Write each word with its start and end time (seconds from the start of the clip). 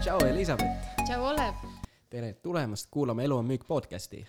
tšau, 0.00 0.20
Elizabeth! 0.24 1.04
tšau, 1.04 1.24
Olev! 1.28 1.54
tere 2.08 2.32
tulemast 2.40 2.86
kuulama 2.90 3.22
Elu 3.22 3.36
on 3.36 3.44
müük 3.44 3.66
podcasti. 3.68 4.26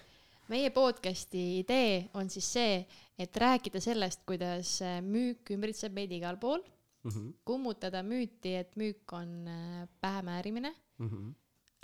meie 0.51 0.69
podcasti 0.69 1.59
idee 1.59 2.09
on 2.13 2.29
siis 2.29 2.49
see, 2.53 2.81
et 3.19 3.37
rääkida 3.37 3.79
sellest, 3.79 4.25
kuidas 4.27 4.81
äh, 4.83 4.99
müük 5.01 5.47
ümbritseb 5.55 5.95
meid 5.95 6.11
igal 6.11 6.35
pool 6.37 6.59
mm, 6.59 7.11
-hmm. 7.11 7.29
kummutada 7.45 8.03
müüti, 8.03 8.55
et 8.55 8.75
müük 8.75 9.13
on 9.13 9.47
äh, 9.47 9.87
pähemäärimine 10.01 10.75
mm, 10.97 11.07
-hmm. 11.07 11.33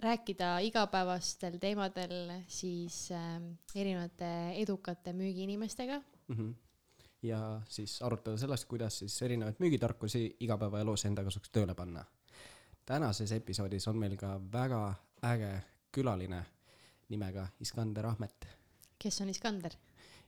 rääkida 0.04 0.60
igapäevastel 0.60 1.58
teemadel 1.58 2.32
siis 2.48 3.12
äh, 3.12 3.42
erinevate 3.76 4.52
edukate 4.56 5.14
müügiinimestega 5.14 6.02
mm. 6.28 6.36
-hmm. 6.36 6.54
ja 7.24 7.62
siis 7.70 8.02
arutada 8.02 8.38
sellest, 8.38 8.66
kuidas 8.66 9.00
siis 9.00 9.22
erinevaid 9.22 9.56
müügitarkusi 9.60 10.36
igapäevaelus 10.40 11.06
enda 11.06 11.24
kasuks 11.24 11.50
tööle 11.50 11.76
panna. 11.76 12.06
Tänases 12.88 13.32
episoodis 13.36 13.88
on 13.88 13.98
meil 14.00 14.16
ka 14.18 14.38
väga 14.52 14.94
äge 15.28 15.52
külaline 15.92 16.44
nimega 17.10 17.48
Iskander 17.60 18.06
Ahmet. 18.06 18.48
kes 19.00 19.22
on 19.22 19.30
Iskander? 19.30 19.72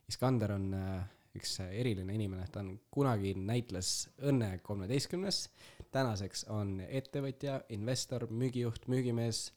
Iskander 0.10 0.52
on 0.52 0.74
äh, 0.74 1.04
üks 1.36 1.60
eriline 1.60 2.16
inimene, 2.16 2.48
ta 2.52 2.60
on 2.64 2.74
kunagi 2.92 3.34
näitles 3.38 4.10
Õnne 4.28 4.58
kolmeteistkümnes, 4.66 5.44
tänaseks 5.92 6.46
on 6.50 6.80
ettevõtja, 6.88 7.62
investor, 7.76 8.28
müügijuht, 8.32 8.88
müügimees, 8.92 9.52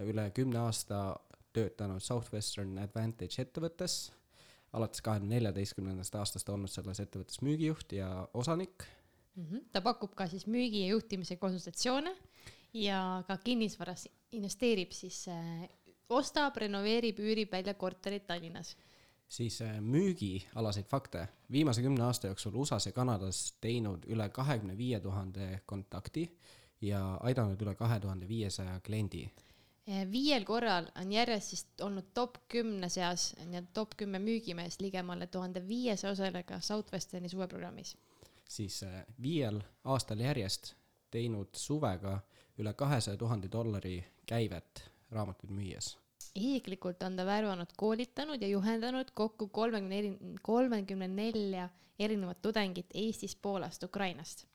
üle 0.00 0.30
kümne 0.34 0.62
aasta 0.64 1.02
töötanud 1.52 2.02
Southwestern 2.02 2.78
Advantage 2.82 3.42
ettevõttes, 3.42 3.98
alates 4.72 5.02
kahe 5.04 5.22
neljateistkümnendast 5.22 6.16
aastast 6.18 6.48
olnud 6.48 6.70
selles 6.72 7.02
ettevõttes 7.02 7.42
müügijuht 7.42 7.92
ja 7.92 8.10
osanik 8.34 8.86
mm. 9.34 9.44
-hmm. 9.44 9.64
ta 9.72 9.82
pakub 9.82 10.14
ka 10.14 10.26
siis 10.30 10.46
müügi 10.46 10.84
ja 10.86 10.94
juhtimise 10.94 11.36
konsultatsioone 11.36 12.14
ja 12.74 13.24
ka 13.26 13.36
kinnisvaras 13.36 14.08
investeerib 14.32 14.92
siis 14.92 15.24
äh, 15.28 15.68
ostab, 16.10 16.56
renoveerib, 16.56 17.18
üürib 17.18 17.52
välja 17.52 17.74
korterid 17.74 18.26
Tallinnas. 18.26 18.76
siis 19.28 19.60
äh, 19.62 19.80
müügialaseid 19.80 20.86
fakte. 20.86 21.28
viimase 21.50 21.82
kümne 21.82 22.04
aasta 22.04 22.26
jooksul 22.26 22.54
USA-s 22.54 22.86
ja 22.86 22.92
Kanadas 22.92 23.52
teinud 23.60 24.04
üle 24.06 24.28
kahekümne 24.28 24.76
viie 24.76 25.00
tuhande 25.00 25.60
kontakti 25.66 26.38
ja 26.80 27.14
aidanud 27.14 27.62
üle 27.62 27.74
kahe 27.74 28.00
tuhande 28.00 28.28
viiesaja 28.28 28.80
kliendi. 28.80 29.30
Äh, 29.88 30.10
viiel 30.10 30.44
korral 30.44 30.86
on 31.00 31.12
järjest 31.12 31.48
siis 31.48 31.66
olnud 31.80 32.10
top 32.14 32.38
kümne 32.48 32.88
seas, 32.88 33.34
nii-öelda 33.44 33.70
top 33.74 33.96
kümme 33.96 34.18
müügimeest 34.18 34.80
ligemale 34.80 35.26
tuhande 35.26 35.68
viiesaja 35.68 36.12
osalejaga 36.12 36.60
Southwesterni 36.60 37.28
suveprogrammis. 37.28 37.96
siis 38.48 38.84
viiel 39.22 39.60
aastal 39.84 40.18
järjest 40.18 40.74
teinud 41.10 41.48
suvega 41.54 42.20
üle 42.60 42.72
kahesaja 42.74 43.16
tuhande 43.16 43.48
dollari 43.52 44.04
käivet 44.26 44.90
raamatuid 45.10 45.50
müües. 45.50 45.96
isiklikult 46.34 47.02
on 47.02 47.16
ta 47.16 47.26
värvanud, 47.26 47.72
koolitanud 47.76 48.42
ja 48.42 48.48
juhendanud 48.48 49.10
kokku 49.14 49.48
kolmekümne 49.48 49.98
eri, 49.98 50.12
kolmekümne 50.42 51.08
nelja 51.08 51.68
erinevat 51.98 52.42
tudengit 52.42 52.86
Eestist, 52.94 53.38
Poolast, 53.42 53.82
Ukrainast. 53.82 54.46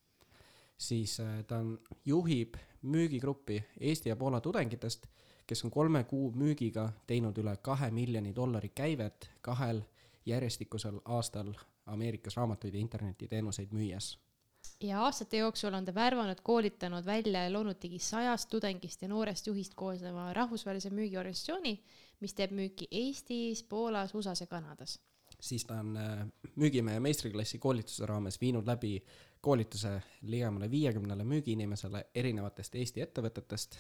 siis 0.77 1.19
äh, 1.19 1.43
ta 1.47 1.57
on, 1.57 1.79
juhib 2.05 2.55
müügigruppi 2.81 3.63
Eesti 3.79 4.09
ja 4.09 4.15
Poola 4.15 4.41
tudengitest, 4.41 5.07
kes 5.47 5.65
on 5.65 5.71
kolme 5.71 6.03
kuu 6.03 6.31
müügiga 6.31 6.89
teinud 7.07 7.37
üle 7.37 7.57
kahe 7.57 7.91
miljoni 7.91 8.35
dollari 8.35 8.69
käivet 8.69 9.29
kahel 9.41 9.81
järjestikusel 10.25 10.99
aastal 11.05 11.53
Ameerikas 11.85 12.37
raamatuid 12.37 12.73
ja 12.73 12.79
internetiteenuseid 12.79 13.71
müües 13.71 14.15
ja 14.83 15.02
aastate 15.03 15.38
jooksul 15.38 15.73
on 15.73 15.85
ta 15.85 15.94
värvanud, 15.95 16.41
koolitanud 16.44 17.05
välja 17.05 17.44
ja 17.44 17.53
loonud 17.53 17.81
ligi 17.83 17.99
sajast 17.99 18.49
tudengist 18.49 19.02
ja 19.02 19.07
noorest 19.07 19.47
juhist 19.47 19.73
koosneva 19.75 20.34
rahvusvahelise 20.34 20.89
müügiorganisatsiooni, 20.89 21.75
mis 22.19 22.34
teeb 22.34 22.53
müüki 22.56 22.88
Eestis, 22.91 23.63
Poolas, 23.63 24.16
USA-s 24.16 24.41
ja 24.41 24.47
Kanadas. 24.47 25.00
siis 25.39 25.66
ta 25.66 25.79
on 25.79 25.97
äh, 25.97 26.28
müügimehe 26.56 27.00
meistriklassi 27.00 27.59
koolituse 27.59 28.06
raames 28.06 28.41
viinud 28.41 28.67
läbi 28.67 29.03
koolituse 29.41 30.01
ligemale 30.22 30.72
viiekümnele 30.72 31.23
müügiinimesele 31.23 32.06
erinevatest 32.16 32.75
Eesti 32.75 33.01
ettevõtetest. 33.01 33.78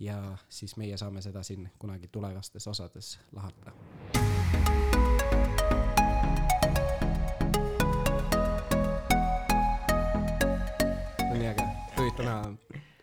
ja 0.00 0.16
siis 0.48 0.76
meie 0.80 0.96
saame 0.96 1.20
seda 1.22 1.42
siin 1.42 1.68
kunagi 1.78 2.08
tulevastes 2.08 2.66
osades 2.66 3.18
lahata. 3.36 4.89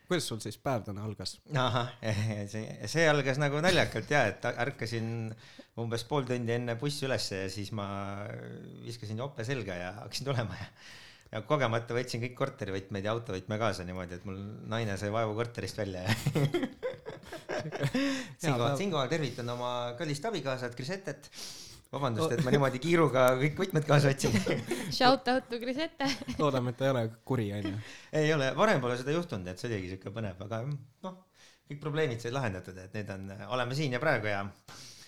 Kuidas 0.08 0.28
sul 0.30 0.40
siis 0.44 0.58
päev 0.64 0.82
täna 0.88 1.04
algas? 1.08 1.32
ahah, 1.54 1.88
see, 2.54 2.64
see 2.90 3.06
algas 3.10 3.38
nagu 3.42 3.56
naljakalt 3.64 4.10
ja, 4.12 4.22
et 4.32 4.42
ärkasin 4.54 5.08
umbes 5.78 6.04
pool 6.10 6.24
tundi 6.28 6.52
enne 6.56 6.74
bussi 6.80 7.06
ülesse 7.08 7.36
ja 7.44 7.50
siis 7.54 7.70
ma 7.76 7.88
viskasin 8.86 9.20
jope 9.22 9.46
selga 9.48 9.74
ja 9.78 9.90
hakkasin 10.04 10.26
tulema 10.32 10.56
ja 10.60 10.68
ja 11.28 11.42
kogemata 11.44 11.92
võtsin 11.96 12.22
kõik 12.24 12.36
korterivõtmed 12.38 13.04
ja 13.04 13.12
autovõtme 13.12 13.58
kaasa 13.60 13.84
niimoodi, 13.88 14.16
et 14.16 14.26
mul 14.28 14.38
naine 14.72 14.94
sai 15.00 15.10
vaevu 15.12 15.34
korterist 15.36 15.78
välja 15.80 16.00
ja 16.06 16.12
siinkohal, 18.42 18.78
siinkohal 18.80 19.10
tervitan 19.12 19.50
oma 19.52 19.72
kallist 20.00 20.24
abikaasat 20.30 20.78
Grisettet 20.78 21.28
vabandust, 21.94 22.34
et 22.36 22.44
ma 22.46 22.52
niimoodi 22.54 22.82
kiiruga 22.84 23.28
kõik 23.40 23.62
võtmed 23.62 23.86
kaasa 23.88 24.12
võtsin 24.12 24.36
Shout 24.98 25.30
out 25.32 25.48
to 25.52 25.60
Grisette 25.62 26.08
loodame, 26.42 26.74
et 26.74 26.80
ta 26.80 26.88
ei 26.88 26.94
ole 26.94 27.04
kuri, 27.28 27.48
onju. 27.58 27.74
ei 28.22 28.34
ole, 28.36 28.52
varem 28.58 28.82
pole 28.84 28.98
seda 29.00 29.16
juhtunud, 29.16 29.48
et 29.52 29.62
see 29.62 29.70
oligi 29.72 29.94
siuke 29.94 30.14
põnev, 30.16 30.42
aga 30.48 30.62
noh, 30.68 31.18
kõik 31.68 31.82
probleemid 31.84 32.24
said 32.24 32.36
lahendatud, 32.36 32.78
et 32.84 32.96
nüüd 32.98 33.12
on, 33.16 33.28
oleme 33.58 33.78
siin 33.78 33.96
ja 33.96 34.02
praegu 34.04 34.32
ja. 34.32 34.44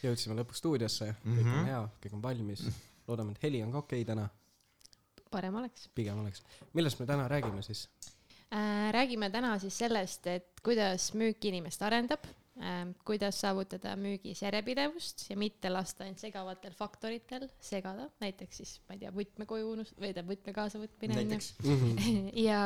jõudsime 0.03 0.37
lõpuks 0.39 0.63
stuudiosse, 0.63 1.11
kõik 1.23 1.31
mm 1.31 1.39
-hmm. 1.39 1.51
on 1.51 1.59
mhm. 1.59 1.71
hea, 1.71 1.81
kõik 2.05 2.17
on 2.17 2.23
valmis, 2.23 2.65
loodame, 3.07 3.35
et 3.35 3.47
heli 3.47 3.63
on 3.65 3.75
ka 3.75 3.83
okei 3.83 4.03
okay 4.03 4.13
täna. 4.13 4.29
parem 5.31 5.55
oleks. 5.55 5.89
pigem 5.95 6.19
oleks. 6.19 6.43
millest 6.73 6.99
me 6.99 7.05
täna 7.05 7.27
räägime 7.27 7.61
siis 7.61 7.89
äh,? 8.53 8.91
räägime 8.91 9.29
täna 9.29 9.59
siis 9.59 9.77
sellest, 9.77 10.27
et 10.27 10.61
kuidas 10.63 11.13
müük 11.13 11.45
inimest 11.45 11.81
arendab 11.81 12.23
kuidas 13.07 13.37
saavutada 13.39 13.93
müügis 13.95 14.41
järjepidevust 14.43 15.29
ja 15.29 15.37
mitte 15.39 15.69
lasta 15.71 16.05
end 16.09 16.19
segavatel 16.19 16.73
faktoritel 16.75 17.47
segada, 17.63 18.09
näiteks 18.19 18.59
siis 18.59 18.73
ma 18.87 18.97
ei 18.97 19.03
tea, 19.03 19.13
võtme 19.15 19.47
koju 19.47 19.69
unust- 19.77 19.95
või 19.95 20.09
tähendab 20.09 20.33
võtme 20.33 20.53
kaasavõtmine 20.57 21.19
on 21.21 21.31
ju. 21.37 21.39
ja 22.49 22.59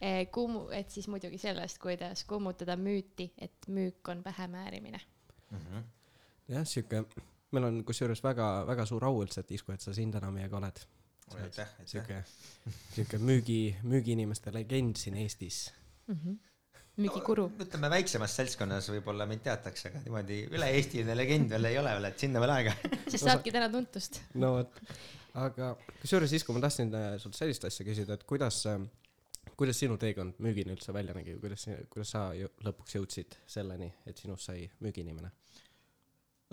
eh, 0.00 0.22
kummu-, 0.32 0.70
et 0.72 0.90
siis 0.90 1.08
muidugi 1.12 1.40
sellest, 1.42 1.80
kuidas 1.82 2.24
kummutada 2.24 2.78
müüti, 2.80 3.28
et 3.36 3.68
müük 3.68 4.08
on 4.08 4.24
pähemäärimine 4.24 5.00
mm. 5.50 5.58
-hmm. 5.58 5.84
jah, 6.56 6.66
sihuke, 6.66 7.04
meil 7.52 7.68
on 7.68 7.84
kusjuures 7.84 8.24
väga-väga 8.24 8.86
suur 8.88 9.04
au 9.04 9.20
üldse, 9.22 9.44
et 9.44 9.50
Isku, 9.50 9.72
et 9.72 9.84
sa 9.84 9.92
siin 9.92 10.10
täna 10.10 10.30
meiega 10.30 10.56
oled. 10.56 10.80
aitäh, 11.34 11.44
aitäh. 11.44 11.68
sihuke, 11.84 12.24
sihuke 12.94 13.18
müügi, 13.18 13.76
müügiinimeste 13.82 14.54
legend 14.54 14.96
siin 14.96 15.16
Eestis 15.16 15.74
mm. 16.06 16.14
-hmm 16.14 16.55
müügikuru 17.00 17.46
no,. 17.50 17.64
ütleme 17.64 17.90
väiksemas 17.92 18.34
seltskonnas 18.38 18.88
võib-olla 18.94 19.26
mind 19.28 19.44
teatakse, 19.44 19.90
aga 19.90 20.02
niimoodi 20.04 20.38
üle-eestiline 20.48 21.16
legend 21.18 21.52
veel 21.52 21.70
ei 21.70 21.78
ole 21.80 21.92
veel, 21.98 22.08
et 22.08 22.22
sinna 22.24 22.42
veel 22.42 22.54
aega 22.54 22.74
siis 23.12 23.24
saabki 23.24 23.52
täna 23.54 23.68
tuntust. 23.72 24.22
no 24.40 24.54
vot, 24.58 24.80
aga 25.42 25.74
kusjuures 26.00 26.32
siis, 26.32 26.46
kui 26.46 26.56
ma 26.56 26.62
tahtsin 26.64 26.94
äh, 26.96 27.16
sult 27.22 27.36
sellist 27.38 27.66
asja 27.68 27.84
küsida, 27.86 28.16
et 28.16 28.24
kuidas, 28.28 28.62
äh, 28.70 28.80
kuidas 29.56 29.80
sinu 29.82 29.98
teekond 30.00 30.40
müügini 30.44 30.72
üldse 30.76 30.94
välja 30.96 31.16
nägi, 31.16 31.36
kuidas, 31.42 31.68
kuidas 31.92 32.14
sa 32.16 32.30
lõpuks 32.36 32.96
jõudsid 32.96 33.38
selleni, 33.56 33.92
et 34.08 34.24
sinust 34.24 34.48
sai 34.48 34.64
müügiinimene? 34.84 35.32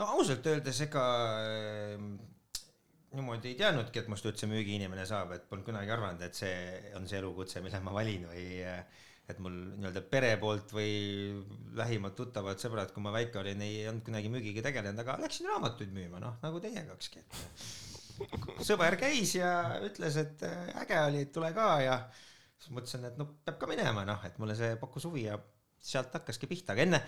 no 0.02 0.10
ausalt 0.18 0.52
öeldes, 0.52 0.84
ega 0.90 1.06
äh, 1.48 2.04
niimoodi 3.16 3.54
ei 3.54 3.58
teadnudki, 3.64 4.04
et 4.04 4.12
must 4.12 4.28
üldse 4.28 4.50
müügiinimene 4.52 5.08
saab, 5.08 5.38
et 5.38 5.48
polnud 5.48 5.72
kunagi 5.72 5.96
arvanud, 5.96 6.28
et 6.28 6.36
see 6.36 6.54
on 6.98 7.08
see 7.08 7.22
elukutse, 7.22 7.64
mille 7.64 7.80
ma 7.86 7.96
valin 7.96 8.28
või 8.34 8.46
et 9.32 9.40
mul 9.40 9.54
nii-öelda 9.78 10.04
pere 10.12 10.34
poolt 10.42 10.74
või 10.76 10.92
lähimad 11.80 12.16
tuttavad 12.18 12.60
sõbrad, 12.60 12.92
kui 12.92 13.04
ma 13.06 13.14
väike 13.16 13.40
olin, 13.40 13.62
ei 13.64 13.86
olnud 13.88 14.04
kunagi 14.08 14.32
müügiga 14.34 14.66
tegelenud, 14.66 15.00
aga 15.00 15.16
läksin 15.24 15.48
raamatuid 15.52 15.94
müüma, 15.96 16.20
noh 16.24 16.36
nagu 16.44 16.60
teie 16.64 16.84
kakski. 16.90 17.24
sõber 18.68 18.98
käis 19.00 19.38
ja 19.40 19.80
ütles, 19.86 20.20
et 20.20 20.44
äge 20.84 21.00
oli, 21.08 21.26
tule 21.34 21.54
ka 21.56 21.70
ja 21.82 21.98
siis 22.60 22.76
mõtlesin, 22.76 23.08
et 23.08 23.18
no 23.20 23.30
peab 23.46 23.58
ka 23.62 23.70
minema, 23.72 24.04
noh, 24.08 24.20
et 24.28 24.38
mulle 24.44 24.58
see 24.60 24.76
pakkus 24.82 25.08
huvi 25.08 25.26
ja 25.30 25.40
sealt 25.84 26.14
hakkaski 26.16 26.48
pihta, 26.48 26.76
aga 26.76 26.86
enne, 26.86 27.00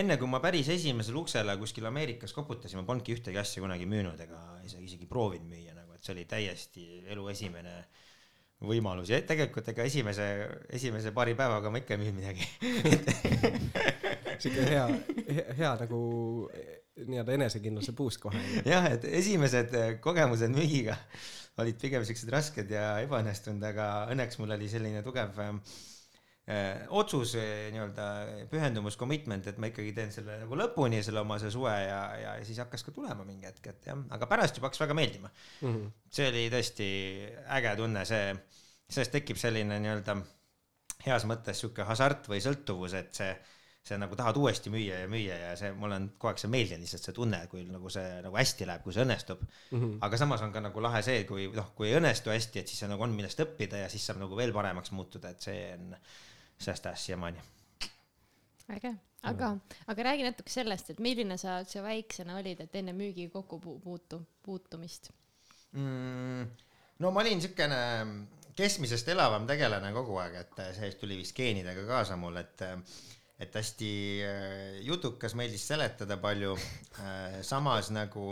enne 0.00 0.16
kui 0.20 0.28
ma 0.30 0.40
päris 0.44 0.70
esimesele 0.72 1.18
uksele 1.20 1.56
kuskil 1.60 1.88
Ameerikas 1.88 2.32
koputasin, 2.36 2.80
ma 2.80 2.88
polnudki 2.88 3.16
ühtegi 3.16 3.40
asja 3.40 3.64
kunagi 3.64 3.88
müünud 3.88 4.20
ega 4.24 4.40
isegi, 4.64 4.86
isegi 4.88 5.08
proovinud 5.08 5.50
müüa 5.50 5.76
nagu, 5.76 5.92
et 5.96 6.04
see 6.04 6.14
oli 6.16 6.24
täiesti 6.30 6.86
elu 7.12 7.28
esimene 7.32 7.74
võimalus 8.66 9.12
ja 9.12 9.20
tegelikult 9.26 9.68
ega 9.72 9.86
esimese, 9.88 10.26
esimese 10.72 11.12
paari 11.14 11.36
päevaga 11.38 11.72
ma 11.72 11.82
ikka 11.82 11.96
ei 11.96 12.02
müünud 12.02 12.18
midagi 12.20 12.46
sihuke 14.42 14.66
hea, 14.68 14.86
hea, 15.28 15.46
hea 15.58 15.72
nagu 15.84 16.02
nii-öelda 17.02 17.38
enesekindluse 17.38 17.94
boost 17.96 18.20
kohe. 18.22 18.40
jah, 18.68 18.90
et 18.92 19.06
esimesed 19.22 19.74
kogemused 20.04 20.52
müügiga 20.54 20.98
olid 21.62 21.80
pigem 21.80 22.04
siuksed 22.08 22.30
rasked 22.32 22.70
ja 22.72 22.94
ebaõnnestunud, 23.04 23.64
aga 23.72 23.88
õnneks 24.12 24.38
mul 24.40 24.54
oli 24.56 24.70
selline 24.72 25.02
tugev 25.04 25.34
Äh, 25.36 25.91
otsus, 26.90 27.36
äh, 27.38 27.68
nii-öelda 27.70 28.06
pühendumus, 28.50 28.96
commitment, 28.98 29.46
et 29.46 29.58
ma 29.62 29.68
ikkagi 29.70 29.92
teen 29.94 30.10
selle 30.10 30.40
nagu 30.40 30.56
lõpuni, 30.58 30.98
selle 31.06 31.22
oma 31.22 31.38
see 31.38 31.52
suve 31.54 31.74
ja, 31.84 32.00
ja 32.18 32.32
siis 32.42 32.58
hakkas 32.58 32.82
ka 32.82 32.94
tulema 32.96 33.22
mingi 33.28 33.46
hetk, 33.46 33.68
et 33.70 33.86
jah, 33.92 34.00
aga 34.10 34.26
pärast 34.30 34.58
juba 34.58 34.66
hakkas 34.66 34.82
väga 34.82 34.96
meeldima 34.98 35.30
mm. 35.30 35.68
-hmm. 35.68 35.92
see 36.10 36.28
oli 36.32 36.44
tõesti 36.50 36.88
äge 37.58 37.76
tunne, 37.78 38.02
see, 38.08 38.34
sellest 38.90 39.14
tekib 39.14 39.38
selline 39.38 39.78
nii-öelda 39.84 40.18
heas 41.06 41.26
mõttes 41.30 41.62
sihuke 41.62 41.86
hasart 41.86 42.26
või 42.30 42.42
sõltuvus, 42.42 42.96
et 42.98 43.14
see, 43.14 43.30
see 43.86 43.98
nagu 43.98 44.18
tahad 44.18 44.36
uuesti 44.38 44.70
müüa 44.74 44.98
ja 45.04 45.08
müüa 45.10 45.38
ja 45.44 45.54
see, 45.58 45.70
mulle 45.78 46.00
on 46.00 46.10
kogu 46.16 46.32
aeg 46.32 46.42
see 46.42 46.50
meeldinud 46.50 46.82
lihtsalt 46.82 47.06
see 47.06 47.16
tunne, 47.16 47.40
kui 47.54 47.62
nagu 47.70 47.90
see 47.90 48.18
nagu 48.26 48.38
hästi 48.38 48.66
läheb, 48.66 48.82
kui 48.82 48.94
see 48.94 49.06
õnnestub 49.06 49.46
mm. 49.46 49.78
-hmm. 49.78 49.94
aga 50.08 50.18
samas 50.18 50.42
on 50.42 50.52
ka 50.52 50.62
nagu 50.62 50.82
lahe 50.82 51.02
see, 51.06 51.22
kui 51.30 51.48
noh, 51.54 51.70
kui 51.78 51.90
ei 51.90 52.00
õnnestu 52.00 52.34
hästi, 52.34 52.62
et 52.62 52.74
siis 52.74 52.82
nagu 52.90 53.02
on 53.02 53.14
millest 53.14 53.46
õppida 53.46 53.86
ja 53.86 53.88
siis 53.88 54.06
saab 54.06 54.22
nagu 54.22 54.36
veel 54.38 54.54
paremaks 54.54 54.90
muutuda, 54.90 55.30
et 55.30 55.50
see 55.50 55.64
on 55.78 55.96
sellest 56.64 56.86
ajast 56.86 57.10
siiamaani. 57.10 57.42
äge, 58.72 58.94
aga, 59.28 59.54
aga 59.92 60.08
räägi 60.08 60.26
natuke 60.26 60.52
sellest, 60.52 60.92
et 60.94 61.00
milline 61.02 61.38
sa 61.40 61.60
üldse 61.62 61.82
väiksena 61.84 62.38
olid, 62.40 62.62
et 62.64 62.76
enne 62.80 62.94
müügiga 62.96 63.32
kokku 63.40 63.58
puutu, 63.84 64.22
puutumist 64.42 65.10
mm,? 65.72 66.46
no 67.02 67.10
ma 67.10 67.24
olin 67.24 67.42
siukene 67.42 67.80
keskmisest 68.56 69.08
elavam 69.12 69.46
tegelane 69.48 69.92
kogu 69.96 70.18
aeg, 70.22 70.38
et 70.44 70.62
see 70.76 70.92
tuli 71.00 71.18
vist 71.20 71.36
geenidega 71.36 71.84
kaasa 71.88 72.18
mul, 72.20 72.38
et 72.40 72.64
et 73.42 73.56
hästi 73.58 73.92
äh, 74.22 74.80
jutukas, 74.86 75.34
meeldis 75.34 75.64
seletada 75.66 76.14
palju, 76.22 76.52
äh, 77.02 77.40
samas 77.42 77.90
nagu 77.90 78.30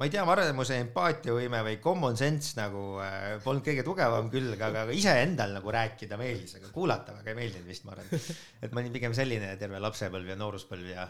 ma 0.00 0.06
ei 0.08 0.12
tea, 0.14 0.22
varemuse 0.24 0.78
empaatiavõime 0.80 1.58
või 1.66 1.76
common 1.84 2.14
sense 2.16 2.54
nagu 2.56 2.96
äh, 3.04 3.34
polnud 3.44 3.66
kõige 3.66 3.82
tugevam 3.84 4.30
külg, 4.32 4.56
aga, 4.56 4.86
aga 4.86 4.94
iseendal 4.96 5.52
nagu 5.58 5.74
rääkida 5.76 6.16
meeldis, 6.16 6.54
aga 6.56 6.70
kuulata 6.72 7.12
väga 7.18 7.34
ei 7.34 7.36
meeldinud 7.36 7.68
vist, 7.68 7.84
ma 7.84 7.92
arvan. 7.92 8.08
et 8.64 8.72
ma 8.72 8.80
olin 8.80 8.94
pigem 8.94 9.16
selline 9.16 9.50
terve 9.60 9.82
lapsepõlv 9.84 10.32
ja 10.32 10.38
nooruspõlv 10.40 10.88
ja 10.94 11.04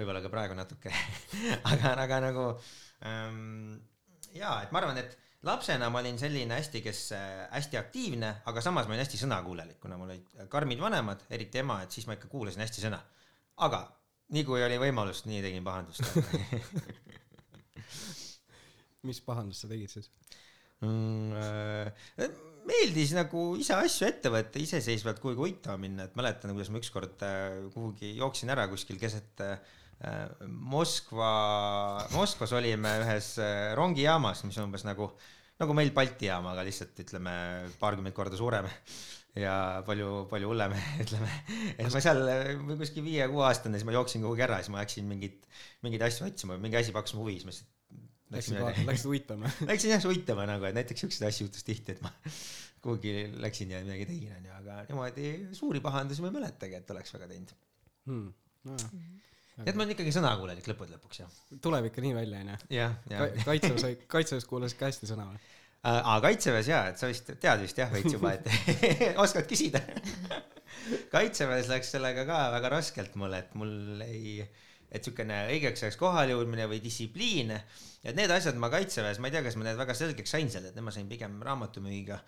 võib-olla 0.00 0.22
ka 0.24 0.32
praegu 0.32 0.56
natuke 0.56 0.88
aga, 1.74 1.92
aga 2.06 2.20
nagu 2.30 2.46
ähm, 3.04 3.76
jaa, 4.32 4.62
et 4.64 4.72
ma 4.72 4.80
arvan, 4.80 5.02
et 5.04 5.18
lapsena 5.44 5.92
ma 5.92 6.00
olin 6.00 6.16
selline 6.24 6.56
hästi, 6.56 6.80
kes 6.88 7.04
äh, 7.18 7.44
hästi 7.52 7.76
aktiivne, 7.82 8.32
aga 8.48 8.64
samas 8.64 8.88
ma 8.88 8.96
olin 8.96 9.04
hästi 9.04 9.20
sõnakuulelik, 9.20 9.82
kuna 9.84 10.00
mul 10.00 10.14
olid 10.14 10.48
karmid 10.48 10.80
vanemad, 10.80 11.28
eriti 11.28 11.60
ema, 11.60 11.82
et 11.84 11.92
siis 11.92 12.08
ma 12.08 12.16
ikka 12.16 12.32
kuulasin 12.32 12.64
hästi 12.64 12.88
sõna. 12.88 13.04
aga 13.68 13.84
nii 14.32 14.48
kui 14.48 14.64
oli 14.64 14.80
võimalust, 14.80 15.28
nii 15.28 15.44
tegin 15.44 15.66
pahandust 15.66 16.08
mis 19.08 19.20
pahandust 19.24 19.64
sa 19.64 19.70
tegid 19.70 19.92
siis 19.92 20.10
mm,? 20.84 21.34
Äh, 21.40 22.30
meeldis 22.68 23.12
nagu 23.16 23.44
ise 23.60 23.74
asju 23.76 24.06
ette 24.08 24.32
võtta, 24.32 24.60
iseseisvalt 24.62 25.20
kuhugi 25.22 25.46
uitama 25.48 25.80
minna, 25.84 26.06
et 26.06 26.16
mäletan, 26.18 26.52
kuidas 26.54 26.70
ma 26.72 26.80
ükskord 26.82 27.22
äh, 27.26 27.60
kuhugi 27.74 28.14
jooksin 28.18 28.52
ära 28.52 28.66
kuskil 28.70 29.00
keset 29.00 29.44
äh, 29.44 29.78
Moskva, 30.48 31.30
Moskvas 32.14 32.54
olime 32.56 32.94
ühes 33.02 33.34
äh, 33.42 33.72
rongijaamas, 33.76 34.44
mis 34.48 34.56
on 34.60 34.70
umbes 34.70 34.86
nagu, 34.88 35.10
nagu 35.60 35.76
meil 35.76 35.92
Balti 35.96 36.30
jaam, 36.30 36.48
aga 36.52 36.64
lihtsalt 36.64 37.02
ütleme 37.04 37.34
paarkümmend 37.82 38.16
korda 38.16 38.38
suurem 38.40 38.68
ja 39.44 39.56
palju, 39.86 40.24
palju 40.30 40.52
hullem, 40.52 40.76
ütleme. 41.04 41.34
et 41.76 41.84
ma 41.84 42.00
seal 42.00 42.24
kuskil 42.80 43.04
viie-kuueaastane, 43.08 43.76
siis 43.76 43.88
ma 43.88 43.98
jooksin 43.98 44.24
kuhugi 44.24 44.48
ära, 44.48 44.62
siis 44.62 44.72
ma 44.72 44.80
läksin 44.84 45.08
mingit, 45.10 45.44
mingeid 45.84 46.08
asju 46.08 46.28
otsima, 46.30 46.60
mingi 46.60 46.80
asi 46.80 46.96
pakkus 46.96 47.16
mu 47.18 47.26
huvi, 47.26 47.36
siis 47.38 47.48
ma 47.48 47.54
lihtsalt 47.56 47.76
Läksid, 48.30 48.58
läksid 48.86 49.10
uitama 49.10 49.50
Läksin 49.70 49.90
jah 49.94 50.04
uitama 50.06 50.46
nagu, 50.48 50.66
et 50.68 50.76
näiteks 50.76 51.06
siukseid 51.06 51.28
asju 51.28 51.48
juhtus 51.48 51.66
tihti, 51.66 51.96
et 51.96 52.02
ma 52.04 52.12
kuhugi 52.84 53.14
läksin 53.42 53.74
ja 53.74 53.82
midagi 53.84 54.06
tegin, 54.08 54.34
onju, 54.38 54.52
aga 54.60 54.76
niimoodi 54.88 55.30
suuri 55.56 55.82
pahandusi 55.84 56.24
ma 56.24 56.30
ei 56.30 56.36
mäletagi, 56.38 56.78
et 56.78 56.94
oleks 56.94 57.14
väga 57.16 57.30
teinud 57.32 57.56
hmm.. 58.10 58.28
No, 58.68 58.76
et 59.64 59.72
ma 59.72 59.82
olen 59.82 59.94
ikkagi 59.94 60.12
sõnakuulelik 60.12 60.66
lõppude 60.68 60.92
lõpuks 60.96 61.22
jah. 61.22 61.38
tuleb 61.64 61.88
ikka 61.90 62.04
nii 62.04 62.12
välja 62.16 62.44
onju. 62.44 62.60
jah, 62.76 62.94
jah. 63.12 63.26
kaitseväes, 63.48 64.04
kaitseväes 64.10 64.48
kuulasid 64.48 64.80
ka 64.80 64.90
hästi 64.92 65.10
sõna 65.10 65.26
või? 65.32 65.42
aa, 65.90 66.16
kaitseväes 66.24 66.70
jaa, 66.70 66.86
et 66.92 67.00
sa 67.00 67.10
vist 67.10 67.28
tead 67.32 67.64
vist 67.64 67.78
jah 67.80 67.92
veits 67.92 68.14
juba, 68.14 68.36
et 68.36 69.18
oskad 69.24 69.48
küsida 69.50 69.82
kaitseväes 71.12 71.68
läks 71.70 71.92
sellega 71.94 72.24
ka 72.28 72.40
väga 72.54 72.72
raskelt 72.76 73.16
mul, 73.20 73.34
et 73.36 73.54
mul 73.58 74.04
ei, 74.04 74.40
et 74.90 75.06
siukene 75.06 75.44
õigeks 75.54 75.86
ajaks 75.86 75.98
kohale 76.00 76.34
jõudmine 76.34 76.66
või 76.70 76.80
distsipliin 76.82 77.54
et 78.02 78.16
need 78.16 78.32
asjad 78.32 78.56
ma 78.60 78.70
kaitseväes, 78.72 79.20
ma 79.20 79.28
ei 79.28 79.34
tea, 79.34 79.42
kas 79.44 79.58
ma 79.60 79.66
need 79.66 79.78
väga 79.80 79.96
selgeks 79.96 80.32
sain 80.36 80.48
seal, 80.52 80.70
et 80.70 80.78
ma 80.80 80.92
sain 80.94 81.08
pigem 81.10 81.36
raamatumüügiga 81.44 82.20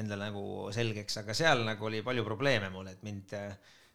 endale 0.00 0.28
nagu 0.28 0.68
selgeks, 0.74 1.20
aga 1.22 1.36
seal 1.36 1.64
nagu 1.66 1.88
oli 1.88 2.00
palju 2.06 2.24
probleeme 2.24 2.70
mul, 2.72 2.88
et 2.92 3.02
mind, 3.06 3.34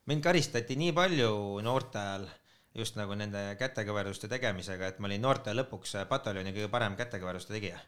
mind 0.09 0.25
karistati 0.25 0.77
nii 0.79 0.93
palju 0.95 1.33
noorte 1.65 2.01
ajal 2.01 2.27
just 2.75 2.97
nagu 2.97 3.15
nende 3.17 3.53
kätekõverduste 3.59 4.27
tegemisega, 4.31 4.89
et 4.89 4.99
ma 4.99 5.09
olin 5.09 5.21
noorte 5.21 5.53
lõpuks 5.53 5.95
pataljoni 6.09 6.55
kõige 6.55 6.71
parem 6.73 6.97
kätekõverduste 6.99 7.53
tegija 7.53 7.79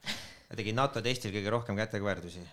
tegin 0.54 0.78
NATO-d 0.78 1.10
Eestil 1.10 1.34
kõige 1.34 1.52
rohkem 1.52 1.78
kätekõverdusi 1.80 2.44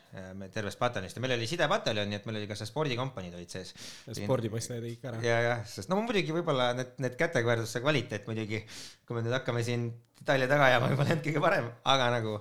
tervest 0.55 0.81
pataljonist 0.81 1.19
ja 1.19 1.23
meil 1.25 1.35
oli 1.37 1.49
sidepataljon, 1.51 2.09
nii 2.09 2.19
et 2.19 2.29
meil 2.29 2.41
oli 2.41 2.49
ka 2.51 2.57
see 2.59 2.69
spordikompaniid 2.71 3.37
olid 3.37 3.53
sees. 3.53 3.73
spordipoiss 4.17 4.71
tegid 4.71 4.97
ikka 4.97 5.11
ära. 5.13 5.21
ja, 5.27 5.39
jah, 5.47 5.65
sest 5.69 5.93
no 5.93 5.99
muidugi 6.01 6.35
võib-olla 6.35 6.71
need, 6.79 6.95
need 7.05 7.19
kätekõverduste 7.21 7.83
kvaliteet 7.85 8.29
muidugi, 8.31 8.63
kui 9.07 9.19
me 9.19 9.25
nüüd 9.27 9.37
hakkame 9.37 9.65
siin 9.67 9.91
detaile 10.23 10.49
taga 10.51 10.71
ajama, 10.71 10.89
võib-olla 10.93 11.11
ei 11.11 11.17
olnud 11.17 11.29
kõige 11.29 11.45
parem, 11.45 11.69
aga 11.95 12.09
nagu 12.17 12.39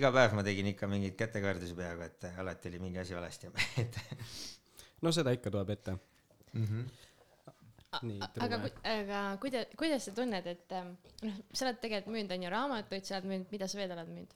iga 0.00 0.12
päev 0.18 0.36
ma 0.36 0.44
tegin 0.46 0.68
ikka 0.74 0.90
mingeid 0.90 1.16
kätekõverdusi 1.22 1.78
peaaegu, 1.78 2.10
et 2.10 2.28
alati 2.44 2.72
oli 2.72 2.84
mingi 2.84 3.00
asi 3.00 3.16
valesti 3.16 3.50
et 3.84 3.98
no 5.04 5.12
seda 5.16 5.32
ikka 5.36 5.52
tuleb 5.54 5.74
ette 5.78 5.96
mm. 5.96 6.68
-hmm 6.68 7.10
nii, 8.02 8.20
aga, 8.46 8.58
aga 8.94 9.20
kuidas, 9.42 9.70
kuidas 9.78 10.08
sa 10.08 10.14
tunned, 10.16 10.46
et 10.46 10.74
noh, 10.78 11.38
sa 11.52 11.66
oled 11.68 11.78
tegelikult 11.82 12.14
müünud 12.16 12.34
on 12.36 12.46
ju 12.46 12.52
raamatuid, 12.56 13.06
sa 13.06 13.18
oled 13.18 13.30
müünud, 13.30 13.52
mida 13.54 13.68
sa 13.70 13.78
veel 13.78 13.94
oled 13.96 14.10
müünud? 14.10 14.34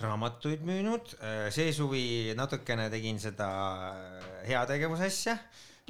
raamatuid 0.00 0.64
müünud, 0.66 1.12
äh, 1.20 1.48
see 1.52 1.72
suvi 1.76 2.04
natukene 2.36 2.88
tegin 2.92 3.20
seda 3.22 3.48
äh, 3.90 4.30
heategevusasja. 4.48 5.36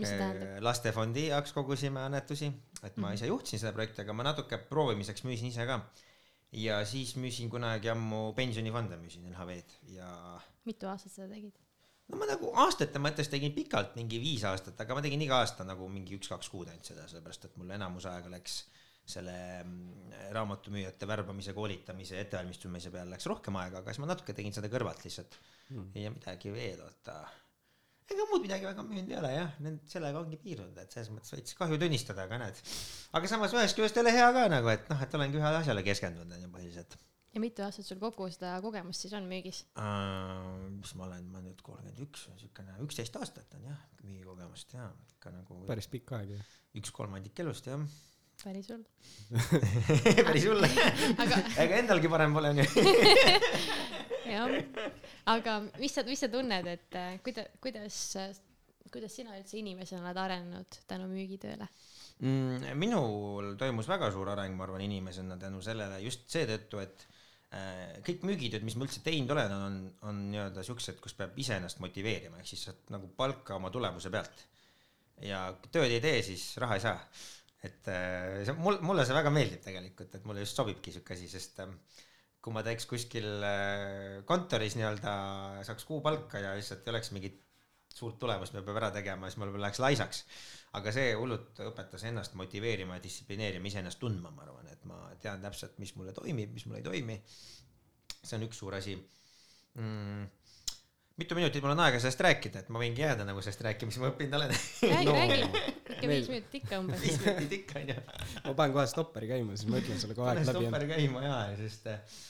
Äh, 0.02 0.56
lastefondi 0.64 1.26
jaoks 1.28 1.52
kogusime 1.52 2.00
annetusi, 2.00 2.48
et 2.82 2.96
ma 2.96 3.08
mm 3.08 3.10
-hmm. 3.10 3.14
ise 3.14 3.26
juhtisin 3.26 3.58
seda 3.58 3.72
projekti, 3.72 4.00
aga 4.02 4.12
ma 4.12 4.22
natuke 4.22 4.58
proovimiseks 4.58 5.24
müüsin 5.24 5.52
ise 5.52 5.66
ka. 5.66 5.80
ja 6.52 6.84
siis 6.84 7.16
müüsin 7.16 7.50
kunagi 7.50 7.88
ammu 7.90 8.32
pensionifonde, 8.32 8.96
müüsin 8.96 9.30
LHV-d 9.30 9.94
ja. 9.94 10.40
mitu 10.64 10.86
aastat 10.86 11.12
seda 11.12 11.28
tegid? 11.28 11.61
No 12.12 12.20
ma 12.20 12.28
nagu 12.28 12.52
aastate 12.64 13.00
mõttes 13.02 13.30
tegin 13.32 13.54
pikalt, 13.56 13.96
mingi 13.96 14.20
viis 14.20 14.44
aastat, 14.48 14.76
aga 14.84 14.98
ma 14.98 15.02
tegin 15.04 15.24
iga 15.24 15.40
aasta 15.40 15.64
nagu 15.66 15.88
mingi 15.90 16.18
üks-kaks 16.18 16.52
kuud 16.52 16.68
ainult 16.68 16.88
seda, 16.92 17.08
sellepärast 17.08 17.48
et 17.48 17.58
mul 17.60 17.72
enamus 17.72 18.06
aega 18.10 18.32
läks 18.32 18.62
selle 19.12 19.34
mm, 19.64 20.12
raamatumüüjate 20.36 21.08
värbamise, 21.10 21.54
koolitamise, 21.56 22.20
ettevalmistamise 22.22 22.92
peale 22.94 23.16
läks 23.16 23.26
rohkem 23.30 23.56
aega, 23.58 23.80
aga 23.80 23.94
siis 23.94 24.02
ma 24.04 24.10
natuke 24.12 24.34
tegin 24.36 24.54
seda 24.54 24.70
kõrvalt 24.72 25.02
lihtsalt 25.06 25.38
mm.. 25.72 25.88
ja 25.98 26.12
midagi 26.14 26.52
veel, 26.54 26.84
oota. 26.84 27.16
ega 28.12 28.26
muud 28.30 28.44
midagi 28.44 28.68
väga 28.68 28.84
müünud 28.86 29.10
ei 29.10 29.18
ole 29.18 29.32
jah, 29.34 29.56
sellega 29.90 30.22
ongi 30.22 30.38
piirdunud, 30.44 30.78
et 30.78 30.94
selles 30.94 31.10
mõttes 31.14 31.34
veits 31.34 31.56
kahju 31.58 31.80
tunnistada, 31.82 32.28
aga 32.28 32.44
näed. 32.44 32.60
aga 33.18 33.32
samas 33.32 33.56
ühest 33.56 33.78
küljest 33.78 33.98
jälle 33.98 34.14
hea 34.14 34.28
ka 34.36 34.46
nagu, 34.52 34.70
et 34.70 34.86
noh, 34.92 35.02
et 35.02 35.18
olengi 35.18 35.40
ühele 35.40 35.62
asjale 35.64 35.84
keskendunud 35.88 36.38
on 36.38 36.46
ju 36.46 36.52
põhiliselt. 36.54 36.98
Ja 37.32 37.40
mitu 37.40 37.64
aastat 37.64 37.88
sul 37.88 38.00
kokku 38.02 38.28
seda 38.32 38.54
kogemust 38.64 39.06
siis 39.06 39.16
on 39.16 39.26
müügis 39.30 39.64
uh,? 39.80 40.70
mis 40.78 40.94
ma 40.98 41.08
olen, 41.08 41.26
ma 41.32 41.42
nüüd 41.44 41.60
kolmkümmend 41.64 42.04
üks, 42.06 42.28
siukene 42.40 42.78
üksteist 42.84 43.16
aastat 43.20 43.58
on 43.58 43.68
jah, 43.70 43.82
müügikogemust 44.04 44.74
ja 44.76 44.90
ikka 45.16 45.34
nagu. 45.34 45.62
päris 45.68 45.88
pikk 45.92 46.16
aeg 46.18 46.34
ju. 46.36 46.40
üks 46.82 46.94
kolmandik 46.94 47.44
elust 47.44 47.70
jah 47.70 47.84
päris 48.42 48.68
hull. 48.72 48.82
päris 50.26 50.46
hull. 50.48 50.64
aga 51.22 51.40
ega 51.62 51.78
endalgi 51.78 52.10
parem 52.10 52.34
pole 52.34 52.52
onju. 52.52 52.64
jah, 54.32 54.56
aga 55.30 55.58
mis 55.78 55.94
sa, 55.94 56.04
mis 56.08 56.22
sa 56.24 56.30
tunned, 56.32 56.70
et 56.72 56.98
äh, 56.98 57.14
kuida-, 57.24 57.46
kuidas, 57.62 57.98
kuidas 58.90 59.14
sina 59.14 59.36
üldse 59.38 59.60
inimesena 59.60 60.08
oled 60.08 60.22
arenenud 60.24 60.80
tänu 60.90 61.08
müügitööle? 61.12 61.68
mm,. 62.22 62.72
minul 62.78 63.54
toimus 63.60 63.90
väga 63.90 64.10
suur 64.14 64.32
areng, 64.34 64.56
ma 64.58 64.66
arvan, 64.66 64.84
inimesena 64.88 65.38
tänu 65.40 65.62
sellele 65.64 66.00
just 66.04 66.26
seetõttu, 66.32 66.82
et 66.82 67.06
kõik 68.06 68.24
müügitööd, 68.24 68.64
mis 68.64 68.78
ma 68.78 68.86
üldse 68.86 69.02
teinud 69.04 69.34
olen, 69.34 69.52
on, 69.52 69.74
on 70.08 70.20
nii-öelda 70.32 70.64
siuksed, 70.64 70.96
kus 71.04 71.14
peab 71.18 71.36
iseennast 71.40 71.82
motiveerima, 71.84 72.40
ehk 72.40 72.48
siis 72.48 72.64
saad 72.68 72.92
nagu 72.94 73.10
palka 73.18 73.58
oma 73.58 73.70
tulemuse 73.74 74.12
pealt. 74.14 74.46
ja 75.22 75.44
kui 75.60 75.70
tööd 75.74 75.92
ei 75.92 76.00
tee, 76.02 76.22
siis 76.24 76.46
raha 76.62 76.78
ei 76.78 76.84
saa. 76.86 76.96
et 77.62 77.90
äh, 77.92 78.40
see 78.46 78.56
mul, 78.58 78.80
mulle 78.82 79.04
see 79.06 79.14
väga 79.14 79.30
meeldib 79.30 79.60
tegelikult, 79.62 80.16
et 80.16 80.24
mulle 80.26 80.42
just 80.42 80.58
sobibki 80.58 80.94
siuke 80.94 81.14
asi, 81.14 81.28
sest 81.30 81.60
äh, 81.62 81.76
kui 82.42 82.56
ma 82.56 82.64
teeks 82.66 82.88
kuskil 82.90 83.28
äh, 83.46 84.24
kontoris 84.26 84.74
nii-öelda, 84.78 85.12
saaks 85.68 85.86
kuupalka 85.86 86.40
ja 86.42 86.56
lihtsalt 86.58 86.88
ei 86.88 86.94
oleks 86.96 87.12
mingit 87.14 87.38
suurt 87.92 88.16
tulemust, 88.18 88.56
mida 88.56 88.64
peab 88.66 88.80
ära 88.80 88.90
tegema, 88.96 89.28
siis 89.28 89.38
ma 89.38 89.46
võib-olla 89.46 89.68
läheks 89.68 89.82
laisaks 89.84 90.24
aga 90.78 90.92
see 90.94 91.12
hullult 91.18 91.58
õpetas 91.66 92.04
ennast 92.08 92.36
motiveerima 92.40 92.96
ja 92.96 93.04
distsiplineerima, 93.04 93.68
iseennast 93.68 94.00
tundma, 94.00 94.30
ma 94.32 94.46
arvan, 94.46 94.70
et 94.72 94.86
ma 94.88 95.00
tean 95.20 95.42
täpselt, 95.44 95.76
mis 95.82 95.92
mulle 95.98 96.14
toimib, 96.16 96.54
mis 96.56 96.64
mulle 96.68 96.80
ei 96.80 96.86
toimi. 96.86 97.18
see 98.22 98.38
on 98.38 98.46
üks 98.46 98.60
suur 98.62 98.76
asi 98.78 98.94
mm.. 98.94 100.26
mitu 101.18 101.36
minutit 101.36 101.64
mul 101.64 101.74
on 101.74 101.84
aega 101.84 102.00
sellest 102.00 102.24
rääkida, 102.24 102.62
et 102.62 102.72
ma 102.72 102.80
võingi 102.80 103.02
jääda 103.04 103.26
nagu 103.28 103.42
sellest 103.44 103.64
rääkima, 103.66 103.90
mis 103.90 104.00
ma 104.00 104.10
õppinud 104.12 104.38
olen. 104.38 104.56
räägi 104.92 105.08
No. 105.08 105.16
räägi, 105.18 105.40
ikka 105.92 106.08
viis 106.08 106.28
minutit 106.32 106.58
ikka 106.62 106.80
umbes. 106.80 107.04
viis 107.04 107.20
minutit 107.20 107.56
ikka 107.60 107.80
onju. 107.82 107.96
ma 108.46 108.54
panen 108.54 108.76
kohe 108.78 108.86
stopperi 108.94 109.32
käima, 109.34 109.58
siis 109.58 109.68
ma 109.68 109.82
ütlen 109.82 110.00
sulle 110.00 110.16
kogu 110.16 110.28
aeg 110.28 110.40
pane 110.40 110.48
läbi. 110.48 110.66
stopper 110.70 110.88
käima 110.94 111.24
ja, 111.26 111.38
sest 111.60 111.90
äh, 111.92 112.20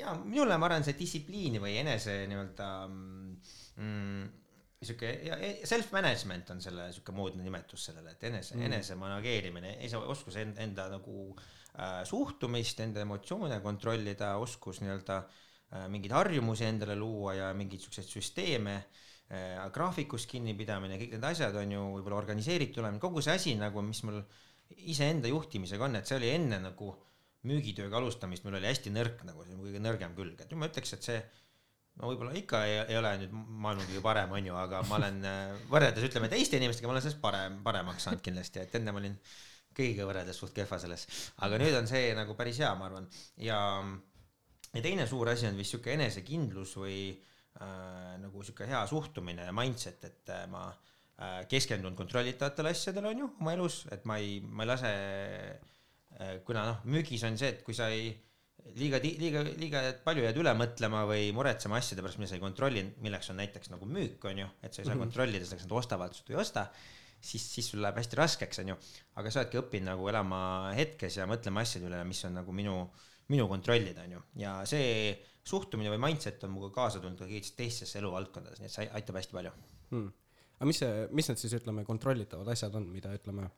ja 0.00 0.18
minule 0.24 0.58
ma 0.58 0.72
arvan, 0.72 0.88
see 0.88 0.98
distsipliini 0.98 1.62
või 1.62 1.78
enese 1.84 2.24
nii-öelda 2.32 2.70
mm, 2.88 4.30
sihuke 4.86 5.10
self-management 5.68 6.52
on 6.54 6.62
selle 6.64 6.88
sihuke 6.94 7.14
moodne 7.14 7.44
nimetus 7.44 7.88
sellele, 7.88 8.14
et 8.16 8.26
enese 8.28 8.56
mm., 8.56 8.66
enese 8.68 8.96
manageerimine, 8.98 9.76
oskus 10.00 10.38
enda, 10.42 10.88
nagu 10.92 11.28
äh, 11.32 12.02
suhtumist, 12.08 12.82
enda 12.84 13.04
emotsioone 13.06 13.60
kontrollida, 13.64 14.34
oskus 14.42 14.82
nii-öelda 14.82 15.20
äh, 15.22 15.86
mingeid 15.92 16.16
harjumusi 16.16 16.66
endale 16.68 16.96
luua 16.98 17.36
ja 17.38 17.52
mingeid 17.56 17.84
siukseid 17.84 18.10
süsteeme 18.10 18.76
äh, 18.78 19.60
graafikust 19.74 20.30
kinnipidamine, 20.32 20.98
kõik 21.00 21.16
need 21.16 21.30
asjad 21.30 21.56
on 21.62 21.76
ju 21.76 21.86
võib-olla 21.98 22.20
organiseeritud 22.24 22.82
olemine, 22.82 23.02
kogu 23.02 23.24
see 23.24 23.38
asi 23.38 23.56
nagu, 23.60 23.84
mis 23.86 24.02
mul 24.08 24.20
iseenda 24.92 25.30
juhtimisega 25.30 25.86
on, 25.86 26.00
et 26.00 26.08
see 26.08 26.18
oli 26.18 26.32
enne 26.32 26.58
nagu 26.64 26.94
müügitööga 27.48 27.98
alustamist, 27.98 28.44
mul 28.46 28.58
oli 28.58 28.70
hästi 28.70 28.92
nõrk 28.94 29.22
nagu 29.26 29.44
see 29.44 29.56
on 29.56 29.64
kõige 29.64 29.80
nõrgem 29.82 30.12
külg, 30.18 30.42
et 30.42 30.52
ma 30.58 30.68
ütleks, 30.70 30.94
et 30.96 31.06
see 31.06 31.22
no 32.00 32.10
võib-olla 32.10 32.34
ikka 32.38 32.62
ei, 32.68 32.76
ei 32.92 32.98
ole 32.98 33.12
nüüd 33.20 33.32
maailma 33.34 33.86
kõige 33.88 34.02
parem, 34.04 34.36
on 34.38 34.46
ju, 34.48 34.58
aga 34.58 34.82
ma 34.88 34.98
olen 34.98 35.18
äh, 35.28 35.64
võrreldes 35.72 36.06
ütleme 36.08 36.30
teiste 36.32 36.60
inimestega, 36.60 36.88
ma 36.88 36.96
olen 36.96 37.04
sellest 37.04 37.22
parem, 37.22 37.58
paremaks 37.66 38.08
saanud 38.08 38.22
kindlasti, 38.24 38.62
et 38.62 38.78
enne 38.78 38.94
ma 38.94 39.02
olin 39.02 39.18
kõigiga 39.76 40.06
võrreldes 40.08 40.40
suht 40.40 40.54
kehva 40.56 40.78
selles, 40.80 41.04
aga 41.44 41.60
nüüd 41.60 41.76
on 41.76 41.88
see 41.88 42.12
nagu 42.16 42.36
päris 42.38 42.60
hea, 42.62 42.72
ma 42.78 42.88
arvan, 42.88 43.08
ja 43.40 43.58
ja 44.72 44.80
teine 44.84 45.06
suur 45.08 45.28
asi 45.32 45.48
on 45.48 45.58
vist 45.58 45.74
sihuke 45.74 45.92
enesekindlus 45.92 46.74
või 46.80 46.96
äh, 47.12 48.16
nagu 48.22 48.44
sihuke 48.44 48.68
hea 48.68 48.80
suhtumine 48.88 49.48
ja 49.48 49.54
mindset, 49.56 50.08
et 50.08 50.32
äh, 50.32 50.46
ma 50.52 50.70
äh, 50.72 51.42
keskendun 51.50 51.96
kontrollitavatele 51.98 52.72
asjadele, 52.72 53.12
on 53.12 53.24
ju, 53.26 53.30
oma 53.44 53.56
elus, 53.58 53.82
et 53.92 54.08
ma 54.08 54.16
ei, 54.20 54.40
ma 54.40 54.64
ei 54.64 54.72
lase 54.72 54.92
äh, 56.16 56.36
kuna 56.48 56.64
noh, 56.70 56.84
müügis 56.88 57.24
on 57.28 57.36
see, 57.40 57.52
et 57.52 57.64
kui 57.66 57.76
sa 57.76 57.92
ei 57.92 58.14
liiga, 58.78 59.00
liiga, 59.02 59.42
liiga 59.58 59.82
palju 60.04 60.24
jääd 60.26 60.38
üle 60.40 60.54
mõtlema 60.56 61.04
või 61.08 61.28
muretsema 61.36 61.78
asjade 61.80 62.04
pärast, 62.04 62.20
mida 62.20 62.30
sa 62.30 62.38
ei 62.38 62.42
kontrolli, 62.44 62.84
milleks 63.04 63.32
on 63.32 63.40
näiteks 63.42 63.72
nagu 63.74 63.88
müük, 63.88 64.22
on 64.30 64.42
ju, 64.44 64.48
et 64.62 64.72
sa 64.72 64.82
ei 64.82 64.86
saa 64.86 64.94
mm 64.94 65.00
-hmm. 65.00 65.06
kontrollida 65.06 65.48
kas 65.50 65.66
nad 65.66 65.78
ostavad 65.78 66.14
sult 66.14 66.30
või 66.30 66.38
ei 66.38 66.42
osta, 66.44 66.66
siis, 67.20 67.44
siis 67.54 67.70
sul 67.70 67.82
läheb 67.82 67.98
hästi 68.00 68.18
raskeks, 68.18 68.62
on 68.62 68.72
ju. 68.72 68.76
aga 69.20 69.30
sa 69.30 69.42
oledki 69.42 69.60
õppinud 69.60 69.90
nagu 69.92 70.08
elama 70.08 70.40
hetkes 70.76 71.16
ja 71.16 71.26
mõtlema 71.30 71.62
asjade 71.66 71.86
üle, 71.90 72.02
mis 72.08 72.24
on 72.24 72.34
nagu 72.40 72.52
minu, 72.52 72.76
minu 73.28 73.48
kontrollida, 73.48 74.06
on 74.08 74.16
ju. 74.16 74.22
ja 74.44 74.56
see 74.68 74.88
suhtumine 75.44 75.90
või 75.90 76.02
mindset 76.06 76.44
on 76.44 76.54
minuga 76.54 76.72
kaasa 76.74 77.00
tulnud 77.02 77.18
ka 77.18 77.26
kõigis 77.26 77.54
teistes 77.58 77.96
eluvaldkondades, 77.98 78.60
nii 78.60 78.70
et 78.70 78.76
see 78.76 78.90
aitab 78.98 79.18
hästi 79.18 79.38
palju. 79.38 79.54
hmm.. 79.90 80.12
aga 80.58 80.70
mis 80.70 80.82
see, 80.84 81.08
mis 81.10 81.30
need 81.30 81.42
siis 81.42 81.56
ütleme, 81.58 81.84
kontrollitavad 81.88 82.52
asjad 82.54 82.74
on, 82.78 82.88
mida 82.94 83.14
ütleme 83.18 83.48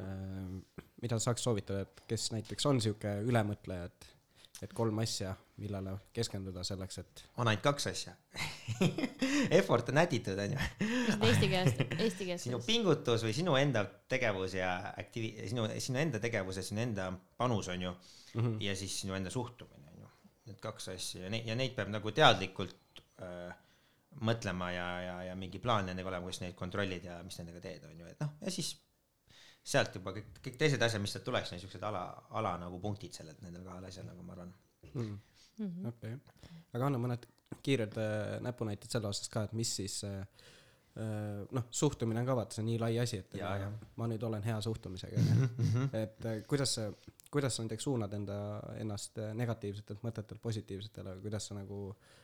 äh,, 0.00 0.86
mida 1.02 1.18
saaks 1.18 1.44
soovitada, 1.44 1.84
et 1.86 2.02
kes 2.08 2.30
näiteks 2.36 2.66
on 2.70 2.80
sihuke 2.80 3.20
ülemõtleja, 3.28 3.90
et, 3.90 4.08
et 4.64 4.72
kolm 4.76 4.98
asja, 5.02 5.32
millele 5.60 5.94
keskenduda 6.16 6.62
selleks, 6.66 7.00
et 7.02 7.22
on 7.40 7.48
ainult 7.48 7.62
kaks 7.64 7.88
asja. 7.90 8.14
Effort 9.58 9.88
on 9.92 10.00
attitude 10.02 10.44
on 10.44 10.54
ju. 10.56 10.66
mis 10.80 11.20
need 11.20 11.24
eesti 11.30 11.48
keeles, 11.52 11.80
eesti 11.96 12.28
keeles 12.28 12.44
sinu 12.48 12.60
pingutus 12.66 13.24
või 13.26 13.34
sinu 13.36 13.56
enda 13.60 13.84
tegevus 14.10 14.56
ja 14.58 14.74
aktiivi-, 15.00 15.48
sinu, 15.50 15.66
sinu 15.80 16.02
enda 16.02 16.20
tegevus 16.22 16.60
ja 16.60 16.66
sinu 16.66 16.84
enda 16.84 17.08
panus 17.40 17.70
on 17.72 17.88
ju 17.88 17.94
mm. 17.94 18.40
-hmm. 18.40 18.60
ja 18.64 18.76
siis 18.76 19.00
sinu 19.00 19.16
enda 19.16 19.30
suhtumine 19.30 19.90
on 19.94 20.04
ju. 20.04 20.12
Need 20.50 20.60
kaks 20.60 20.88
asja 20.94 21.24
ja 21.24 21.30
neid, 21.30 21.48
ja 21.48 21.56
neid 21.56 21.74
peab 21.76 21.92
nagu 21.92 22.12
teadlikult 22.12 23.04
äh, 23.22 23.54
mõtlema 24.20 24.70
ja, 24.74 24.88
ja, 25.00 25.16
ja 25.30 25.34
mingi 25.38 25.58
plaan 25.62 25.86
nendega 25.86 26.08
olema, 26.08 26.26
kuidas 26.26 26.42
neid 26.42 26.54
kontrollid 26.58 27.04
ja 27.04 27.20
mis 27.22 27.38
nendega 27.38 27.60
teed, 27.60 27.84
on 27.88 27.98
ju, 28.00 28.06
et 28.10 28.20
noh, 28.20 28.32
ja 28.42 28.50
siis 28.50 28.74
sealt 29.62 29.96
juba 29.96 30.14
kõik, 30.16 30.30
kõik 30.44 30.56
teised 30.60 30.82
asjad, 30.82 31.02
mis 31.02 31.12
sealt 31.14 31.26
tuleks, 31.26 31.52
niisugused 31.54 31.82
ala, 31.86 32.04
ala 32.38 32.54
nagu 32.62 32.80
punktid 32.82 33.16
sellelt 33.16 33.42
nendel 33.44 33.66
kahel 33.66 33.88
asjal 33.88 34.08
nagu 34.08 34.24
ma 34.24 34.36
arvan. 34.36 34.54
Mm. 34.94 35.18
Mhm. 35.60 35.90
okei 35.90 36.14
okay., 36.16 36.62
aga 36.72 36.86
anna 36.86 36.98
mõned 37.02 37.26
kiired 37.66 37.98
äh, 38.00 38.38
näpunäited 38.44 38.90
selle 38.90 39.10
osas 39.10 39.28
ka, 39.28 39.44
et 39.46 39.52
mis 39.58 39.70
siis 39.76 39.98
äh, 40.08 40.22
äh, 40.96 41.42
noh, 41.52 41.66
suhtumine 41.70 42.22
on 42.22 42.28
ka 42.30 42.36
vaata, 42.38 42.56
see 42.56 42.64
on 42.64 42.70
nii 42.70 42.78
lai 42.80 42.92
asi, 43.02 43.20
et 43.20 43.36
Jaa, 43.36 43.50
ma, 43.50 43.64
jah. 43.66 43.90
ma 44.00 44.08
nüüd 44.10 44.24
olen 44.26 44.46
hea 44.46 44.56
suhtumisega, 44.64 45.20
onju. 45.20 45.50
et 46.04 46.30
äh, 46.30 46.40
kuidas 46.48 46.78
sa, 46.78 46.86
kuidas 47.30 47.58
sa 47.58 47.66
näiteks 47.66 47.86
suunad 47.90 48.16
enda, 48.16 48.38
ennast 48.80 49.20
äh, 49.20 49.34
negatiivsetelt 49.36 50.06
mõtetelt 50.06 50.40
positiivsetele, 50.42 51.18
kuidas 51.26 51.50
sa 51.50 51.58
nagu 51.58 51.82
äh, 51.90 52.20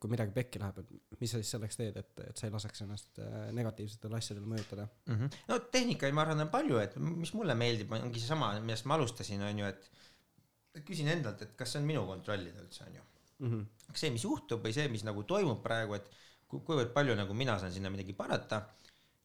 kui 0.00 0.10
midagi 0.12 0.34
pekki 0.34 0.60
läheb, 0.62 0.78
et 0.82 1.20
mis 1.20 1.32
sa 1.32 1.40
siis 1.40 1.50
selleks 1.56 1.78
teed, 1.80 1.96
et, 2.00 2.10
et 2.28 2.38
sa 2.38 2.46
ei 2.46 2.54
laseks 2.54 2.84
ennast 2.84 3.18
äh, 3.22 3.48
negatiivsetele 3.56 4.18
asjadele 4.18 4.46
mõjutada 4.46 4.86
mm. 4.86 5.16
-hmm. 5.16 5.40
no 5.50 5.58
tehnikaid 5.74 6.14
ma 6.14 6.24
arvan 6.26 6.44
on 6.46 6.52
palju, 6.52 6.78
et 6.82 6.96
mis 7.02 7.32
mulle 7.34 7.56
meeldib, 7.58 7.92
ongi 7.98 8.22
seesama, 8.22 8.52
millest 8.60 8.86
ma 8.86 8.98
alustasin, 8.98 9.42
on 9.48 9.62
ju, 9.64 9.72
et 9.72 10.84
küsin 10.86 11.10
endalt, 11.10 11.42
et 11.42 11.56
kas 11.58 11.74
see 11.74 11.82
on 11.82 11.88
minu 11.88 12.06
kontrollida 12.06 12.62
üldse, 12.62 12.86
on 12.86 12.94
ju. 13.00 13.06
mm? 13.38 13.50
-hmm. 13.50 13.66
kas 13.90 14.06
see, 14.06 14.14
mis 14.14 14.24
juhtub 14.24 14.64
või 14.64 14.76
see, 14.76 14.88
mis 14.88 15.04
nagu 15.04 15.26
toimub 15.34 15.62
praegu, 15.66 15.98
et 15.98 16.10
ku- 16.46 16.62
kuivõrd 16.66 16.94
palju 16.94 17.16
nagu 17.18 17.34
mina 17.34 17.58
saan 17.58 17.72
sinna 17.72 17.90
midagi 17.90 18.12
parata 18.12 18.62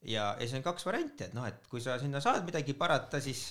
ja, 0.02 0.34
ja 0.34 0.40
siis 0.40 0.58
on 0.58 0.66
kaks 0.66 0.86
varianti, 0.86 1.24
et 1.24 1.34
noh, 1.34 1.46
et 1.46 1.66
kui 1.70 1.80
sa 1.80 1.98
sinna 2.02 2.20
saad 2.20 2.44
midagi 2.46 2.74
parata, 2.74 3.20
siis 3.20 3.48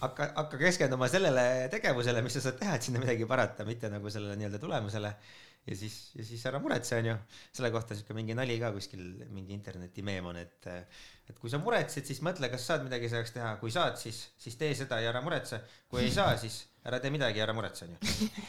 hakka, 0.00 0.30
hakka 0.36 0.60
keskenduma 0.60 1.08
sellele 1.10 1.68
tegevusele, 1.72 2.22
mis 2.24 2.38
sa 2.38 2.44
saad 2.46 2.58
teha, 2.60 2.78
et 2.78 2.86
sinna 2.86 3.02
midagi 3.02 3.26
parata, 3.28 3.66
mitte 3.68 3.90
nagu 3.92 4.10
sellele 4.12 4.38
nii-öelda 4.38 4.60
tulemusele. 4.62 5.12
Ja 5.66 5.76
siis, 5.76 5.96
ja 6.16 6.24
siis 6.24 6.44
ära 6.48 6.60
muretse, 6.62 6.96
onju. 7.02 7.14
selle 7.56 7.70
kohta 7.74 7.96
siuke 7.96 8.16
mingi 8.16 8.36
nali 8.36 8.56
ka 8.60 8.70
kuskil, 8.74 9.04
mingi 9.34 9.56
internetimeem 9.56 10.30
on, 10.30 10.40
et, 10.40 10.70
et 11.28 11.38
kui 11.38 11.52
sa 11.52 11.60
muretsed, 11.60 12.06
siis 12.08 12.22
mõtle, 12.24 12.48
kas 12.52 12.64
saad 12.70 12.86
midagi 12.86 13.10
selleks 13.12 13.34
teha, 13.36 13.54
kui 13.60 13.72
saad, 13.74 13.98
siis, 14.00 14.22
siis 14.40 14.56
tee 14.60 14.72
seda 14.78 15.00
ja 15.02 15.12
ära 15.12 15.22
muretse. 15.24 15.60
kui 15.88 16.04
ei 16.04 16.12
saa, 16.14 16.36
siis 16.40 16.62
ära 16.88 17.00
tee 17.02 17.12
midagi 17.12 17.40
ja 17.40 17.44
ära 17.44 17.54
muretse, 17.56 17.84
onju. 17.84 17.98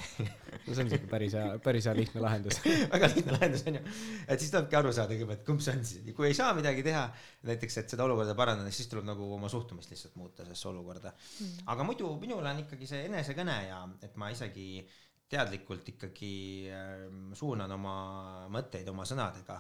no 0.66 0.76
see 0.76 0.86
on 0.86 0.92
siuke 0.94 1.10
päris 1.12 1.36
hea, 1.36 1.58
päris 1.64 1.90
hea 1.90 1.96
lihtne 1.98 2.24
lahendus. 2.24 2.62
väga 2.94 3.12
lihtne 3.12 3.36
lahendus 3.36 3.66
onju, 3.68 3.84
et 4.28 4.40
siis 4.40 4.54
tulebki 4.54 4.80
aru 4.80 4.94
saada 4.96 5.12
kõigepealt, 5.16 5.44
kumb 5.48 5.66
see 5.66 5.76
on 5.76 5.84
siis, 5.92 6.14
kui 6.16 6.30
ei 6.30 6.38
saa 6.38 6.54
midagi 6.58 6.86
teha, 6.88 7.04
näiteks, 7.50 7.82
et 7.84 7.96
seda 7.96 8.08
olukorda 8.08 8.38
parandada, 8.40 8.72
siis 8.76 8.88
tuleb 8.92 9.10
nagu 9.10 9.28
oma 9.36 9.52
suhtumist 9.52 9.92
lihtsalt 9.92 10.16
muuta 10.20 10.46
sellesse 10.46 10.72
olukorda. 10.72 11.14
aga 11.74 11.88
muidu 11.88 12.16
minul 12.22 12.48
on 12.54 12.64
ikkagi 12.64 12.88
see 12.88 13.04
enesekõne 13.10 13.60
ja 13.68 13.84
et 14.08 14.16
ma 14.20 14.32
isegi 14.32 14.70
teadlikult 15.30 15.92
ikkagi 15.94 16.32
ähm, 16.74 17.28
suunan 17.38 17.72
oma 17.76 17.96
mõtteid 18.54 18.88
oma 18.90 19.06
sõnadega 19.08 19.58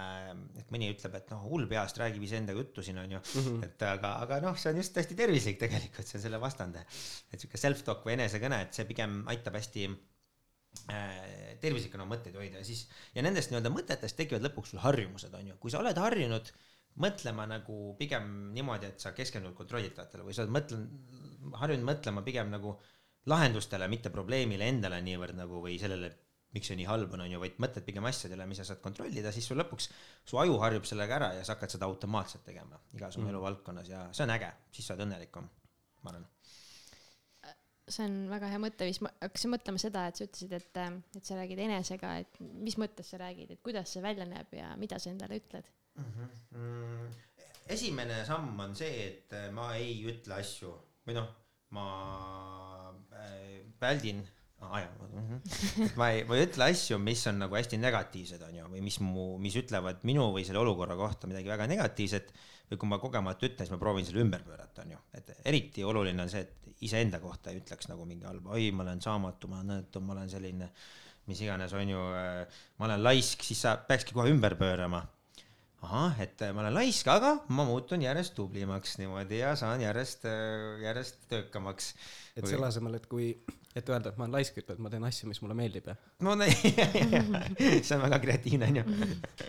ähm,. 0.00 0.44
et 0.60 0.70
mõni 0.70 0.90
ütleb, 0.92 1.16
et 1.18 1.32
noh, 1.34 1.42
hull 1.50 1.66
peast 1.70 1.98
räägib 1.98 2.22
iseendaga 2.26 2.62
juttu 2.62 2.84
siin 2.86 3.00
onju, 3.02 3.22
et 3.66 3.82
aga, 3.88 4.14
aga 4.26 4.40
noh, 4.44 4.58
see 4.60 4.70
on 4.72 4.80
just 4.82 4.96
hästi 5.00 5.18
tervislik 5.18 5.58
tegelikult, 5.62 6.06
see 6.06 6.20
on 6.20 6.26
selle 6.28 6.40
vastande. 6.42 6.84
et 7.32 7.42
sihuke 7.42 7.60
self-talk 7.60 8.06
või 8.06 8.16
enesekõne, 8.18 8.62
et 8.66 8.78
see 8.78 8.86
pigem 8.88 9.20
aitab 9.34 9.58
hästi 9.58 9.88
äh, 9.90 11.56
tervislikuna 11.62 12.06
mõtteid 12.08 12.38
hoida 12.38 12.62
ja 12.62 12.66
siis 12.66 12.86
ja 13.16 13.26
nendest 13.26 13.50
nii-öelda 13.50 13.74
mõtetest 13.74 14.18
tekivad 14.20 14.46
lõpuks 14.46 14.74
sul 14.74 14.84
harjumused 14.84 15.34
on 15.34 15.52
ju, 15.52 15.58
kui 15.62 15.74
sa 15.74 15.82
oled 15.82 15.98
harjunud 15.98 16.54
mõtlema 17.00 17.46
nagu 17.50 17.96
pigem 17.98 18.30
niimoodi, 18.54 18.90
et 18.90 19.02
sa 19.02 19.12
keskendud 19.16 19.54
kontrollitavatele 19.58 20.24
või 20.26 20.34
sa 20.36 20.44
oled 20.44 20.54
mõtlen-, 20.54 20.88
harjunud 21.60 21.86
mõtlema 21.86 22.22
pigem 22.26 22.50
nagu 22.52 22.76
lahendustele, 23.28 23.88
mitte 23.92 24.10
probleemile 24.14 24.68
endale 24.72 25.00
niivõrd 25.04 25.36
nagu 25.36 25.60
või 25.60 25.76
sellele 25.80 26.14
miks 26.54 26.70
see 26.70 26.78
nii 26.80 26.88
halb 26.88 27.12
on, 27.14 27.22
on 27.24 27.30
ju, 27.30 27.38
vaid 27.42 27.60
mõtled 27.62 27.84
pigem 27.86 28.06
asjadele, 28.10 28.46
mida 28.50 28.64
sa 28.64 28.72
saad 28.72 28.82
kontrollida, 28.82 29.30
siis 29.34 29.46
sul 29.46 29.60
lõpuks, 29.60 29.86
su 30.26 30.40
aju 30.40 30.56
harjub 30.64 30.88
sellega 30.88 31.18
ära 31.20 31.28
ja 31.36 31.44
sa 31.46 31.54
hakkad 31.54 31.76
seda 31.76 31.86
automaatselt 31.86 32.42
tegema 32.46 32.80
igas 32.96 33.18
oma 33.18 33.28
mm. 33.28 33.34
eluvaldkonnas 33.34 33.90
ja 33.90 34.02
see 34.16 34.26
on 34.26 34.34
äge, 34.34 34.50
siis 34.74 34.88
sa 34.88 34.96
oled 34.96 35.06
õnnelikum, 35.06 35.46
ma 36.02 36.14
arvan 36.14 36.26
see 37.90 38.06
on 38.06 38.16
väga 38.30 38.50
hea 38.52 38.60
mõtteviis, 38.62 39.00
ma 39.02 39.10
hakkasin 39.18 39.50
mõtlema 39.50 39.80
seda, 39.82 40.04
et 40.06 40.18
sa 40.18 40.26
ütlesid, 40.26 40.52
et, 40.54 40.80
et 41.18 41.26
sa 41.26 41.38
räägid 41.38 41.62
enesega, 41.64 42.12
et 42.22 42.38
mis 42.38 42.76
mõttes 42.78 43.08
sa 43.10 43.18
räägid, 43.18 43.50
et 43.54 43.62
kuidas 43.66 43.90
see 43.94 44.02
välja 44.04 44.26
näeb 44.30 44.54
ja 44.54 44.70
mida 44.78 44.98
sa 45.02 45.10
endale 45.10 45.40
ütled 45.40 45.66
mm? 45.98 46.12
-hmm. 46.14 47.16
esimene 47.74 48.22
samm 48.26 48.58
on 48.66 48.76
see, 48.78 49.06
et 49.08 49.34
ma 49.54 49.72
ei 49.78 49.98
ütle 50.10 50.38
asju 50.38 50.74
või 51.06 51.18
noh, 51.18 51.30
ma 51.74 51.86
väldin 53.80 54.22
ah, 54.60 54.82
mm 54.82 55.26
-hmm. 55.26 55.84
et 55.86 55.96
ma 55.96 56.10
ei, 56.10 56.24
ma 56.28 56.36
ei 56.36 56.46
ütle 56.46 56.68
asju, 56.70 56.98
mis 57.00 57.26
on 57.26 57.38
nagu 57.40 57.56
hästi 57.56 57.78
negatiivsed, 57.80 58.42
on 58.44 58.56
ju, 58.56 58.68
või 58.74 58.84
mis 58.84 59.00
mu, 59.00 59.26
mis 59.38 59.56
ütlevad 59.56 60.04
minu 60.08 60.30
või 60.34 60.44
selle 60.44 60.60
olukorra 60.60 60.96
kohta 60.96 61.30
midagi 61.30 61.48
väga 61.48 61.66
negatiivset 61.66 62.32
või 62.70 62.78
kui 62.78 62.88
ma 62.88 62.98
kogemata 63.02 63.46
ütlen, 63.46 63.66
siis 63.66 63.74
ma 63.74 63.80
proovin 63.82 64.06
selle 64.06 64.22
ümber 64.22 64.42
pöörata, 64.46 64.84
on 64.84 64.90
ju, 64.94 64.98
et 65.14 65.32
eriti 65.44 65.84
oluline 65.84 66.22
on 66.22 66.30
see, 66.30 66.40
et 66.40 66.84
iseenda 66.86 67.20
kohta 67.20 67.50
ei 67.50 67.60
ütleks 67.60 67.88
nagu 67.90 68.04
mingi 68.08 68.28
halba, 68.28 68.54
oi, 68.56 68.70
ma 68.72 68.84
olen 68.86 69.00
saamatu, 69.04 69.48
ma 69.48 69.60
olen 69.60 69.72
nõetu, 69.74 70.02
ma 70.04 70.14
olen 70.16 70.30
selline, 70.32 70.70
mis 71.28 71.40
iganes, 71.44 71.72
on 71.76 71.88
ju, 71.88 72.04
äh, 72.16 72.60
ma 72.78 72.88
olen 72.88 73.02
laisk, 73.02 73.42
siis 73.46 73.64
sa 73.66 73.76
peakski 73.88 74.16
kohe 74.16 74.30
ümber 74.32 74.56
pöörama. 74.60 75.02
Ahah, 75.86 76.18
et 76.20 76.42
äh, 76.44 76.52
ma 76.54 76.64
olen 76.64 76.76
laisk, 76.76 77.08
aga 77.12 77.36
ma 77.56 77.64
muutun 77.68 78.02
järjest 78.04 78.34
tublimaks 78.36 78.98
niimoodi 79.00 79.40
ja 79.40 79.54
saan 79.58 79.80
järjest, 79.84 80.26
äh, 80.28 80.82
järjest 80.84 81.24
töökamaks. 81.30 81.94
et 82.36 82.46
selle 82.46 82.68
asemel, 82.68 82.98
et 83.00 83.08
kui 83.10 83.32
et 83.76 83.86
öelda, 83.86 84.10
et 84.10 84.18
ma 84.18 84.26
olen 84.26 84.34
laisk, 84.34 84.56
ütled, 84.58 84.80
ma 84.82 84.90
teen 84.90 85.04
asju, 85.06 85.28
mis 85.30 85.38
mulle 85.44 85.54
meeldib 85.54 85.86
ja. 85.92 85.94
no 86.26 86.34
see 87.86 87.94
on 87.94 88.02
väga 88.02 88.18
kreatiivne 88.22 88.70
onju. 88.72 88.82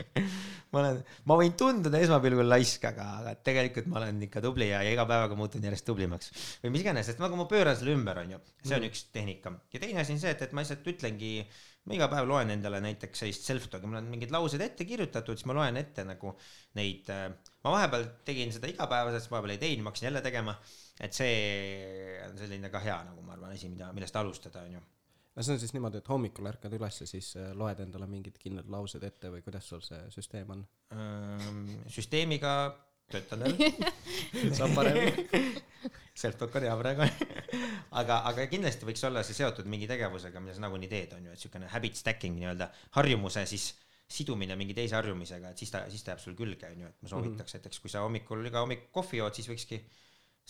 ma 0.73 0.83
olen, 0.83 1.00
ma 1.29 1.38
võin 1.39 1.55
tunduda 1.57 2.01
esmapilgul 2.05 2.45
laisk, 2.50 2.85
aga, 2.91 3.07
aga 3.21 3.33
tegelikult 3.41 3.89
ma 3.89 3.97
olen 4.03 4.21
ikka 4.27 4.43
tubli 4.45 4.69
ja, 4.69 4.83
ja 4.85 4.93
iga 4.93 5.07
päevaga 5.09 5.38
muutun 5.39 5.65
järjest 5.65 5.88
tublimaks. 5.89 6.31
või 6.61 6.75
mis 6.75 6.85
iganes, 6.85 7.09
et 7.09 7.23
nagu 7.23 7.39
ma 7.39 7.47
pööran 7.50 7.77
selle 7.79 7.95
ümber 7.97 8.21
onju, 8.21 8.39
see 8.61 8.77
on 8.77 8.85
mm. 8.85 8.93
üks 8.93 9.03
tehnika. 9.15 9.55
ja 9.73 9.83
teine 9.83 10.05
asi 10.05 10.13
on 10.15 10.21
see, 10.21 10.35
et, 10.38 10.45
et 10.45 10.53
ma 10.53 10.61
lihtsalt 10.61 10.93
ütlengi, 10.93 11.33
ma 11.88 11.95
iga 11.97 12.07
päev 12.11 12.27
loen 12.29 12.53
endale 12.53 12.77
näiteks 12.83 13.23
sellist 13.23 13.47
self-talk'i, 13.50 13.89
mul 13.89 14.01
on 14.01 14.11
mingid 14.11 14.33
laused 14.33 14.61
ette 14.61 14.85
kirjutatud, 14.85 15.38
siis 15.38 15.47
ma 15.50 15.55
loen 15.57 15.79
ette 15.81 16.05
nagu 16.05 16.35
neid, 16.77 17.09
ma 17.65 17.73
vahepeal 17.73 18.05
tegin 18.27 18.53
seda 18.53 18.69
igapäevaselt, 18.69 19.31
vahepeal 19.33 19.55
ei 19.55 19.61
teinud, 19.63 19.85
ma 19.85 19.93
hakkasin 19.93 20.11
jälle 20.11 20.21
tegema 20.25 20.55
et 21.01 21.17
see 21.17 22.17
on 22.27 22.38
selline 22.39 22.69
ka 22.73 22.81
hea 22.83 22.97
nagu 23.07 23.23
ma 23.25 23.35
arvan 23.35 23.55
asi, 23.55 23.69
mida, 23.71 23.89
millest 23.95 24.17
alustada, 24.19 24.65
on 24.67 24.77
ju. 24.77 24.83
no 25.35 25.45
see 25.45 25.55
on 25.55 25.61
siis 25.63 25.73
niimoodi, 25.75 26.01
et 26.01 26.11
hommikul 26.11 26.50
ärkad 26.51 26.75
üles 26.77 27.01
ja 27.01 27.09
siis 27.09 27.33
äh, 27.39 27.51
loed 27.57 27.81
endale 27.83 28.07
mingid 28.11 28.38
kindlad 28.41 28.69
laused 28.71 29.03
ette 29.07 29.31
või 29.33 29.43
kuidas 29.45 29.69
sul 29.71 29.83
see 29.85 30.01
süsteem 30.13 30.55
on? 30.57 30.65
süsteemiga 31.89 32.55
töötan 33.13 33.45
veel 33.45 34.55
saab 34.57 34.75
paremini 34.77 35.27
Self-talk 36.21 36.57
on 36.59 36.65
hea 36.67 36.73
praegu 36.77 37.05
aga, 37.99 38.17
aga 38.29 38.47
kindlasti 38.51 38.87
võiks 38.87 39.03
olla 39.07 39.23
see 39.25 39.37
seotud 39.37 39.69
mingi 39.71 39.87
tegevusega, 39.89 40.41
mida 40.43 40.57
sa 40.57 40.65
nagunii 40.65 40.89
teed, 40.91 41.15
on 41.17 41.29
ju, 41.29 41.35
et 41.35 41.45
siukene 41.45 41.69
habit 41.71 41.97
stacking 41.97 42.37
nii-öelda 42.37 42.67
harjumuse 42.97 43.45
siis 43.49 43.71
sidumine 44.11 44.57
mingi 44.59 44.75
teise 44.75 44.97
harjumisega, 44.97 45.53
et 45.53 45.61
siis 45.61 45.71
ta, 45.71 45.85
siis 45.91 46.03
ta 46.03 46.13
jääb 46.13 46.23
sul 46.23 46.35
külge, 46.37 46.67
on 46.67 46.83
ju, 46.83 46.91
et 46.91 47.03
ma 47.03 47.11
soovitaks 47.11 47.37
mm, 47.37 47.45
-hmm. 47.47 47.59
näiteks 47.59 47.79
kui 47.79 47.93
sa 47.93 48.03
hommikul 48.05 48.45
iga 48.45 48.63
hommik 48.63 48.89
kohvi 48.91 49.21
jood, 49.21 49.37
siis 49.37 49.47
võikski 49.51 49.79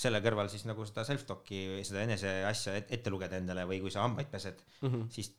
selle 0.02 0.22
kõrval 0.24 0.50
siis 0.50 0.66
nagu 0.66 0.86
seda 0.88 1.04
self-talk'i, 1.06 1.62
seda 1.86 2.02
enese 2.08 2.32
asja 2.48 2.74
ette 2.82 3.14
lugeda 3.14 3.38
endale 3.38 3.68
või 3.70 3.82
kui 3.84 3.92
sa 3.94 4.06
hambaid 4.06 4.32
pesed 4.32 4.64
mm, 4.82 4.88
-hmm. 4.90 5.10
siis 5.14 5.32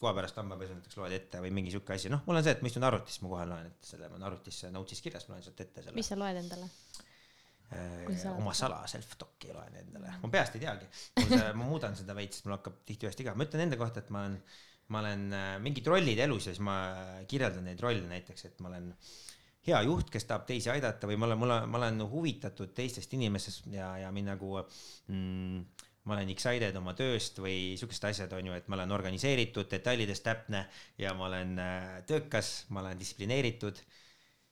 kohe 0.00 0.14
pärast 0.16 0.38
hambapesu 0.40 0.76
näiteks 0.76 0.98
loed 1.00 1.14
ette 1.16 1.42
või 1.44 1.52
mingi 1.56 1.74
sihuke 1.74 1.94
asi, 1.96 2.10
noh, 2.12 2.22
mul 2.26 2.40
on 2.40 2.46
see, 2.46 2.54
et 2.56 2.64
ma 2.64 2.70
istun 2.70 2.86
arvutis, 2.88 3.20
ma 3.24 3.32
kohe 3.34 3.46
loen 3.50 3.68
ette 3.68 3.90
selle, 3.92 4.08
ma 4.08 4.16
olen 4.18 4.26
arvutisse 4.30 4.72
notes'is 4.74 5.04
kirjas, 5.04 5.28
ma 5.28 5.36
loen 5.36 5.46
sealt 5.46 5.62
ette 5.66 5.84
selle. 5.84 5.96
mis 5.96 6.10
sa 6.12 6.18
loed 6.20 6.40
endale? 6.40 6.70
Äh, 7.70 8.24
oma 8.32 8.54
sala 8.56 8.80
self-talk'i 8.90 9.52
loen 9.54 9.76
endale, 9.82 10.16
ma 10.22 10.32
peast 10.32 10.56
ei 10.58 10.64
teagi, 10.64 10.88
ma 11.58 11.66
muudan 11.66 11.94
seda 11.98 12.16
veits, 12.18 12.42
mul 12.46 12.56
hakkab 12.56 12.80
tihti 12.88 13.06
ühest 13.06 13.20
igav, 13.22 13.38
ma 13.38 13.46
ütlen 13.46 13.66
enda 13.68 13.78
kohta, 13.80 14.02
et 14.02 14.10
ma 14.14 14.24
olen, 14.24 14.38
ma 14.90 15.04
olen 15.04 15.26
äh, 15.36 15.50
mingid 15.62 15.86
rollid 15.92 16.24
elus 16.26 16.48
ja 16.48 16.56
siis 16.56 16.64
ma 16.66 16.78
kirjeldan 17.30 17.68
neid 17.70 17.84
rolle 17.84 18.08
näiteks, 18.10 18.48
et 18.48 18.64
ma 18.64 18.72
olen 18.72 18.90
äh, 18.94 19.12
hea 19.68 19.80
juht, 19.84 20.08
kes 20.12 20.26
tahab 20.28 20.46
teisi 20.48 20.70
aidata 20.72 21.08
või 21.08 21.18
ma 21.20 21.28
olen, 21.28 21.40
mul 21.40 21.54
on, 21.54 21.68
ma 21.70 21.80
olen 21.80 22.02
huvitatud 22.10 22.72
teistest 22.76 23.12
inimestest 23.16 23.68
ja, 23.74 23.92
ja 24.04 24.12
mind 24.14 24.32
nagu 24.32 24.56
mm, 24.60 25.88
ma 26.08 26.16
olen 26.16 26.30
excited 26.32 26.76
oma 26.80 26.94
tööst 26.96 27.38
või 27.42 27.76
siuksed 27.80 28.06
asjad 28.08 28.32
on 28.36 28.50
ju, 28.50 28.56
et 28.56 28.68
ma 28.72 28.78
olen 28.78 28.94
organiseeritud, 28.96 29.68
detailides 29.70 30.22
täpne 30.24 30.64
ja 31.00 31.12
ma 31.16 31.26
olen 31.28 31.56
äh, 31.60 31.88
töökas, 32.08 32.52
ma 32.74 32.84
olen 32.84 33.00
distsiplineeritud. 33.00 33.82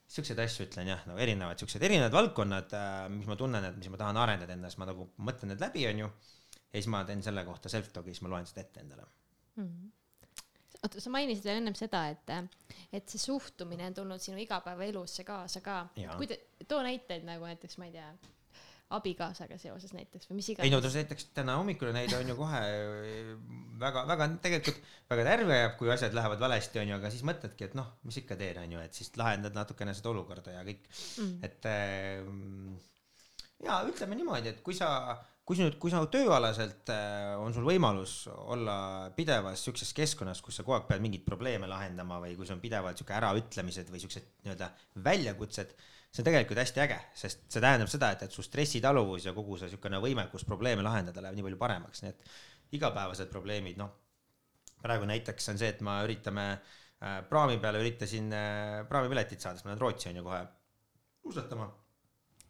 siukseid 0.08 0.38
asju 0.40 0.64
ütlen 0.64 0.88
jah, 0.88 1.02
nagu 1.08 1.20
erinevad 1.20 1.60
siuksed 1.60 1.82
erinevad 1.84 2.12
valdkonnad, 2.12 2.72
äh, 2.76 2.96
mis 3.12 3.28
ma 3.28 3.36
tunnen, 3.36 3.64
et 3.64 3.76
mis 3.76 3.90
ma 3.92 4.00
tahan 4.00 4.16
arendada 4.16 4.56
endas, 4.56 4.78
ma 4.80 4.88
nagu 4.88 5.10
mõtlen 5.18 5.54
need 5.54 5.64
läbi, 5.64 5.86
on 5.88 6.04
ju. 6.04 6.10
ja 6.68 6.74
siis 6.74 6.88
ma 6.92 7.04
teen 7.08 7.24
selle 7.24 7.44
kohta 7.44 7.72
self-talk'i, 7.72 8.12
siis 8.12 8.24
ma 8.24 8.34
loen 8.34 8.48
seda 8.48 8.64
ette 8.66 8.84
endale 8.84 9.08
mm. 9.56 9.64
-hmm 9.64 9.94
oota, 10.82 11.00
sa 11.02 11.10
mainisid 11.10 11.46
veel 11.48 11.58
ennem 11.58 11.74
seda, 11.74 12.04
et, 12.12 12.30
et 12.94 13.10
see 13.10 13.18
suhtumine 13.18 13.88
on 13.90 13.96
tulnud 13.96 14.22
sinu 14.22 14.38
igapäevaelusse 14.38 15.24
kaasa 15.26 15.60
ka. 15.64 15.78
kui 16.16 16.28
te, 16.30 16.38
too 16.68 16.82
näiteid 16.86 17.26
nagu 17.26 17.48
näiteks, 17.48 17.78
ma 17.78 17.88
ei 17.88 17.96
tea, 17.96 18.12
abikaasaga 18.96 19.58
seoses 19.60 19.92
näiteks 19.92 20.30
või 20.30 20.38
mis 20.38 20.48
iganes. 20.52 20.66
ei 20.68 20.72
no 20.72 20.80
näiteks 20.80 21.26
täna 21.36 21.58
hommikul 21.60 21.90
näide 21.92 22.16
on 22.16 22.30
ju 22.30 22.36
kohe 22.38 22.60
väga, 23.82 24.04
väga 24.08 24.28
tegelikult 24.44 24.78
väga 25.10 25.26
närvi 25.28 25.56
ajab, 25.58 25.74
kui 25.80 25.92
asjad 25.92 26.16
lähevad 26.16 26.40
valesti, 26.40 26.80
on 26.80 26.92
ju, 26.92 26.96
aga 26.96 27.10
siis 27.12 27.24
mõtledki, 27.28 27.68
et 27.68 27.76
noh, 27.76 27.90
mis 28.08 28.20
ikka 28.22 28.38
teen, 28.40 28.62
on 28.62 28.76
ju, 28.76 28.84
et 28.84 28.96
siis 28.96 29.12
lahendad 29.20 29.56
natukene 29.56 29.92
seda 29.96 30.12
olukorda 30.14 30.56
ja 30.56 30.64
kõik 30.66 30.88
mm., 30.88 31.34
et 31.48 31.68
äh, 31.68 32.22
ja 33.66 33.82
ütleme 33.88 34.16
niimoodi, 34.16 34.54
et 34.54 34.64
kui 34.64 34.76
sa 34.76 34.88
kui 35.48 35.56
sa 35.56 35.64
nüüd, 35.64 35.78
kui 35.80 35.92
sa 35.92 36.02
tööalaselt 36.12 36.90
äh, 36.92 37.34
on 37.40 37.54
sul 37.56 37.64
võimalus 37.64 38.26
olla 38.28 39.08
pidevas 39.16 39.62
siukses 39.64 39.94
keskkonnas, 39.96 40.42
kus 40.44 40.60
sa 40.60 40.64
kogu 40.64 40.76
aeg 40.76 40.88
pead 40.90 41.04
mingeid 41.04 41.24
probleeme 41.24 41.70
lahendama 41.70 42.18
või 42.20 42.34
kui 42.36 42.44
sul 42.44 42.58
on 42.58 42.64
pidevalt 42.64 43.00
siuke 43.00 43.16
äraütlemised 43.16 43.88
või 43.92 44.02
siuksed 44.02 44.26
nii-öelda 44.44 44.68
väljakutsed, 45.06 45.72
see 46.08 46.22
on 46.22 46.28
tegelikult 46.30 46.60
hästi 46.62 46.82
äge, 46.84 46.98
sest 47.20 47.46
see 47.52 47.62
tähendab 47.62 47.90
seda, 47.92 48.10
et, 48.14 48.26
et 48.26 48.34
su 48.34 48.44
stressitaluvus 48.44 49.28
ja 49.28 49.34
kogu 49.36 49.58
see 49.60 49.70
siukene 49.72 50.00
võimekus 50.02 50.46
probleeme 50.48 50.84
lahendada 50.86 51.24
läheb 51.24 51.38
nii 51.38 51.48
palju 51.48 51.60
paremaks, 51.60 52.04
nii 52.04 52.14
et 52.14 52.30
igapäevased 52.78 53.30
probleemid, 53.32 53.80
noh, 53.80 53.92
praegu 54.82 55.08
näiteks 55.08 55.52
on 55.52 55.60
see, 55.60 55.72
et 55.74 55.82
ma 55.84 55.98
üritame 56.06 56.46
äh, 56.54 57.18
praami 57.28 57.58
peale 57.62 57.82
üritasin 57.84 58.32
äh, 58.32 58.78
praamipiletit 58.88 59.44
saada, 59.44 59.58
sest 59.58 59.68
ma 59.68 59.74
lähen 59.74 59.84
Rootsi 59.84 60.10
on 60.12 60.22
ju 60.22 60.24
kohe 60.30 60.40
suusatama 61.22 61.68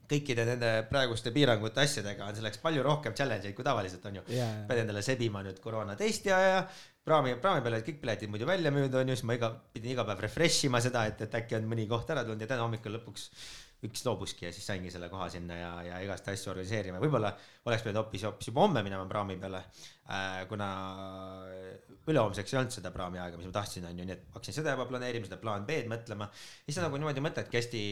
kõikide 0.09 0.45
nende 0.49 0.71
praeguste 0.89 1.33
piirangute 1.35 1.83
asjadega 1.85 2.29
on 2.29 2.37
selleks 2.39 2.61
palju 2.63 2.85
rohkem 2.87 3.17
challenge 3.17 3.51
eid 3.51 3.57
kui 3.57 3.67
tavaliselt 3.67 4.05
on 4.09 4.21
ju. 4.21 4.23
Yeah.. 4.33 4.63
pead 4.69 4.83
endale 4.85 5.03
sebima 5.05 5.43
nüüd 5.45 5.61
koroonatesti 5.65 6.33
ja, 6.33 6.39
ja 6.45 6.61
praami, 7.05 7.37
praami 7.43 7.65
peale 7.65 7.83
kõik 7.87 8.01
piletid 8.03 8.33
muidu 8.33 8.49
välja 8.49 8.73
müünud 8.75 8.95
on 9.01 9.13
ju, 9.13 9.19
siis 9.19 9.29
ma 9.29 9.37
iga, 9.39 9.53
pidin 9.73 9.95
iga 9.95 10.07
päev 10.09 10.25
refresh 10.25 10.69
ima 10.69 10.81
seda, 10.85 11.07
et, 11.11 11.25
et 11.29 11.41
äkki 11.41 11.59
on 11.59 11.69
mõni 11.71 11.89
koht 11.91 12.11
ära 12.15 12.25
tulnud 12.27 12.45
ja 12.45 12.51
täna 12.51 12.67
hommikul 12.67 12.99
lõpuks 12.99 13.29
üks 13.87 14.03
loobuski 14.07 14.49
ja 14.49 14.51
siis 14.55 14.67
saingi 14.67 14.91
selle 14.91 15.07
koha 15.13 15.29
sinna 15.31 15.55
ja, 15.59 15.71
ja 15.87 15.99
igast 16.03 16.27
asju 16.33 16.51
organiseerima, 16.51 16.99
võib-olla 17.03 17.31
oleks 17.69 17.85
pidanud 17.85 18.01
hoopis, 18.01 18.25
hoopis 18.27 18.51
juba 18.51 18.65
homme 18.65 18.83
minema 18.83 19.05
praami 19.11 19.37
peale 19.39 19.61
äh,. 20.11 20.41
kuna 20.51 20.71
ülehomseks 22.11 22.55
ei 22.55 22.59
olnud 22.59 22.75
seda 22.75 22.91
praami 22.95 23.23
aega, 23.23 23.39
mis 23.39 23.47
ma 23.47 23.55
tahtsin, 23.61 23.87
on 23.87 24.01
ju, 24.03 24.09
nii 24.09 24.17
et 24.17 24.27
hakkasin 24.35 24.59
seda 24.59 24.75
juba 24.75 24.89
planeerima, 24.91 25.29
seda 25.31 25.39
plaan 25.43 25.69
B-d 25.69 25.87
mõtlema. 25.93 26.31
siis 26.65 26.79
sa 26.79 26.87
nagu 26.87 26.99
niimoodi 26.99 27.23
mõtledki 27.23 27.61
hästi 27.61 27.85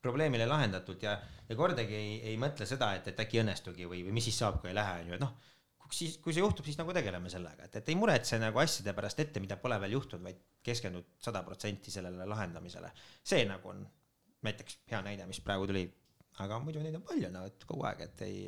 probleemile 0.00 0.46
lahendatult 0.48 1.04
ja, 1.04 1.18
ja 1.48 1.58
kordagi 1.58 1.94
ei, 1.98 2.16
ei 2.32 2.40
mõtle 2.40 2.66
seda, 2.70 2.94
et, 2.96 3.12
et 3.12 3.20
äkki 3.20 3.42
õnnestugi 3.42 3.88
või, 3.90 4.04
või 4.06 4.16
mis 4.16 4.30
siis 4.30 4.38
saab, 4.40 4.62
kui 4.62 4.72
ei 4.72 4.78
lähe, 4.78 5.02
on 5.02 5.12
ju, 5.12 5.18
et 5.18 5.24
noh, 5.24 5.34
siis, 5.92 6.18
kui 6.22 6.34
see 6.34 6.44
juhtub, 6.44 6.66
siis 6.68 6.78
nagu 6.78 6.94
tegeleme 6.96 7.30
sellega, 7.32 7.66
et, 7.68 7.80
et 7.80 7.90
ei 7.90 7.98
muretse 7.98 8.38
nagu 8.40 8.60
asjade 8.62 8.94
pärast 8.96 9.20
ette, 9.24 9.42
mida 9.42 9.58
pole 9.60 9.78
veel 9.82 9.96
juhtunud, 9.98 10.24
vaid 10.24 10.40
keskendud 10.64 11.16
sada 11.22 11.42
protsenti 11.46 11.92
sellele 11.92 12.26
lahendamisele. 12.28 12.92
see 13.26 13.44
nagu 13.48 13.74
on 13.74 13.82
näiteks 14.46 14.78
hea 14.90 15.02
näide, 15.02 15.26
mis 15.26 15.40
praegu 15.44 15.66
tuli, 15.70 15.84
aga 16.44 16.60
muidu 16.62 16.82
neid 16.84 16.98
on 16.98 17.06
palju, 17.06 17.30
no 17.34 17.44
et 17.48 17.64
kogu 17.68 17.86
aeg, 17.88 18.04
et 18.06 18.24
ei, 18.26 18.42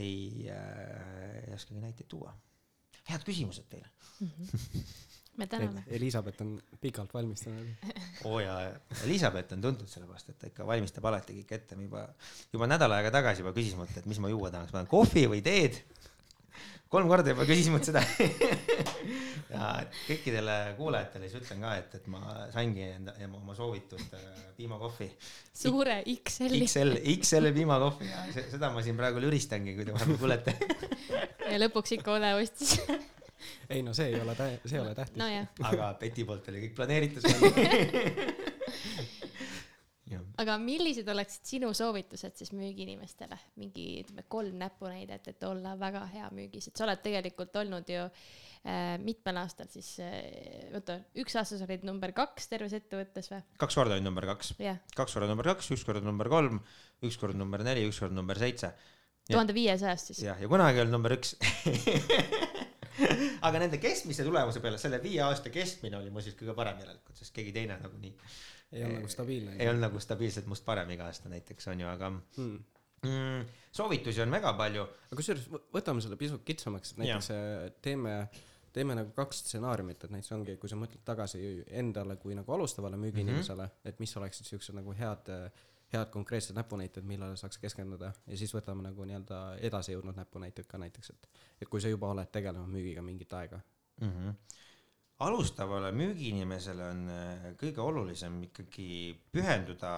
ei 0.00 0.16
äh,, 0.50 1.44
ei 1.44 1.54
oskagi 1.54 1.82
näiteid 1.82 2.10
tuua. 2.10 2.34
head 3.04 3.24
küsimused 3.26 3.66
teile 3.68 3.88
mm. 4.20 4.30
-hmm 4.30 4.84
me 5.36 5.46
täname. 5.46 5.84
Elizabeth 5.86 6.42
on 6.42 6.62
pikalt 6.80 7.14
valmistanud. 7.14 7.66
oo 8.28 8.40
jaa, 8.40 8.60
Elizabeth 9.04 9.52
on 9.52 9.60
tuntud 9.60 9.90
sellepärast, 9.90 10.30
et 10.30 10.38
ta 10.38 10.50
ikka 10.50 10.66
valmistab 10.66 11.04
alati 11.10 11.36
kõik 11.40 11.54
ette, 11.58 11.78
juba, 11.80 12.06
juba 12.52 12.68
nädal 12.70 12.94
aega 12.96 13.10
tagasi 13.14 13.42
juba 13.42 13.54
küsis 13.56 13.76
mult, 13.78 13.94
et 13.98 14.06
mis 14.10 14.20
ma 14.22 14.30
juua 14.32 14.52
tahaks, 14.54 14.72
ma 14.72 14.80
tahan 14.80 14.90
kohvi 14.90 15.26
või 15.32 15.42
teed. 15.44 15.80
Kolm 16.94 17.10
korda 17.10 17.34
juba 17.34 17.46
küsis 17.48 17.70
mult 17.72 17.86
seda 17.88 18.02
ja 19.54 19.70
kõikidele 20.06 20.56
kuulajatele 20.78 21.30
siis 21.30 21.42
ütlen 21.42 21.64
ka, 21.64 21.74
et, 21.80 21.96
et 21.98 22.06
ma 22.12 22.22
saingi 22.54 22.86
enda, 22.86 23.16
oma 23.26 23.56
soovitud 23.56 24.16
äh, 24.18 24.28
piimakohvi. 24.58 25.10
suure 25.64 26.00
XL-i. 26.16 26.62
XL, 26.66 26.94
XL 27.16 27.50
piimakohvi 27.56 28.10
ja 28.10 28.26
seda 28.36 28.70
ma 28.74 28.84
siin 28.84 28.98
praegu 29.00 29.22
lüristangi, 29.24 29.76
kui 29.78 29.88
te 29.88 29.96
vahepeal 29.96 30.22
kuulete 30.22 30.56
ja 31.50 31.60
lõpuks 31.66 31.98
ikka 31.98 32.14
Ole 32.14 32.34
ostis 32.38 32.78
ei 33.68 33.82
no 33.82 33.94
see 33.96 34.12
ei 34.12 34.20
ole 34.20 34.34
tä-, 34.38 34.50
see 34.64 34.78
ei 34.78 34.84
ole 34.84 34.94
tähtis. 34.94 35.18
nojah, 35.20 35.46
aga 35.70 35.92
Beti 36.00 36.24
poolt 36.24 36.48
oli 36.52 36.66
kõik 36.66 36.76
planeeritud. 36.78 37.22
aga 40.42 40.56
millised 40.58 41.08
oleksid 41.10 41.46
sinu 41.46 41.70
soovitused 41.76 42.34
siis 42.38 42.50
müügiinimestele, 42.56 43.36
mingi 43.60 43.84
ütleme 44.02 44.24
kolm 44.30 44.56
näpunäidet, 44.58 45.28
et 45.30 45.46
olla 45.46 45.74
väga 45.78 46.04
hea 46.10 46.30
müügis, 46.34 46.68
et 46.68 46.78
sa 46.78 46.86
oled 46.88 47.02
tegelikult 47.04 47.54
olnud 47.60 47.90
ju 47.90 48.00
äh, 48.04 48.96
mitmel 49.02 49.38
aastal 49.44 49.70
siis 49.70 49.92
äh,, 50.02 50.72
oota, 50.74 50.98
üks 51.22 51.36
aasta 51.38 51.60
sa 51.60 51.68
olid 51.68 51.86
number 51.86 52.14
kaks 52.16 52.50
terves 52.50 52.74
ettevõttes 52.76 53.30
või? 53.30 53.44
kaks 53.62 53.78
korda 53.78 53.98
oli 53.98 54.06
number 54.06 54.26
kaks, 54.32 54.54
jah, 54.62 54.80
kaks 54.96 55.14
korda 55.18 55.30
number 55.30 55.52
kaks, 55.52 55.70
üks 55.76 55.86
kord 55.86 56.06
number 56.06 56.30
kolm, 56.32 56.58
üks 57.06 57.20
kord 57.20 57.38
number 57.38 57.62
neli, 57.66 57.86
üks 57.90 58.02
kord 58.02 58.16
number 58.16 58.40
seitse. 58.40 58.74
Tuhande 59.24 59.54
viiesajast 59.56 60.10
siis. 60.10 60.24
jah, 60.26 60.40
ja 60.40 60.50
kunagi 60.50 60.82
olnud 60.82 60.98
number 60.98 61.14
üks. 61.14 61.36
aga 63.46 63.60
nende 63.62 63.78
keskmise 63.80 64.26
tulemuse 64.26 64.60
peale, 64.60 64.76
selle 64.82 64.98
viie 65.02 65.22
aasta 65.24 65.50
keskmine 65.54 65.96
oli 65.96 66.12
muuseas 66.12 66.36
kõige 66.36 66.52
parem 66.58 66.82
järelikult, 66.82 67.16
sest 67.16 67.32
keegi 67.34 67.54
teine 67.54 67.78
nagunii 67.80 68.12
ei 68.72 68.84
olnud 68.84 69.00
nagu 69.00 69.12
stabiilne. 69.12 69.56
ei 69.58 69.68
olnud 69.68 69.86
nagu 69.86 70.00
stabiilselt 70.00 70.46
must 70.50 70.64
parem 70.64 70.90
iga 70.94 71.08
aasta 71.10 71.28
näiteks 71.32 71.68
on 71.72 71.80
ju, 71.80 71.88
aga 71.88 72.10
hmm.. 72.10 72.56
mm, 73.02 73.52
soovitusi 73.72 74.22
on 74.24 74.34
väga 74.34 74.54
palju. 74.58 74.86
aga 75.06 75.20
kusjuures 75.20 75.46
võ- 75.52 75.62
võtame 75.76 76.04
selle 76.04 76.18
pisut 76.20 76.44
kitsamaks, 76.46 76.94
et 76.94 77.02
näiteks 77.02 77.30
äh, 77.34 77.68
teeme, 77.82 78.16
teeme 78.72 78.96
nagu 78.98 79.12
kaks 79.16 79.44
stsenaariumit, 79.44 80.04
et 80.04 80.14
näiteks 80.14 80.34
ongi, 80.36 80.56
kui 80.62 80.72
sa 80.72 80.78
mõtled 80.80 81.04
tagasi 81.06 81.44
endale 81.82 82.16
kui 82.22 82.34
nagu 82.38 82.56
alustavale 82.56 82.98
müügiinimesele 83.00 83.62
mm, 83.62 83.70
-hmm. 83.70 83.92
et 83.92 84.02
mis 84.02 84.16
oleksid 84.16 84.50
siuksed 84.50 84.74
nagu 84.80 84.96
head, 84.98 85.30
head 85.92 86.10
konkreetsed 86.10 86.56
näpunäited, 86.58 87.06
millele 87.06 87.36
saaks 87.36 87.58
keskenduda 87.62 88.12
ja 88.26 88.36
siis 88.36 88.54
võtame 88.54 88.82
nagu 88.82 89.04
nii-öelda 89.04 89.40
edasi 89.70 89.94
jõudnud 89.94 90.16
näpunäited 90.18 90.66
ka 90.66 90.78
näiteks, 90.78 91.10
et, 91.10 91.30
et 91.62 91.68
kui 91.68 91.80
sa 91.80 91.88
juba 91.88 92.10
oled 92.10 92.30
tegelenud 92.32 92.70
müügiga 92.70 93.02
mingit 93.02 93.32
aega. 93.32 93.60
mm. 94.00 94.10
-hmm. 94.10 94.60
Alustavale 95.18 95.92
müügiinimesele 95.94 96.84
on 96.90 97.02
äh, 97.08 97.44
kõige 97.60 97.80
olulisem 97.80 98.40
ikkagi 98.48 98.88
pühenduda 99.32 99.92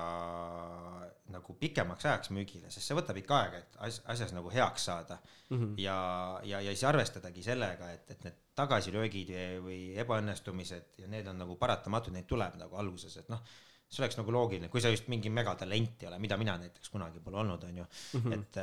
nagu 1.33 1.55
pikemaks 1.59 2.05
ajaks 2.07 2.31
müügile, 2.37 2.69
sest 2.71 2.87
see 2.87 2.97
võtab 2.99 3.17
ikka 3.19 3.39
aega, 3.41 3.59
et 3.65 3.79
as- 3.89 4.03
asjas 4.13 4.35
nagu 4.37 4.51
heaks 4.53 4.85
saada 4.91 5.19
Mm 5.51 5.59
-hmm. 5.61 5.75
ja, 5.79 6.41
ja, 6.45 6.61
ja 6.61 6.71
siis 6.75 6.85
arvestadagi 6.85 7.43
sellega, 7.43 7.91
et, 7.93 8.11
et 8.11 8.25
need 8.25 8.35
tagasilöögid 8.59 9.29
või 9.63 9.95
ebaõnnestumised 10.03 10.99
ja 10.99 11.07
need 11.07 11.27
on 11.31 11.39
nagu 11.39 11.55
paratamatud, 11.57 12.13
neid 12.13 12.27
tuleb 12.27 12.57
nagu 12.59 12.77
alguses, 12.77 13.17
et 13.17 13.29
noh, 13.29 13.39
see 13.89 14.03
oleks 14.03 14.17
nagu 14.19 14.33
loogiline, 14.33 14.69
kui 14.69 14.81
sa 14.81 14.89
just 14.91 15.07
mingi 15.09 15.31
megatalent 15.31 16.03
ei 16.03 16.09
ole, 16.09 16.19
mida 16.19 16.37
mina 16.37 16.57
näiteks 16.59 16.91
kunagi 16.91 17.21
pole 17.21 17.37
olnud, 17.37 17.63
on 17.65 17.77
ju 17.79 17.85
mm, 17.85 18.21
-hmm. 18.21 18.35
et, 18.35 18.57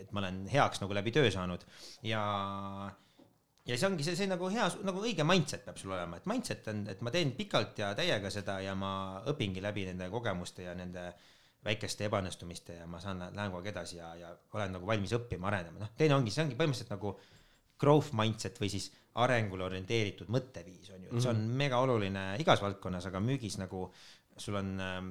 et 0.00 0.12
ma 0.12 0.20
olen 0.20 0.48
heaks 0.48 0.80
nagu 0.80 0.94
läbi 0.94 1.12
töö 1.12 1.30
saanud 1.30 1.64
ja 2.02 2.90
ja 3.66 3.76
see 3.76 3.88
ongi 3.88 4.06
see, 4.06 4.16
see 4.18 4.28
nagu 4.30 4.48
hea, 4.52 4.66
nagu 4.86 5.02
õige 5.02 5.26
mindset 5.26 5.64
peab 5.66 5.78
sul 5.80 5.94
olema, 5.94 6.20
et 6.20 6.28
mindset 6.30 6.68
on, 6.72 6.84
et 6.92 7.00
ma 7.04 7.12
teen 7.14 7.32
pikalt 7.38 7.78
ja 7.82 7.92
täiega 7.98 8.30
seda 8.32 8.60
ja 8.62 8.76
ma 8.78 9.22
õpingi 9.32 9.62
läbi 9.64 9.86
nende 9.88 10.10
kogemuste 10.12 10.68
ja 10.68 10.74
nende 10.78 11.08
väikeste 11.66 12.06
ebaõnnestumiste 12.06 12.76
ja 12.80 12.86
ma 12.90 13.00
saan, 13.02 13.24
lähen 13.34 13.50
kogu 13.50 13.64
aeg 13.64 13.72
edasi 13.72 13.98
ja, 13.98 14.12
ja 14.20 14.30
olen 14.54 14.76
nagu 14.76 14.86
valmis 14.86 15.14
õppima, 15.16 15.50
arenema, 15.50 15.80
noh, 15.82 15.96
teine 15.98 16.14
ongi, 16.14 16.30
see 16.34 16.44
ongi 16.44 16.58
põhimõtteliselt 16.58 16.94
nagu 16.94 17.16
growth 17.80 18.14
mindset 18.16 18.60
või 18.60 18.70
siis 18.72 18.86
arengule 19.20 19.66
orienteeritud 19.66 20.30
mõtteviis 20.32 20.92
on 20.94 21.08
ju, 21.08 21.10
et 21.10 21.24
see 21.24 21.32
on 21.32 21.42
mega 21.58 21.80
oluline 21.82 22.28
igas 22.40 22.62
valdkonnas, 22.62 23.08
aga 23.10 23.20
müügis 23.24 23.58
nagu 23.60 23.88
sul 24.36 24.58
on 24.60 24.74
ähm, 24.80 25.10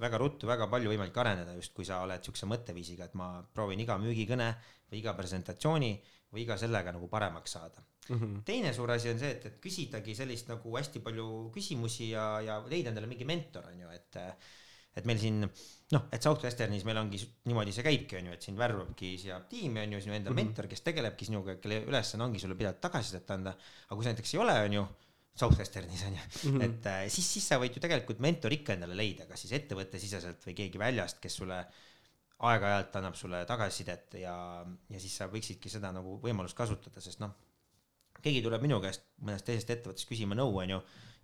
väga 0.00 0.20
ruttu 0.20 0.48
väga 0.48 0.68
palju 0.70 0.92
võimalik 0.92 1.16
areneda 1.18 1.54
just, 1.56 1.72
kui 1.76 1.86
sa 1.88 2.02
oled 2.04 2.24
siukse 2.24 2.46
mõtteviisiga, 2.48 3.08
et 3.08 3.16
ma 3.18 3.30
proovin 3.54 3.80
iga 3.80 3.96
müügikõne 4.00 4.48
või 4.90 5.00
iga 5.00 5.14
presentatsiooni 5.16 5.92
või 6.32 6.44
iga 6.44 6.56
sellega 6.60 6.92
nagu 6.92 7.08
paremaks 7.08 7.56
saada 7.58 7.84
Mm 8.08 8.18
-hmm. 8.20 8.42
teine 8.44 8.72
suur 8.72 8.90
asi 8.90 9.10
on 9.10 9.18
see, 9.20 9.30
et, 9.30 9.42
et 9.46 9.56
küsidagi 9.60 10.14
sellist 10.16 10.48
nagu 10.48 10.76
hästi 10.76 11.02
palju 11.04 11.50
küsimusi 11.52 12.06
ja, 12.10 12.40
ja 12.40 12.54
leida 12.64 12.88
endale 12.88 13.06
mingi 13.06 13.26
mentor 13.28 13.66
on 13.68 13.80
ju, 13.82 13.90
et 13.92 14.16
et 14.96 15.04
meil 15.06 15.18
siin 15.20 15.42
noh, 15.44 16.06
et 16.12 16.22
Southwesternis 16.22 16.84
meil 16.88 16.98
ongi 17.00 17.20
niimoodi 17.48 17.74
see 17.74 17.84
käibki, 17.86 18.18
on 18.18 18.30
ju, 18.30 18.36
et 18.36 18.46
sind 18.46 18.58
värvabki 18.60 19.12
siia 19.20 19.40
tiimi 19.50 19.84
on 19.84 19.92
ju 19.92 20.00
sinu 20.04 20.14
enda 20.14 20.30
mm 20.30 20.36
-hmm. 20.36 20.48
mentor, 20.48 20.68
kes 20.70 20.80
tegelebki 20.86 21.28
sinuga, 21.28 21.56
kelle 21.62 21.82
ülesanne 21.90 22.24
ongi 22.24 22.40
sulle 22.42 22.56
pidevalt 22.58 22.80
tagasisidet 22.80 23.30
anda. 23.36 23.50
aga 23.50 23.94
kui 23.94 24.04
sa 24.04 24.10
näiteks 24.10 24.34
ei 24.34 24.40
ole, 24.40 24.56
on 24.64 24.72
ju, 24.72 24.86
Southwesternis 25.38 26.02
on 26.02 26.16
ju 26.16 26.22
mm, 26.50 26.58
-hmm. 26.58 26.64
et 26.64 26.86
äh, 26.86 27.08
siis, 27.08 27.32
siis 27.32 27.48
sa 27.48 27.60
võid 27.62 27.74
ju 27.74 27.80
tegelikult 27.80 28.18
mentori 28.18 28.54
ikka 28.54 28.72
endale 28.72 28.96
leida, 28.96 29.26
kas 29.26 29.40
siis 29.40 29.52
ettevõttesiseselt 29.52 30.46
või 30.46 30.54
keegi 30.54 30.78
väljast, 30.78 31.20
kes 31.20 31.36
sulle 31.36 31.64
aeg-ajalt 32.46 32.96
annab 33.00 33.16
sulle 33.18 33.42
tagasisidet 33.48 34.14
ja, 34.20 34.34
ja 34.90 35.02
siis 35.02 35.16
sa 35.18 35.26
võiksidki 35.30 35.70
seda 35.72 35.90
nagu 35.94 36.18
võimalust 36.22 36.56
kasutada, 36.58 37.02
sest 37.02 37.22
noh, 37.22 37.34
keegi 38.22 38.42
tuleb 38.44 38.62
minu 38.62 38.78
käest 38.82 39.04
mõnest 39.24 39.46
teisest 39.48 39.72
ettevõttest 39.74 40.08
küsima 40.08 40.38
nõu, 40.38 40.52
onju, 40.62 40.78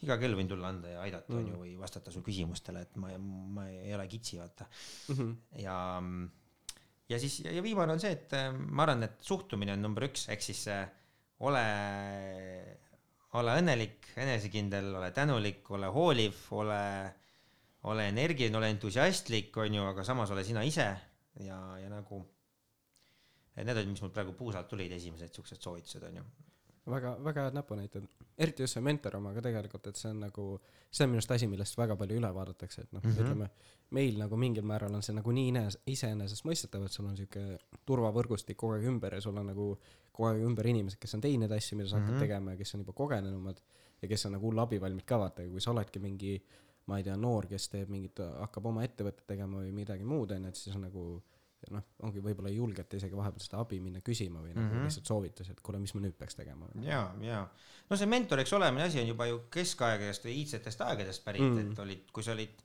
iga 0.05 0.17
kell 0.21 0.35
võin 0.37 0.51
tulla 0.51 0.71
anda 0.73 0.91
ja 0.91 1.03
aidata, 1.05 1.37
onju, 1.39 1.59
või 1.63 1.75
vastata 1.79 2.13
su 2.15 2.23
küsimustele, 2.25 2.85
et 2.87 2.99
ma, 3.01 3.13
ma 3.19 3.69
ei 3.71 3.95
ole 3.95 4.07
kitsi, 4.11 4.41
vaata. 4.43 4.67
ja, 5.65 5.77
ja 7.11 7.21
siis, 7.23 7.41
ja 7.47 7.63
viimane 7.65 7.95
on 7.95 8.03
see, 8.03 8.15
et 8.19 8.35
äh, 8.39 8.51
ma 8.51 8.87
arvan, 8.87 9.07
et 9.07 9.19
suhtumine 9.25 9.77
on 9.77 9.85
number 9.87 10.09
üks, 10.09 10.29
ehk 10.35 10.45
siis 10.45 10.67
äh, 10.73 10.87
ole, 11.47 11.65
ole 13.39 13.59
õnnelik, 13.61 14.11
enesekindel, 14.19 14.93
ole 14.99 15.11
tänulik, 15.15 15.71
ole 15.75 15.91
hooliv, 15.95 16.43
ole, 16.59 16.83
ole 17.91 18.09
energiline, 18.09 18.57
ole 18.57 18.71
entusiastlik, 18.73 19.57
onju, 19.57 19.83
aga 19.91 20.05
samas 20.05 20.31
ole 20.31 20.45
sina 20.45 20.63
ise 20.65 20.87
ja, 21.45 21.59
ja 21.79 21.91
nagu 21.93 22.23
need 23.55 23.77
olid, 23.77 23.93
mis 23.93 24.03
mul 24.03 24.13
praegu 24.15 24.35
puusalt 24.39 24.69
tulid, 24.71 24.93
esimesed 24.97 25.35
siuksed 25.35 25.63
soovitused 25.63 26.03
onju. 26.09 26.25
väga, 26.91 27.15
väga 27.25 27.47
head 27.47 27.55
näpunäited, 27.57 28.07
eriti 28.39 28.65
just 28.65 28.77
see 28.77 28.83
mentor 28.85 29.17
oma 29.17 29.33
ka 29.35 29.43
tegelikult, 29.45 29.87
et 29.89 29.97
see 29.97 30.11
on 30.11 30.25
nagu, 30.27 30.47
see 30.91 31.07
on 31.07 31.13
minu 31.13 31.21
arust 31.23 31.35
asi, 31.37 31.49
millest 31.49 31.79
väga 31.79 31.97
palju 32.01 32.19
üle 32.21 32.31
vaadatakse, 32.35 32.83
et 32.83 32.93
noh 32.93 33.05
mm. 33.05 33.11
-hmm. 33.11 33.23
ütleme 33.25 33.49
meil 33.91 34.19
nagu 34.19 34.37
mingil 34.37 34.67
määral 34.67 34.95
on 34.95 35.03
see 35.03 35.15
nagu 35.15 35.33
nii 35.33 35.53
ines-, 35.53 35.79
iseenesestmõistetav, 35.87 36.85
et 36.85 36.93
sul 36.93 37.07
on 37.07 37.17
siuke 37.17 37.45
turvavõrgustik 37.87 38.57
kogu 38.57 38.75
aeg 38.75 38.89
ümber 38.91 39.15
ja 39.15 39.21
sul 39.21 39.39
on 39.39 39.47
nagu 39.53 39.69
kogu 40.13 40.29
aeg 40.29 40.43
ümber 40.49 40.67
inimesed, 40.67 40.99
kes 40.99 41.15
on 41.15 41.25
teinud 41.25 41.53
asju, 41.53 41.79
mida 41.79 41.89
sa 41.89 41.97
hakkad 41.97 42.11
mm. 42.11 42.17
-hmm. 42.17 42.27
tegema 42.27 42.51
ja 42.51 42.57
kes 42.57 42.75
on 42.75 42.81
juba 42.81 42.93
kogenenumad 42.93 43.61
ja 44.03 44.09
kes 44.09 44.27
on 44.27 44.33
nagu 44.33 44.51
hull 44.51 44.59
abivalmid 44.59 45.05
ka 45.05 45.19
vaata, 45.19 45.47
kui 45.49 45.61
sa 45.61 45.71
oledki 45.71 45.99
mingi 45.99 46.37
ma 46.91 46.99
ei 47.01 47.07
tea, 47.07 47.15
noor, 47.21 47.49
kes 47.51 47.69
teeb 47.73 47.93
mingit, 47.93 48.21
hakkab 48.41 48.67
oma 48.73 48.85
ettevõtet 48.85 49.25
tegema 49.29 49.63
või 49.63 49.73
midagi 49.77 50.05
muud, 50.09 50.35
onju, 50.37 50.51
et 50.51 50.61
siis 50.61 50.77
on 50.77 50.85
nagu 50.85 51.05
noh, 51.73 51.85
ongi 52.05 52.21
võib-olla 52.21 52.51
ei 52.53 52.59
julgeta 52.59 52.99
isegi 52.99 53.17
vahepeal 53.17 53.45
seda 53.45 53.63
abi 53.63 53.79
minna 53.81 54.03
küsima 54.05 54.43
või 54.43 54.53
nagu 54.53 54.67
mm. 54.67 54.75
-hmm. 54.75 54.91
lihtsalt 54.91 55.09
soovitusi, 55.09 55.55
et 55.55 55.63
kuule, 55.65 55.81
mis 55.81 55.95
ma 55.97 56.03
nüüd 56.05 56.17
peaks 56.19 56.37
tegema. 56.37 56.69
ja, 56.85 57.07
ja 57.25 57.41
no 57.89 57.97
see 58.01 58.11
mentoriks 58.11 58.53
olemine 58.57 58.85
asi 58.89 59.01
on 59.01 59.09
juba 59.09 59.29
ju 59.31 59.41
keskaegadest 59.55 60.29
või 60.29 60.39
iidsetest 60.43 60.85
aegadest 60.85 61.25
pärit 61.25 61.45
Mm. 61.45 61.57
mm., 61.57 61.73
et 61.73 61.85
olid, 61.87 62.11
kui 62.13 62.27
sa 62.27 62.33
olid 62.37 62.61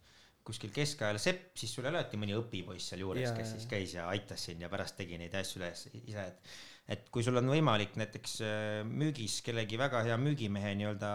kuskil 0.50 0.72
keskajal 0.74 1.20
sepp, 1.22 1.54
siis 1.60 1.72
sul 1.76 1.86
oli 1.86 1.98
alati 1.98 2.18
mõni 2.18 2.36
õpipoiss 2.38 2.92
seal 2.92 3.04
juures 3.04 3.32
kes 3.38 3.54
siis 3.56 3.66
käis 3.70 3.94
ja 3.94 4.08
aitas 4.10 4.46
sind 4.48 4.64
ja 4.64 4.70
pärast 4.72 4.98
tegi 4.98 5.18
neid 5.20 5.36
asju 5.36 5.62
üles 5.62 5.88
ise, 5.94 6.26
et 6.26 6.54
et 6.90 7.10
kui 7.14 7.22
sul 7.22 7.38
on 7.38 7.46
võimalik 7.52 7.94
näiteks 8.02 8.40
äh, 8.42 8.80
müügis 8.88 9.44
kellegi 9.46 9.78
väga 9.78 10.02
hea 10.08 10.16
müügimehe 10.18 10.74
nii-öelda 10.80 11.12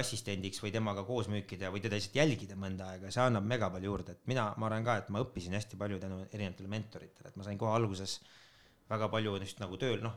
assistendiks 0.00 0.62
või 0.64 0.72
temaga 0.72 1.04
koos 1.04 1.28
müükida 1.28 1.68
või 1.72 1.82
teda 1.84 1.98
lihtsalt 1.98 2.16
jälgida 2.16 2.56
mõnda 2.56 2.88
aega, 2.94 3.10
see 3.12 3.24
annab 3.24 3.44
mega 3.48 3.68
palju 3.72 3.90
juurde, 3.90 4.14
et 4.16 4.30
mina, 4.30 4.46
ma 4.56 4.68
arvan 4.70 4.86
ka, 4.86 4.96
et 5.02 5.10
ma 5.12 5.20
õppisin 5.20 5.52
hästi 5.56 5.76
palju 5.80 5.98
tänu 6.00 6.22
erinevatele 6.30 6.70
mentoritele, 6.72 7.28
et 7.28 7.36
ma 7.36 7.44
sain 7.44 7.60
kohe 7.60 7.74
alguses 7.76 8.20
väga 8.88 9.10
palju 9.12 9.36
just 9.42 9.60
nagu 9.60 9.76
tööl, 9.80 10.00
noh, 10.04 10.16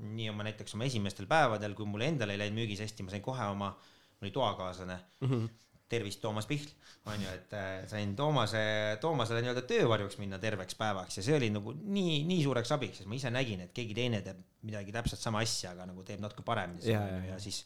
nii 0.00 0.30
oma 0.32 0.46
näiteks 0.46 0.76
oma 0.76 0.86
esimestel 0.86 1.26
päevadel, 1.30 1.74
kui 1.78 1.88
mul 1.90 2.06
endal 2.06 2.30
ei 2.30 2.38
läinud 2.38 2.62
müügis 2.62 2.84
hästi, 2.84 3.06
ma 3.06 3.16
sain 3.16 3.24
kohe 3.24 3.50
oma, 3.50 3.72
mul 3.74 4.28
oli 4.28 4.32
toakaaslane 4.36 4.96
mm. 5.20 5.28
-hmm. 5.28 5.66
tervist, 5.90 6.20
Toomas 6.22 6.46
Pihl, 6.46 6.70
on 7.10 7.18
ju, 7.22 7.34
et 7.34 7.52
äh, 7.52 7.88
sain 7.90 8.14
Toomase, 8.16 8.62
Toomasele 9.00 9.42
nii-öelda 9.42 9.66
töövarjuks 9.66 10.18
minna 10.22 10.38
terveks 10.38 10.78
päevaks 10.78 11.18
ja 11.18 11.26
see 11.26 11.36
oli 11.36 11.50
nagu 11.50 11.74
nii, 11.74 12.22
nii 12.30 12.42
suureks 12.46 12.72
abiks, 12.78 13.02
sest 13.02 13.10
ma 13.10 13.18
ise 13.18 13.34
nägin, 13.34 13.66
et 13.66 13.74
keegi 13.74 13.94
teine 13.98 14.22
teeb 14.22 14.38
midagi 14.62 14.94
täpselt 14.94 15.20
sama 15.20 15.42
asja, 15.42 15.74
aga 15.74 15.90
nagu 15.90 16.06
teeb 16.06 16.22
natuke 16.22 16.46
paremini 16.46 16.84
on 16.84 16.86
ju, 16.86 16.92
jaa. 16.94 17.24
ja 17.32 17.38
siis 17.42 17.64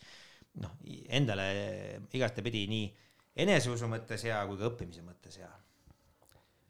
noh, 0.63 0.77
endale 1.09 1.47
igatepidi 2.15 2.67
nii 2.71 2.87
eneseusu 3.45 3.89
mõttes 3.91 4.27
hea 4.29 4.39
kui 4.49 4.61
ka 4.61 4.71
õppimise 4.71 5.03
mõttes 5.07 5.41
hea. 5.43 5.51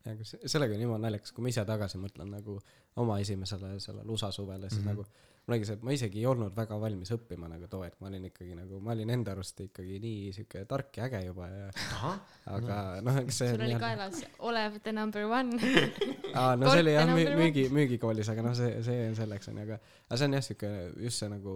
ja 0.04 0.12
aga 0.12 0.24
se- 0.28 0.40
sellega 0.48 0.76
on 0.76 0.86
jumala 0.86 1.06
naljakas, 1.06 1.32
kui 1.32 1.44
ma 1.44 1.52
ise 1.52 1.64
tagasi 1.68 2.00
mõtlen 2.00 2.32
nagu 2.32 2.58
oma 3.00 3.18
esimesele 3.20 3.78
sellele 3.80 4.10
USA 4.12 4.30
suvele, 4.32 4.70
siis 4.70 4.80
mm 4.82 4.88
-hmm. 4.88 4.96
nagu 4.96 5.32
mul 5.44 5.54
oligi 5.54 5.66
see, 5.68 5.76
et 5.76 5.82
ma 5.84 5.92
isegi 5.92 6.20
ei 6.22 6.26
olnud 6.26 6.54
väga 6.56 6.76
valmis 6.80 7.10
õppima 7.12 7.48
nagu 7.48 7.66
too 7.68 7.82
hetk, 7.84 7.98
ma 8.00 8.08
olin 8.08 8.24
ikkagi 8.30 8.54
nagu, 8.56 8.80
ma 8.80 8.94
olin 8.94 9.10
enda 9.10 9.32
arust 9.32 9.60
ikkagi 9.60 9.98
nii 10.00 10.32
sihuke 10.32 10.64
tark 10.70 10.96
ja 10.96 11.04
äge 11.04 11.20
juba 11.26 11.48
ja 11.48 11.66
ahah, 11.98 12.20
aga 12.56 12.78
noh, 13.04 13.18
eks 13.24 13.40
see 13.42 13.50
sul 13.52 13.64
oli 13.66 13.80
kaelas 13.80 14.22
Olev 14.38 14.78
the 14.82 14.92
number 14.92 15.26
one. 15.28 15.58
aa, 16.38 16.56
no 16.56 16.70
see 16.70 16.80
oli 16.80 16.94
jah 16.96 17.12
müügi, 17.12 17.68
müügikoolis, 17.68 18.30
aga 18.32 18.42
noh, 18.48 18.56
see, 18.56 18.70
see 18.86 19.08
on 19.10 19.18
selleks 19.20 19.52
onju, 19.52 19.66
aga 19.68 19.80
aga 20.08 20.16
see 20.16 20.30
on 20.30 20.38
jah 20.38 20.46
sihuke 20.48 20.72
just 21.04 21.20
see 21.20 21.28
nagu 21.28 21.54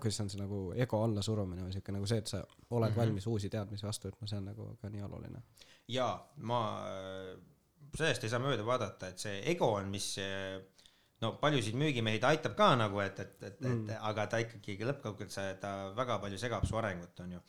kuidas 0.00 0.20
on 0.24 0.30
see 0.32 0.40
nagu 0.40 0.60
ego 0.84 1.02
allasurumine 1.04 1.66
või 1.66 1.74
sihuke 1.74 1.92
nagu 1.92 2.06
see, 2.08 2.22
et 2.22 2.30
sa 2.30 2.40
oled 2.42 2.56
mm 2.70 2.92
-hmm. 2.92 3.00
valmis 3.00 3.26
uusi 3.26 3.50
teadmisi 3.52 3.86
vastu 3.86 4.08
võtma, 4.08 4.28
see 4.28 4.38
on 4.40 4.46
nagu 4.50 4.68
ka 4.80 4.88
nii 4.88 5.02
oluline. 5.08 5.42
jaa, 5.88 6.14
ma, 6.36 6.60
sellest 7.96 8.24
ei 8.24 8.30
saa 8.32 8.40
mööda 8.40 8.64
vaadata, 8.64 9.08
et 9.12 9.18
see 9.18 9.42
ego 9.50 9.72
on, 9.74 9.90
mis 9.92 10.14
no 11.22 11.32
paljusid 11.42 11.76
müügimehi 11.78 12.20
ta 12.22 12.32
aitab 12.34 12.54
ka 12.58 12.70
nagu, 12.76 13.00
et, 13.00 13.20
et, 13.20 13.34
et, 13.42 13.48
et 13.48 13.60
Mm. 13.60 13.84
mm. 13.86 13.98
aga 14.10 14.26
ta 14.26 14.38
ikkagi 14.42 14.78
lõppkokkuvõttes, 14.88 15.58
ta 15.60 15.92
väga 15.96 16.18
palju 16.18 16.38
segab 16.38 16.66
su 16.66 16.76
arengut, 16.76 17.20
on 17.20 17.32
ju. 17.32 17.40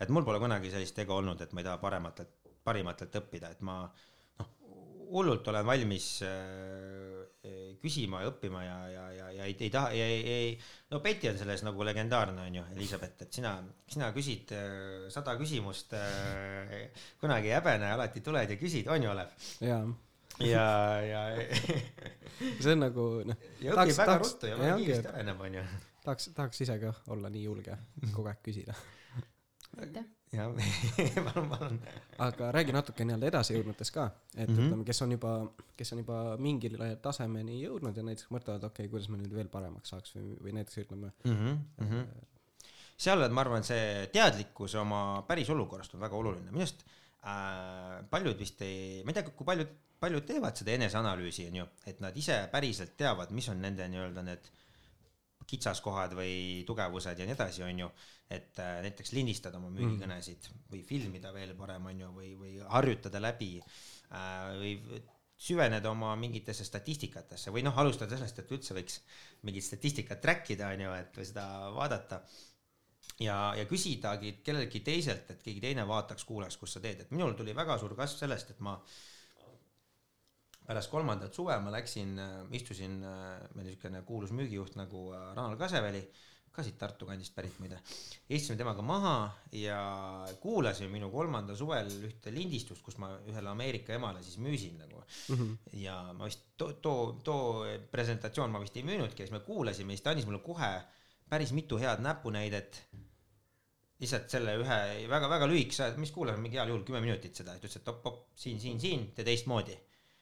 et 0.00 0.08
mul 0.08 0.24
pole 0.24 0.38
kunagi 0.38 0.70
sellist 0.70 0.98
ego 0.98 1.16
olnud, 1.16 1.40
et 1.40 1.52
ma 1.52 1.60
ei 1.60 1.64
taha 1.64 1.78
parematelt, 1.82 2.30
parimatelt 2.64 3.14
õppida, 3.20 3.50
et 3.50 3.60
ma 3.60 3.80
noh, 3.82 3.90
hullult 5.08 5.46
olen 5.50 5.66
valmis 5.66 6.06
äh, 6.26 7.76
küsima 7.80 8.20
ja 8.24 8.30
õppima 8.32 8.60
ja, 8.64 8.76
ja, 8.92 9.04
ja, 9.14 9.28
ja 9.38 9.44
ei, 9.46 9.54
ei 9.60 9.70
taha, 9.72 9.90
ei, 9.94 10.16
ei, 10.34 10.48
no 10.92 10.98
Betty 11.04 11.30
on 11.30 11.38
selles 11.38 11.62
nagu 11.64 11.84
legendaarne 11.86 12.42
on 12.48 12.58
ju, 12.58 12.64
Elizabeth, 12.74 13.22
et 13.24 13.32
sina, 13.38 13.54
sina 13.88 14.10
küsid 14.16 14.52
äh, 14.56 15.06
sada 15.14 15.36
küsimust 15.40 15.94
äh,, 15.96 16.90
kunagi 17.22 17.48
ei 17.52 17.56
häbene, 17.56 17.92
alati 17.94 18.20
tuled 18.26 18.50
ja 18.52 18.58
küsid, 18.60 18.90
on 18.92 19.06
ju, 19.06 19.12
Olev? 19.14 19.32
jaa, 19.62 19.80
ja, 20.44 20.66
ja, 21.06 21.22
see 22.62 22.74
on 22.74 22.84
nagu 22.84 23.06
noh, 23.30 23.46
ja 23.64 23.72
Tahaks- 23.78 23.94
õpib 23.94 24.02
väga 24.02 24.10
tahaks- 24.12 24.26
ruttu 24.34 24.50
ja 24.52 24.58
väga 24.60 24.76
kiiresti 24.82 25.12
areneb, 25.14 25.40
on 25.48 25.58
ju. 25.60 25.64
tahaks, 26.04 26.28
tahaks 26.36 26.64
ise 26.66 26.76
ka 26.82 26.92
olla 27.14 27.30
nii 27.32 27.46
julge 27.48 27.78
kogu 28.12 28.28
aeg 28.34 28.42
küsida. 28.50 28.76
aitäh. 29.78 30.04
Jah, 30.32 30.52
palun, 31.28 31.48
palun. 31.52 31.78
aga 32.24 32.50
räägi 32.54 32.74
natuke 32.76 33.06
nii-öelda 33.06 33.30
edasijõudnutest 33.30 33.94
ka, 33.94 34.06
et 34.34 34.48
mm. 34.48 34.54
-hmm. 34.54 34.66
ütleme, 34.66 34.86
kes 34.88 35.02
on 35.04 35.14
juba, 35.16 35.32
kes 35.78 35.92
on 35.94 36.02
juba 36.04 36.18
mingile 36.42 36.90
tasemeni 37.04 37.60
jõudnud 37.62 37.96
ja 37.96 38.04
näiteks 38.06 38.30
mõtlevad, 38.34 38.66
okei 38.68 38.84
okay,, 38.84 38.92
kuidas 38.92 39.08
ma 39.12 39.20
nüüd 39.20 39.34
veel 39.34 39.48
paremaks 39.52 39.94
saaks 39.94 40.16
või, 40.16 40.36
või 40.44 40.56
näiteks 40.58 40.82
ütleme 40.84 41.12
mm. 41.24 41.56
-hmm. 41.80 42.06
seal, 42.96 43.28
ma 43.32 43.44
arvan, 43.46 43.64
see 43.64 44.06
teadlikkus 44.12 44.76
oma 44.82 45.02
päris 45.28 45.50
olukorrast 45.54 45.94
on 45.96 46.04
väga 46.04 46.16
oluline, 46.16 46.52
minu 46.52 46.64
arust 46.64 46.84
äh, 46.84 48.04
paljud 48.10 48.38
vist 48.38 48.62
ei, 48.62 49.02
ma 49.04 49.14
ei 49.14 49.20
tea, 49.20 49.28
kui 49.30 49.48
paljud, 49.48 49.74
paljud 50.00 50.28
teevad 50.28 50.60
seda 50.60 50.76
eneseanalüüsi, 50.76 51.48
on 51.48 51.62
ju, 51.62 51.68
et 51.86 52.00
nad 52.04 52.16
ise 52.16 52.42
päriselt 52.52 52.96
teavad, 53.00 53.32
mis 53.34 53.48
on 53.48 53.62
nende 53.64 53.88
nii-öelda 53.88 54.24
need 54.28 54.52
kitsaskohad 55.48 56.14
või 56.18 56.64
tugevused 56.68 57.18
ja 57.18 57.26
nii 57.26 57.36
edasi, 57.36 57.62
on 57.64 57.84
ju, 57.84 57.90
et 58.36 58.58
äh, 58.60 58.80
näiteks 58.84 59.14
lindistada 59.16 59.60
oma 59.60 59.70
müügikõnesid 59.72 60.50
või 60.72 60.82
filmida 60.86 61.32
veel 61.32 61.54
parem, 61.56 61.86
on 61.88 62.02
ju, 62.04 62.10
või, 62.16 62.34
või 62.40 62.58
harjutada 62.68 63.22
läbi 63.22 63.54
äh, 63.60 64.58
või 64.60 64.74
süveneda 65.38 65.90
oma 65.90 66.14
mingitesse 66.18 66.66
statistikatesse 66.66 67.52
või 67.54 67.62
noh, 67.62 67.76
alustada 67.78 68.16
sellest, 68.16 68.42
et 68.42 68.54
üldse 68.54 68.74
võiks 68.74 69.00
mingit 69.46 69.64
statistikat 69.64 70.20
track 70.20 70.50
ida, 70.54 70.72
on 70.74 70.82
ju, 70.82 70.94
et 70.98 71.20
või 71.20 71.28
seda 71.28 71.44
vaadata. 71.74 72.22
Ja, 73.22 73.36
ja 73.56 73.64
küsidagi 73.66 74.36
kelleltki 74.46 74.82
teiselt, 74.86 75.30
et 75.32 75.40
keegi 75.42 75.62
teine 75.62 75.86
vaataks, 75.88 76.26
kuulaks, 76.26 76.58
kus 76.58 76.76
sa 76.76 76.82
teed, 76.82 77.00
et 77.02 77.14
minul 77.14 77.32
tuli 77.38 77.54
väga 77.56 77.78
suur 77.80 77.94
kasv 77.98 78.20
sellest, 78.20 78.52
et 78.52 78.60
ma 78.62 78.76
pärast 80.68 80.92
kolmandat 80.92 81.34
suve 81.34 81.56
ma 81.64 81.72
läksin, 81.72 82.18
istusin, 82.56 82.98
meil 83.00 83.64
oli 83.64 83.70
niisugune 83.70 84.02
kuulus 84.08 84.34
müügijuht 84.36 84.76
nagu 84.76 85.08
äh, 85.16 85.30
Ranal 85.32 85.56
Kaseväli, 85.60 86.02
ka 86.52 86.64
siit 86.66 86.76
Tartu 86.80 87.06
kandist 87.06 87.34
pärit 87.36 87.56
muide. 87.62 87.78
istusime 88.28 88.58
temaga 88.58 88.82
maha 88.82 89.14
ja 89.54 89.78
kuulasime 90.42 90.90
minu 90.92 91.10
kolmanda 91.12 91.56
suvel 91.56 91.88
ühte 92.08 92.32
lindistust, 92.34 92.82
kus 92.84 92.98
ma 92.98 93.12
ühele 93.30 93.52
Ameerika 93.52 93.94
emale 93.94 94.22
siis 94.26 94.40
müüsin 94.42 94.78
nagu 94.82 95.00
mm. 95.00 95.34
-hmm. 95.34 95.56
ja 95.84 95.96
ma 96.12 96.26
vist 96.26 96.48
too, 96.56 96.72
too, 96.82 97.12
too 97.24 97.64
presentatsioon 97.92 98.50
ma 98.50 98.60
vist 98.60 98.76
ei 98.76 98.82
müünudki 98.82 99.22
siis 99.22 99.34
me 99.36 99.40
kuulasime 99.40 99.94
siis 99.94 100.02
ta 100.02 100.10
andis 100.10 100.26
mulle 100.26 100.42
kohe 100.44 100.72
päris 101.28 101.52
mitu 101.52 101.78
head 101.78 102.02
näpunäidet. 102.02 102.82
lihtsalt 103.98 104.30
selle 104.30 104.52
ühe 104.54 105.08
väga-väga 105.10 105.46
lühikese, 105.50 105.88
mis 105.98 106.12
kuulame 106.14 106.38
mingi 106.38 106.56
heal 106.56 106.68
juhul 106.70 106.84
kümme 106.86 107.00
minutit 107.02 107.34
seda, 107.34 107.56
et 107.56 107.64
ütles, 107.64 107.80
et 107.80 107.88
op-op 107.90 108.20
siin, 108.38 108.60
siin, 108.62 108.78
siin, 108.80 109.08
tee 109.14 109.24
teistmoodi. 109.26 109.74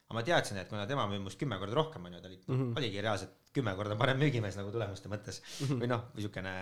Aga 0.06 0.18
ma 0.18 0.22
teadsin, 0.26 0.60
et 0.62 0.70
kuna 0.70 0.86
tema 0.86 1.06
müüb 1.10 1.24
minust 1.24 1.40
kümme 1.40 1.58
korda 1.58 1.74
rohkem, 1.74 2.04
onju, 2.06 2.20
ta 2.22 2.30
oli 2.30 2.38
mm. 2.38 2.54
-hmm. 2.54 2.78
oligi 2.78 3.02
reaalselt 3.02 3.52
kümme 3.56 3.74
korda 3.78 3.96
parem 3.98 4.20
müügimees 4.22 4.58
nagu 4.60 4.70
tulemuste 4.74 5.10
mõttes 5.10 5.40
mm. 5.42 5.66
-hmm. 5.66 5.82
või 5.82 5.90
noh, 5.90 6.04
niisugune 6.14 6.54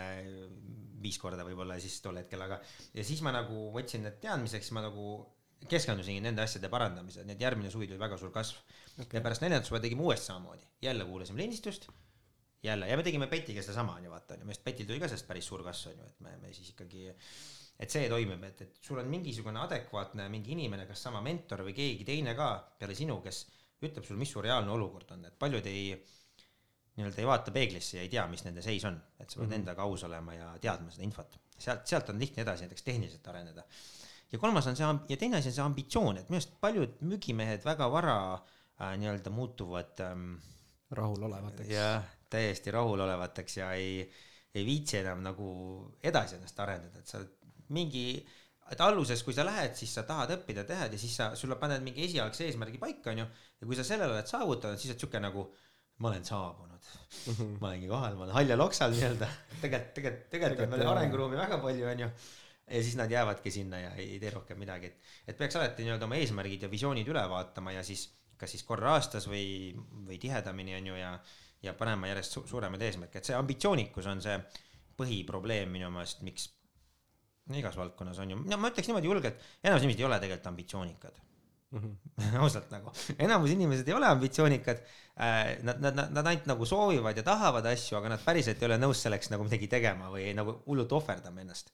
viis 1.04 1.18
korda 1.20 1.44
võib-olla 1.44 1.76
siis 1.82 1.98
tol 2.04 2.16
hetkel, 2.20 2.40
aga 2.40 2.60
ja 2.94 3.04
siis 3.04 3.20
ma 3.26 3.32
nagu 3.34 3.68
võtsin 3.74 4.04
need 4.06 4.20
teadmiseks, 4.22 4.70
ma 4.76 4.84
nagu 4.86 5.18
keskendusingi 5.68 6.22
nende 6.24 6.44
asjade 6.44 6.68
parandamisele, 6.72 7.26
nii 7.28 7.36
et 7.36 7.44
järgmine 7.46 7.70
suvi 7.72 7.88
tuli 7.88 8.00
väga 8.00 8.18
suur 8.20 8.32
kasv 8.34 8.58
okay.. 9.00 9.18
ja 9.18 9.22
pärast 9.24 9.44
neljandat 9.44 9.68
suve 9.68 9.80
tegime 9.84 10.04
uuesti 10.04 10.30
samamoodi, 10.30 10.66
jälle 10.84 11.06
kuulasime 11.08 11.40
lindistust, 11.40 11.88
jälle 12.64 12.88
ja 12.88 12.96
me 12.96 13.04
tegime 13.06 13.28
Petiga 13.32 13.62
sedasama 13.62 13.96
onju 14.00 14.12
vaata 14.12 14.36
onju, 14.36 14.48
sest 14.52 14.64
Petil 14.64 14.88
tuli 14.88 15.00
ka 15.00 15.08
sellest 15.08 15.28
päris 15.28 15.48
suur 15.48 15.64
kasv 15.64 15.92
onju, 15.92 16.08
et 16.10 16.24
me, 16.26 16.36
me 16.42 16.52
siis 16.56 16.72
ikkagi, 16.74 17.06
et 17.78 17.90
see 17.90 18.08
toimib, 18.08 18.42
et, 18.46 18.60
et 18.62 18.76
sul 18.80 19.00
on 19.02 19.08
mingisugune 19.10 19.60
adekvaatne 19.64 20.28
mingi 20.32 20.54
inimene, 20.54 20.86
kas 20.86 21.02
sama 21.08 21.22
mentor 21.24 21.64
või 21.66 21.74
keegi 21.76 22.06
teine 22.06 22.34
ka 22.38 22.50
peale 22.78 22.94
sinu, 22.94 23.18
kes 23.24 23.44
ütleb 23.84 24.04
sulle, 24.04 24.20
mis 24.20 24.30
su 24.30 24.42
reaalne 24.44 24.70
olukord 24.72 25.10
on, 25.16 25.24
et 25.28 25.38
paljud 25.38 25.66
ei 25.66 25.88
nii-öelda 26.94 27.20
ei 27.20 27.26
vaata 27.26 27.50
peeglisse 27.54 27.98
ja 27.98 28.04
ei 28.04 28.10
tea, 28.12 28.24
mis 28.30 28.44
nende 28.46 28.62
seis 28.62 28.84
on, 28.86 28.96
et 29.18 29.28
sa 29.28 29.40
pead 29.40 29.48
mm 29.48 29.52
-hmm. 29.52 29.60
endaga 29.60 29.82
aus 29.82 30.04
olema 30.06 30.34
ja 30.34 30.52
teadma 30.62 30.90
seda 30.90 31.04
infot. 31.04 31.38
sealt, 31.58 31.86
sealt 31.86 32.08
on 32.10 32.18
lihtne 32.18 32.42
edasi 32.42 32.64
näiteks 32.64 32.82
tehniliselt 32.82 33.28
areneda. 33.28 33.64
ja 34.32 34.38
kolmas 34.38 34.66
on 34.66 34.76
see 34.76 34.86
ja 35.08 35.16
teine 35.16 35.36
asi 35.36 35.48
on 35.48 35.54
see 35.54 35.64
ambitsioon, 35.64 36.18
et 36.18 36.28
minu 36.28 36.36
arust 36.36 36.60
paljud 36.60 36.96
müügimehed 37.00 37.64
väga 37.64 37.90
vara 37.90 38.34
äh, 38.34 38.98
nii-öelda 38.98 39.30
muutuvad 39.30 40.00
ähm, 40.00 40.34
rahulolevateks. 40.90 41.70
jah, 41.70 42.04
täiesti 42.30 42.70
rahulolevateks 42.70 43.56
ja 43.56 43.72
ei, 43.72 44.10
ei 44.54 44.66
viitsi 44.66 44.98
enam 44.98 45.22
nagu 45.22 45.48
edasi 46.02 46.36
ennast 46.36 46.60
arendada, 46.60 46.98
et 46.98 47.06
sa 47.06 47.18
oled 47.18 47.43
mingi, 47.74 48.06
et 48.72 48.80
alguses, 48.84 49.22
kui 49.24 49.36
sa 49.36 49.44
lähed, 49.46 49.76
siis 49.78 49.92
sa 49.96 50.04
tahad 50.08 50.34
õppida, 50.38 50.64
tehed 50.68 50.96
ja 50.96 51.00
siis 51.00 51.16
sa, 51.16 51.30
sulle 51.38 51.56
paned 51.60 51.84
mingi 51.84 52.04
esialgse 52.08 52.48
eesmärgi 52.48 52.80
paika, 52.82 53.12
onju. 53.12 53.26
ja 53.60 53.68
kui 53.68 53.78
sa 53.78 53.86
selle 53.86 54.08
oled 54.10 54.30
saavutanud, 54.30 54.80
siis 54.80 54.94
oled 54.94 55.04
siuke 55.04 55.20
nagu, 55.22 55.44
ma 56.02 56.10
olen 56.10 56.24
saabunud 56.26 56.88
-hmm. 56.88 57.58
ma 57.60 57.68
olengi 57.68 57.88
kohal, 57.88 58.16
ma 58.16 58.24
olen 58.24 58.34
haljal 58.34 58.64
oksal 58.66 58.90
nii-öelda. 58.96 59.28
tegelikult, 59.60 59.94
tegelikult, 59.94 60.30
tegelikult 60.30 60.72
on 60.72 60.78
veel 60.78 60.90
arenguruumi 60.94 61.36
väga 61.38 61.58
palju, 61.62 61.86
onju. 61.92 62.10
ja 62.66 62.82
siis 62.82 62.96
nad 62.96 63.10
jäävadki 63.10 63.50
sinna 63.50 63.78
ja 63.78 63.94
ei, 63.94 64.10
ei 64.16 64.20
tee 64.20 64.30
rohkem 64.34 64.58
midagi, 64.58 64.86
et, 64.86 65.14
et 65.28 65.38
peaks 65.38 65.56
alati 65.56 65.86
nii-öelda 65.86 66.08
oma 66.08 66.18
eesmärgid 66.18 66.66
ja 66.66 66.70
visioonid 66.70 67.08
üle 67.08 67.24
vaatama 67.30 67.72
ja 67.72 67.82
siis 67.84 68.08
kas 68.36 68.54
siis 68.54 68.64
korra 68.66 68.94
aastas 68.96 69.28
või, 69.30 69.74
või 70.08 70.18
tihedamini 70.22 70.76
onju 70.80 70.98
ja, 70.98 71.14
ja 71.62 71.74
panema 71.78 72.10
järjest 72.10 72.38
su 72.38 72.44
suuremaid 72.50 72.82
eesmärke, 72.82 73.20
et 73.20 73.30
see 73.30 73.36
ambitsioonikus 73.38 74.08
on 74.10 74.22
see 74.24 74.36
põhiprobleem 74.98 75.72
minu 75.74 75.90
meelest, 75.94 76.22
miks 76.26 76.48
igas 77.52 77.76
valdkonnas 77.76 78.18
on 78.24 78.32
ju, 78.32 78.40
no 78.48 78.56
ma 78.60 78.70
ütleks 78.72 78.88
niimoodi 78.88 79.10
julgelt, 79.10 79.46
enamus 79.62 79.84
inimesed 79.84 80.00
ei 80.00 80.08
ole 80.08 80.18
tegelikult 80.22 80.50
ambitsioonikad. 80.52 81.22
ausalt 82.44 82.70
nagu, 82.70 82.92
enamus 83.18 83.50
inimesed 83.50 83.88
ei 83.90 83.96
ole 83.96 84.06
ambitsioonikad 84.06 84.84
äh,. 85.18 85.56
Nad, 85.66 85.80
nad, 85.82 85.96
nad, 85.98 86.12
nad 86.14 86.28
ainult 86.30 86.46
nagu 86.46 86.66
soovivad 86.68 87.18
ja 87.18 87.24
tahavad 87.26 87.66
asju, 87.66 87.98
aga 87.98 88.12
nad 88.14 88.22
päriselt 88.22 88.62
ei 88.62 88.68
ole 88.68 88.78
nõus 88.78 89.02
selleks 89.02 89.32
nagu 89.32 89.46
midagi 89.46 89.68
tegema 89.70 90.08
või 90.12 90.28
nagu 90.38 90.60
hullult 90.68 90.94
ohverdama 90.94 91.42
ennast. 91.42 91.72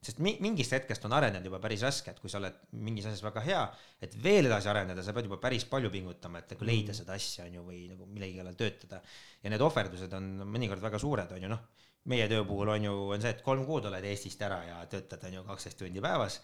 sest 0.00 0.22
mi- 0.24 0.38
mingist 0.40 0.72
hetkest 0.72 1.04
on 1.04 1.12
arenenud 1.12 1.44
juba 1.44 1.58
päris 1.60 1.82
raske, 1.84 2.14
et 2.14 2.20
kui 2.22 2.30
sa 2.32 2.38
oled 2.38 2.54
mingis 2.72 3.10
asjas 3.10 3.20
väga 3.26 3.42
hea, 3.44 3.64
et 4.00 4.14
veel 4.22 4.46
edasi 4.48 4.70
areneda, 4.72 5.02
sa 5.04 5.12
pead 5.12 5.26
juba 5.28 5.36
päris 5.42 5.66
palju 5.68 5.90
pingutama, 5.92 6.40
et 6.40 6.54
nagu 6.54 6.64
leida 6.64 6.94
seda 6.96 7.18
asja 7.18 7.44
on 7.44 7.58
ju 7.58 7.66
või 7.66 7.82
nagu 7.90 8.06
millegi 8.06 8.38
kallal 8.38 8.56
töötada. 8.56 9.02
ja 9.42 9.50
need 9.52 9.60
ohverdused 9.60 10.14
on 10.16 10.30
mõnikord 10.46 10.80
väga 10.80 10.98
suured, 10.98 11.36
on 11.36 11.42
ju 11.42 11.52
noh 11.52 11.66
meie 12.04 12.28
töö 12.28 12.44
puhul 12.48 12.68
on 12.68 12.84
ju, 12.84 12.94
on 13.14 13.20
see, 13.20 13.34
et 13.36 13.42
kolm 13.44 13.66
kuud 13.68 13.84
oled 13.90 14.04
Eestist 14.04 14.40
ära 14.42 14.62
ja 14.64 14.78
töötad 14.90 15.24
on 15.28 15.34
ju 15.40 15.42
kaksteist 15.44 15.78
tundi 15.78 16.00
päevas, 16.00 16.40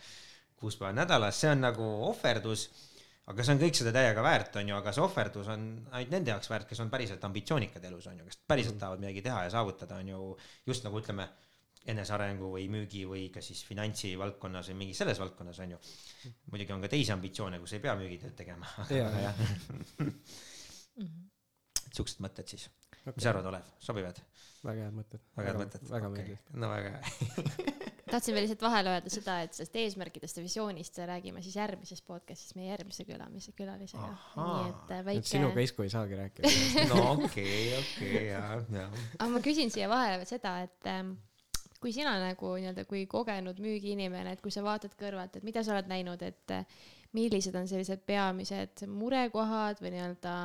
kuus 0.56 0.76
päeva 0.76 0.92
nädalas, 0.92 1.40
see 1.40 1.50
on 1.50 1.64
nagu 1.64 1.86
ohverdus 2.10 2.68
aga 3.26 3.42
see 3.42 3.56
on 3.56 3.62
kõik 3.64 3.74
seda 3.74 3.90
täiega 3.96 4.22
väärt, 4.22 4.54
on 4.60 4.68
ju, 4.70 4.76
aga 4.76 4.92
see 4.94 5.02
ohverdus 5.02 5.48
on 5.50 5.64
ainult 5.90 6.12
nende 6.14 6.30
jaoks 6.30 6.50
väärt, 6.52 6.68
kes 6.70 6.80
on 6.84 6.92
päriselt 6.92 7.24
ambitsioonikad 7.26 7.84
elus, 7.88 8.06
on 8.06 8.20
ju, 8.20 8.28
kes 8.28 8.38
päriselt 8.46 8.78
tahavad 8.78 9.02
midagi 9.02 9.24
teha 9.26 9.40
ja 9.48 9.50
saavutada, 9.56 9.98
on 10.02 10.12
ju, 10.12 10.28
just 10.70 10.86
nagu 10.86 11.00
ütleme, 11.02 11.26
enesearengu 11.90 12.48
või 12.50 12.64
müügi 12.70 13.04
või 13.06 13.28
ka 13.34 13.42
siis 13.44 13.60
finantsi 13.66 14.12
valdkonnas 14.18 14.70
või 14.72 14.78
mingis 14.80 14.98
selles 15.02 15.20
valdkonnas, 15.22 15.58
on 15.62 15.74
ju. 15.76 15.78
muidugi 16.50 16.74
on 16.74 16.82
ka 16.82 16.90
teisi 16.90 17.12
ambitsioone, 17.14 17.60
kus 17.62 17.76
ei 17.76 17.82
pea 17.84 17.94
müügitööd 17.98 18.34
tegema, 18.38 18.66
Mhm. 20.96 21.28
siuksed 21.92 22.22
mõtted 22.24 22.48
siis. 22.48 22.68
Mis 23.06 23.14
okay. 23.14 23.26
sa 23.26 23.34
arvad, 23.34 23.50
Olev, 23.52 23.74
sobivad? 23.78 24.22
väga 24.66 24.86
head 24.88 24.96
mõtted. 24.96 25.26
väga 25.36 25.52
head 25.52 25.60
mõtted? 25.62 25.90
väga 25.90 26.12
meeldiv. 26.14 26.38
no 26.54 26.72
väga 26.72 26.96
hea. 26.96 27.74
tahtsin 28.10 28.34
veel 28.34 28.44
lihtsalt 28.46 28.62
vahele 28.62 28.92
öelda 28.94 29.10
seda, 29.10 29.36
et 29.42 29.56
sellest 29.56 29.76
eesmärkidest 29.80 30.38
ja 30.38 30.42
visioonist 30.44 30.98
räägime 31.10 31.42
siis 31.42 31.56
järgmises 31.58 32.02
podcast'is 32.06 32.54
meie 32.58 32.70
järgmise 32.70 33.06
külamise 33.08 33.54
külalisega. 33.58 34.10
Nii 34.36 34.68
et 34.68 34.92
äh, 34.94 35.00
et 35.00 35.08
väike 35.08 35.30
sinuga 35.30 35.64
Isku 35.64 35.86
ei 35.86 35.92
saagi 35.92 36.18
rääkida. 36.20 36.52
no 36.92 37.02
okei, 37.12 37.62
okei, 37.80 38.26
ja, 38.28 38.42
ja. 38.72 38.90
aga 39.18 39.30
ma 39.32 39.42
küsin 39.44 39.72
siia 39.74 39.90
vahele 39.90 40.20
veel 40.20 40.30
seda, 40.30 40.54
et 40.66 40.90
ähm, 40.92 41.16
kui 41.82 41.94
sina 41.94 42.14
nagu 42.22 42.54
nii-öelda 42.56 42.86
kui 42.88 43.04
kogenud 43.10 43.58
müügiinimene, 43.62 44.36
et 44.36 44.44
kui 44.44 44.54
sa 44.54 44.62
vaatad 44.66 44.94
kõrvalt, 44.98 45.38
et 45.40 45.46
mida 45.46 45.66
sa 45.66 45.74
oled 45.74 45.90
näinud, 45.90 46.22
et 46.22 46.54
äh, 46.54 46.78
millised 47.16 47.58
on 47.58 47.66
sellised 47.70 48.06
peamised 48.06 48.86
murekohad 48.90 49.82
või 49.82 49.96
nii-öelda 49.96 50.36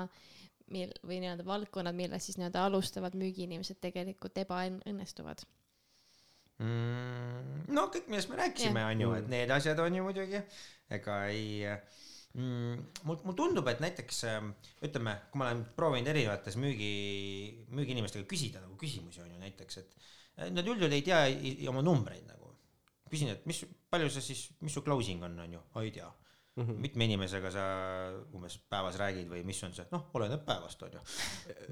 mil- 0.73 0.95
või 1.07 1.19
nii-öelda 1.23 1.45
valdkonnad, 1.47 1.95
milles 1.97 2.25
siis 2.27 2.37
nii-öelda 2.39 2.65
alustavad 2.69 3.15
müügiinimesed 3.19 3.79
tegelikult 3.83 4.37
ebaõnnestuvad. 4.45 5.43
mm,. 6.59 7.65
no 7.75 7.87
kõik, 7.93 8.07
millest 8.11 8.29
me 8.31 8.39
rääkisime, 8.41 8.83
on 8.91 9.01
ju, 9.05 9.11
et 9.19 9.27
need 9.31 9.51
asjad 9.55 9.79
on 9.83 9.95
ju 9.99 10.03
muidugi, 10.05 10.41
ega 10.97 11.17
ei, 11.31 11.61
mm, 12.35 12.81
mul, 13.07 13.19
mul 13.27 13.37
tundub, 13.37 13.67
et 13.71 13.81
näiteks 13.83 14.23
ähm, 14.29 14.51
ütleme, 14.85 15.15
kui 15.31 15.41
ma 15.41 15.49
olen 15.51 15.63
proovinud 15.77 16.11
erinevates 16.13 16.57
müügi, 16.61 16.91
müügiinimestega 17.77 18.27
küsida 18.29 18.61
nagu 18.63 18.77
küsimusi 18.81 19.23
on 19.23 19.31
ju 19.33 19.39
näiteks, 19.41 19.77
et 19.83 19.95
äh, 20.37 20.49
nad 20.53 20.65
üldjuhul 20.67 20.93
ei 20.97 21.05
tea 21.07 21.23
i- 21.31 21.55
i- 21.57 21.69
oma 21.71 21.83
numbreid 21.85 22.27
nagu. 22.27 22.37
küsin, 23.11 23.27
et 23.33 23.41
mis, 23.45 23.57
palju 23.91 24.07
sa 24.07 24.21
siis, 24.23 24.45
mis 24.63 24.71
su 24.71 24.79
closing 24.85 25.19
on, 25.27 25.33
on 25.43 25.51
ju, 25.57 25.59
ei 25.81 25.89
tea 25.91 26.05
mm. 26.55 26.63
-hmm. 26.63 26.79
mitme 26.85 27.05
inimesega 27.05 27.51
sa 27.51 27.65
umbes 28.35 28.57
päevas 28.69 28.97
räägid 28.99 29.29
või 29.31 29.43
mis 29.47 29.61
on 29.63 29.73
see, 29.75 29.85
noh, 29.91 30.07
oleneb 30.17 30.43
päevast, 30.45 30.83
on 30.83 30.97
ju. 30.97 31.03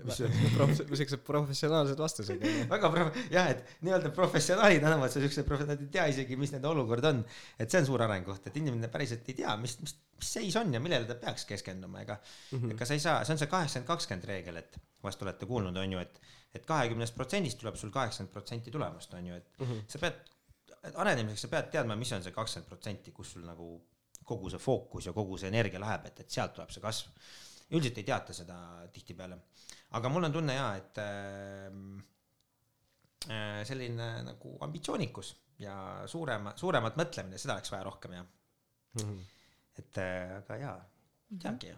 Prof- 0.58 0.84
siuksed 1.02 1.24
professionaalsed 1.28 2.00
vastused 2.00 2.46
väga 2.70 2.92
pro-, 2.94 3.12
jah, 3.34 3.50
et 3.54 3.76
nii-öelda 3.86 4.14
professionaalid 4.16 4.84
annavad 4.84 5.12
sulle 5.12 5.28
siukse 5.28 5.46
prof-, 5.48 5.66
nad 5.68 5.82
ei 5.84 5.92
tea 5.94 6.08
isegi, 6.14 6.40
mis 6.40 6.54
nende 6.56 6.72
olukord 6.72 7.10
on. 7.12 7.24
et 7.60 7.72
see 7.72 7.82
on 7.82 7.90
suur 7.92 8.06
arengukoht, 8.08 8.48
et 8.48 8.58
inimene 8.62 8.92
päriselt 8.94 9.28
ei 9.30 9.40
tea, 9.42 9.58
mis, 9.58 9.78
mis, 9.84 9.96
mis 10.18 10.34
seis 10.40 10.56
on 10.60 10.74
ja 10.74 10.80
millele 10.84 11.10
ta 11.10 11.20
peaks 11.20 11.46
keskenduma, 11.50 12.02
ega 12.02 12.20
mm 12.20 12.60
-hmm. 12.60 12.72
ega 12.76 12.86
sa 12.86 12.94
ei 12.94 13.04
saa, 13.04 13.24
see 13.24 13.36
on 13.36 13.44
see 13.44 13.52
kaheksakümmend, 13.52 13.88
kakskümmend 13.88 14.26
reegel, 14.32 14.58
et 14.64 14.80
vast 15.04 15.22
olete 15.22 15.46
kuulnud, 15.46 15.78
on 15.78 15.94
ju, 15.94 16.00
et 16.00 16.22
et 16.54 16.66
kahekümnest 16.66 17.16
protsendist 17.16 17.60
tuleb 17.62 17.76
sul 17.76 17.92
kaheksakümmend 17.94 18.34
protsenti 18.34 18.72
tulemust, 18.72 19.14
on 19.14 19.28
ju, 19.28 19.36
et 19.36 19.60
mm 19.60 19.66
-hmm. 19.66 19.82
sa 19.88 20.00
pead, 20.00 20.14
arenemiseks 20.96 21.42
sa 21.42 21.48
pead 21.48 21.72
teadma, 21.72 21.96
mis 21.96 22.12
on 22.12 22.24
see 22.24 22.32
kakskümmend 22.32 22.70
protsenti, 22.70 23.12
kus 23.12 23.32
sul 23.32 23.46
nagu 23.46 23.70
kogu 24.30 24.52
see 24.54 24.62
fookus 24.62 25.10
ja 25.10 25.14
kogu 25.16 25.38
see 25.40 25.50
energia 25.52 25.82
läheb, 25.82 26.06
et, 26.10 26.24
et 26.24 26.38
sealt 26.38 26.54
tuleb 26.58 26.72
see 26.74 26.84
kasv. 26.84 27.08
üldiselt 27.70 27.98
ei 28.02 28.08
teata 28.08 28.34
seda 28.34 28.58
tihtipeale, 28.94 29.36
aga 29.98 30.10
mul 30.10 30.26
on 30.30 30.34
tunne 30.34 30.54
jaa, 30.58 30.72
et 30.80 30.96
äh, 31.04 31.70
selline 33.68 34.08
nagu 34.26 34.56
ambitsioonikus 34.66 35.36
ja 35.60 35.76
suurema, 36.08 36.56
suuremat 36.58 36.96
mõtlemine, 37.00 37.38
seda 37.42 37.58
oleks 37.58 37.72
vaja 37.74 37.84
rohkem 37.86 38.12
jah 38.16 38.26
mm. 38.26 39.02
-hmm. 39.04 39.20
et 39.82 39.98
äh, 40.06 40.38
aga 40.40 40.54
jaa, 40.64 40.80
ei 41.32 41.38
teagi 41.46 41.68
ju. 41.74 41.78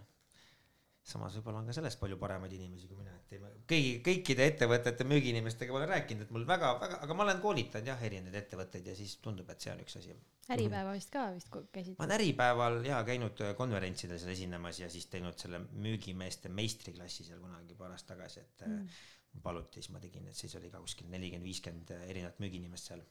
Samas 1.01 1.33
võib-olla 1.37 1.61
on 1.61 1.69
ka 1.69 1.73
sellest 1.73 1.97
palju 1.99 2.17
paremaid 2.21 2.51
inimesi 2.53 2.87
kui 2.89 2.99
mina, 2.99 3.13
et 3.17 3.33
ei, 3.33 3.41
kõigi, 3.69 3.93
kõikide 4.05 4.45
ettevõtete 4.51 5.05
müügiinimestega 5.09 5.73
ma 5.73 5.79
olen 5.79 5.89
rääkinud, 5.95 6.27
et 6.27 6.33
mul 6.35 6.45
väga, 6.49 6.75
väga, 6.81 6.99
aga 7.07 7.17
ma 7.17 7.25
olen 7.25 7.41
koolitanud 7.41 7.89
jah, 7.89 8.03
erinevaid 8.05 8.37
ettevõtteid 8.43 8.91
ja 8.91 8.93
siis 8.97 9.15
tundub, 9.23 9.49
et 9.49 9.65
see 9.65 9.73
on 9.73 9.81
üks 9.81 9.97
asi. 9.97 10.13
äripäeva 10.53 10.93
vist 10.93 11.13
ka 11.13 11.25
vist 11.33 11.49
käisid 11.73 11.97
ma 11.97 12.05
olen 12.05 12.15
Äripäeval 12.19 12.77
jaa 12.85 13.01
käinud 13.07 13.41
äh, 13.47 13.55
konverentsidel 13.57 14.21
seal 14.21 14.35
esinemas 14.35 14.83
ja 14.83 14.91
siis 14.93 15.09
teinud 15.09 15.41
selle 15.41 15.63
müügimeeste 15.73 16.53
meistriklassi 16.53 17.25
seal 17.25 17.41
kunagi 17.41 17.77
paar 17.79 17.95
aastat 17.95 18.13
tagasi, 18.15 18.45
et 18.45 18.67
mm. 18.67 19.01
paluti, 19.41 19.81
siis 19.81 19.89
ma 19.95 20.03
tegin, 20.03 20.29
et 20.29 20.37
siis 20.37 20.53
oli 20.61 20.69
ka 20.69 20.83
kuskil 20.85 21.09
nelikümmend, 21.09 21.49
viiskümmend 21.49 21.95
erinevat 22.03 22.41
müügiinimest 22.43 22.93
seal. 22.93 23.01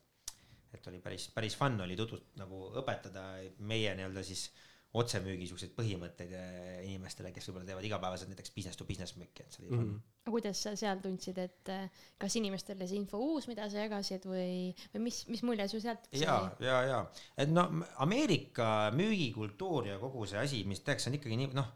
et 0.70 0.87
oli 0.87 1.00
päris, 1.03 1.26
päris 1.35 1.57
fun 1.59 1.81
oli 1.83 1.96
tutvust- 1.98 2.37
nagu 2.38 2.68
õpetada 2.79 3.24
meie 3.59 3.96
nii-öelda 3.98 4.22
siis 4.22 4.53
otsemüügi 4.98 5.46
siukseid 5.46 5.70
põhimõtteid 5.76 6.33
äh, 6.35 6.81
inimestele, 6.88 7.31
kes 7.35 7.46
võib-olla 7.46 7.68
teevad 7.68 7.87
igapäevaselt 7.87 8.33
näiteks 8.33 8.50
business 8.57 8.79
to 8.79 8.87
business 8.88 9.14
müüki, 9.18 9.44
et 9.44 9.55
see 9.55 9.62
oli 9.62 9.70
mm. 9.70 9.83
-hmm. 9.85 10.00
aga 10.24 10.35
kuidas 10.35 10.62
sa 10.66 10.72
seal 10.79 11.03
tundsid, 11.05 11.38
et 11.38 11.70
äh, 11.70 12.07
kas 12.18 12.37
inimestele 12.40 12.88
see 12.90 12.98
info 12.98 13.20
uus, 13.22 13.46
mida 13.50 13.68
sa 13.70 13.85
jagasid 13.85 14.26
või, 14.26 14.72
või 14.94 15.05
mis, 15.07 15.20
mis 15.31 15.44
mulje 15.46 15.68
sul 15.70 15.85
sealt 15.85 16.09
ja, 16.18 16.40
ja, 16.59 16.81
ja 16.88 16.98
et 17.38 17.53
no 17.55 17.68
Ameerika 18.03 18.90
müügikultuur 18.96 19.92
ja 19.92 19.98
kogu 20.03 20.26
see 20.26 20.42
asi, 20.42 20.64
mis 20.66 20.83
tehakse, 20.83 21.11
on 21.11 21.20
ikkagi 21.20 21.38
nii 21.38 21.53
noh, 21.55 21.70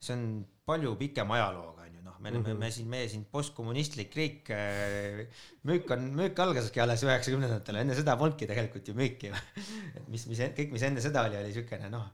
see 0.00 0.16
on 0.16 0.24
palju 0.64 0.94
pikema 1.00 1.36
ajalooga 1.36 1.84
onju, 1.84 2.00
noh, 2.06 2.16
me 2.18 2.30
mm, 2.30 2.44
-hmm. 2.46 2.62
me, 2.62 2.70
siin, 2.70 2.88
meie 2.88 3.08
siin 3.12 3.26
postkommunistlik 3.28 4.16
riik, 4.16 4.48
müük 5.68 5.90
on, 5.92 6.08
müük 6.16 6.40
algaski 6.40 6.80
alles 6.80 7.04
üheksakümnendatel, 7.04 7.82
enne 7.82 7.98
seda 7.98 8.16
polnudki 8.16 8.48
tegelikult 8.48 8.88
ju 8.88 8.96
müüki 8.96 9.28
ju. 9.28 9.42
et 10.00 10.08
mis, 10.08 10.24
mis 10.32 10.40
kõik, 10.56 10.72
mis 10.72 10.86
enne 10.88 11.04
seda 11.04 11.26
oli, 11.28 11.36
oli 11.42 11.52
siukene 11.52 11.92
noh, 11.92 12.08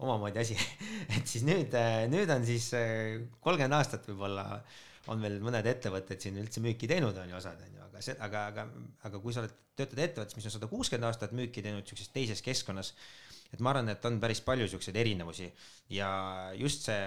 omamoodi 0.00 0.40
asi. 0.42 0.56
Et 1.16 1.26
siis 1.28 1.44
nüüd, 1.46 1.74
nüüd 2.12 2.30
on 2.32 2.46
siis 2.48 2.70
kolmkümmend 3.40 3.78
aastat 3.80 4.08
võib-olla 4.10 4.46
on 5.10 5.22
veel 5.22 5.38
mõned 5.42 5.66
ettevõtted 5.66 6.20
siin 6.22 6.38
üldse 6.40 6.62
müüki 6.64 6.88
teinud 6.90 7.16
on 7.16 7.32
ju 7.32 7.38
osad 7.38 7.60
on 7.64 7.78
ju, 7.78 7.86
aga 7.86 8.02
see, 8.04 8.16
aga, 8.26 8.44
aga, 8.52 8.66
aga 9.08 9.22
kui 9.22 9.34
sa 9.34 9.42
oled, 9.42 9.56
töötad 9.78 10.02
ettevõttes, 10.04 10.36
mis 10.36 10.46
on 10.48 10.54
sada 10.54 10.68
kuuskümmend 10.70 11.08
aastat 11.08 11.34
müüki 11.36 11.64
teinud 11.64 11.88
siukses 11.88 12.12
teises 12.14 12.42
keskkonnas, 12.44 12.92
et 13.50 13.62
ma 13.64 13.72
arvan, 13.72 13.90
et 13.92 14.04
on 14.06 14.20
päris 14.22 14.42
palju 14.44 14.68
siukseid 14.70 14.98
erinevusi. 15.00 15.48
Ja 15.96 16.10
just 16.58 16.86
see 16.88 17.00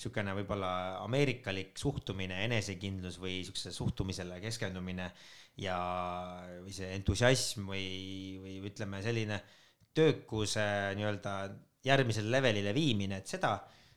niisugune 0.00 0.32
võib-olla 0.38 0.72
ameerikalik 1.04 1.74
suhtumine, 1.78 2.38
enesekindlus 2.46 3.18
või 3.20 3.40
niisugusele 3.40 3.74
suhtumisele 3.76 4.38
keskendumine 4.40 5.10
ja, 5.60 5.78
või 6.64 6.72
see 6.72 6.88
entusiasm 6.96 7.68
või, 7.68 7.84
või 8.40 8.54
ütleme, 8.70 9.02
selline 9.04 9.42
töökuse 9.96 10.64
nii-öelda 10.96 11.34
järgmisele 11.84 12.30
levelile 12.30 12.74
viimine, 12.76 13.20
et 13.20 13.30
seda, 13.30 13.54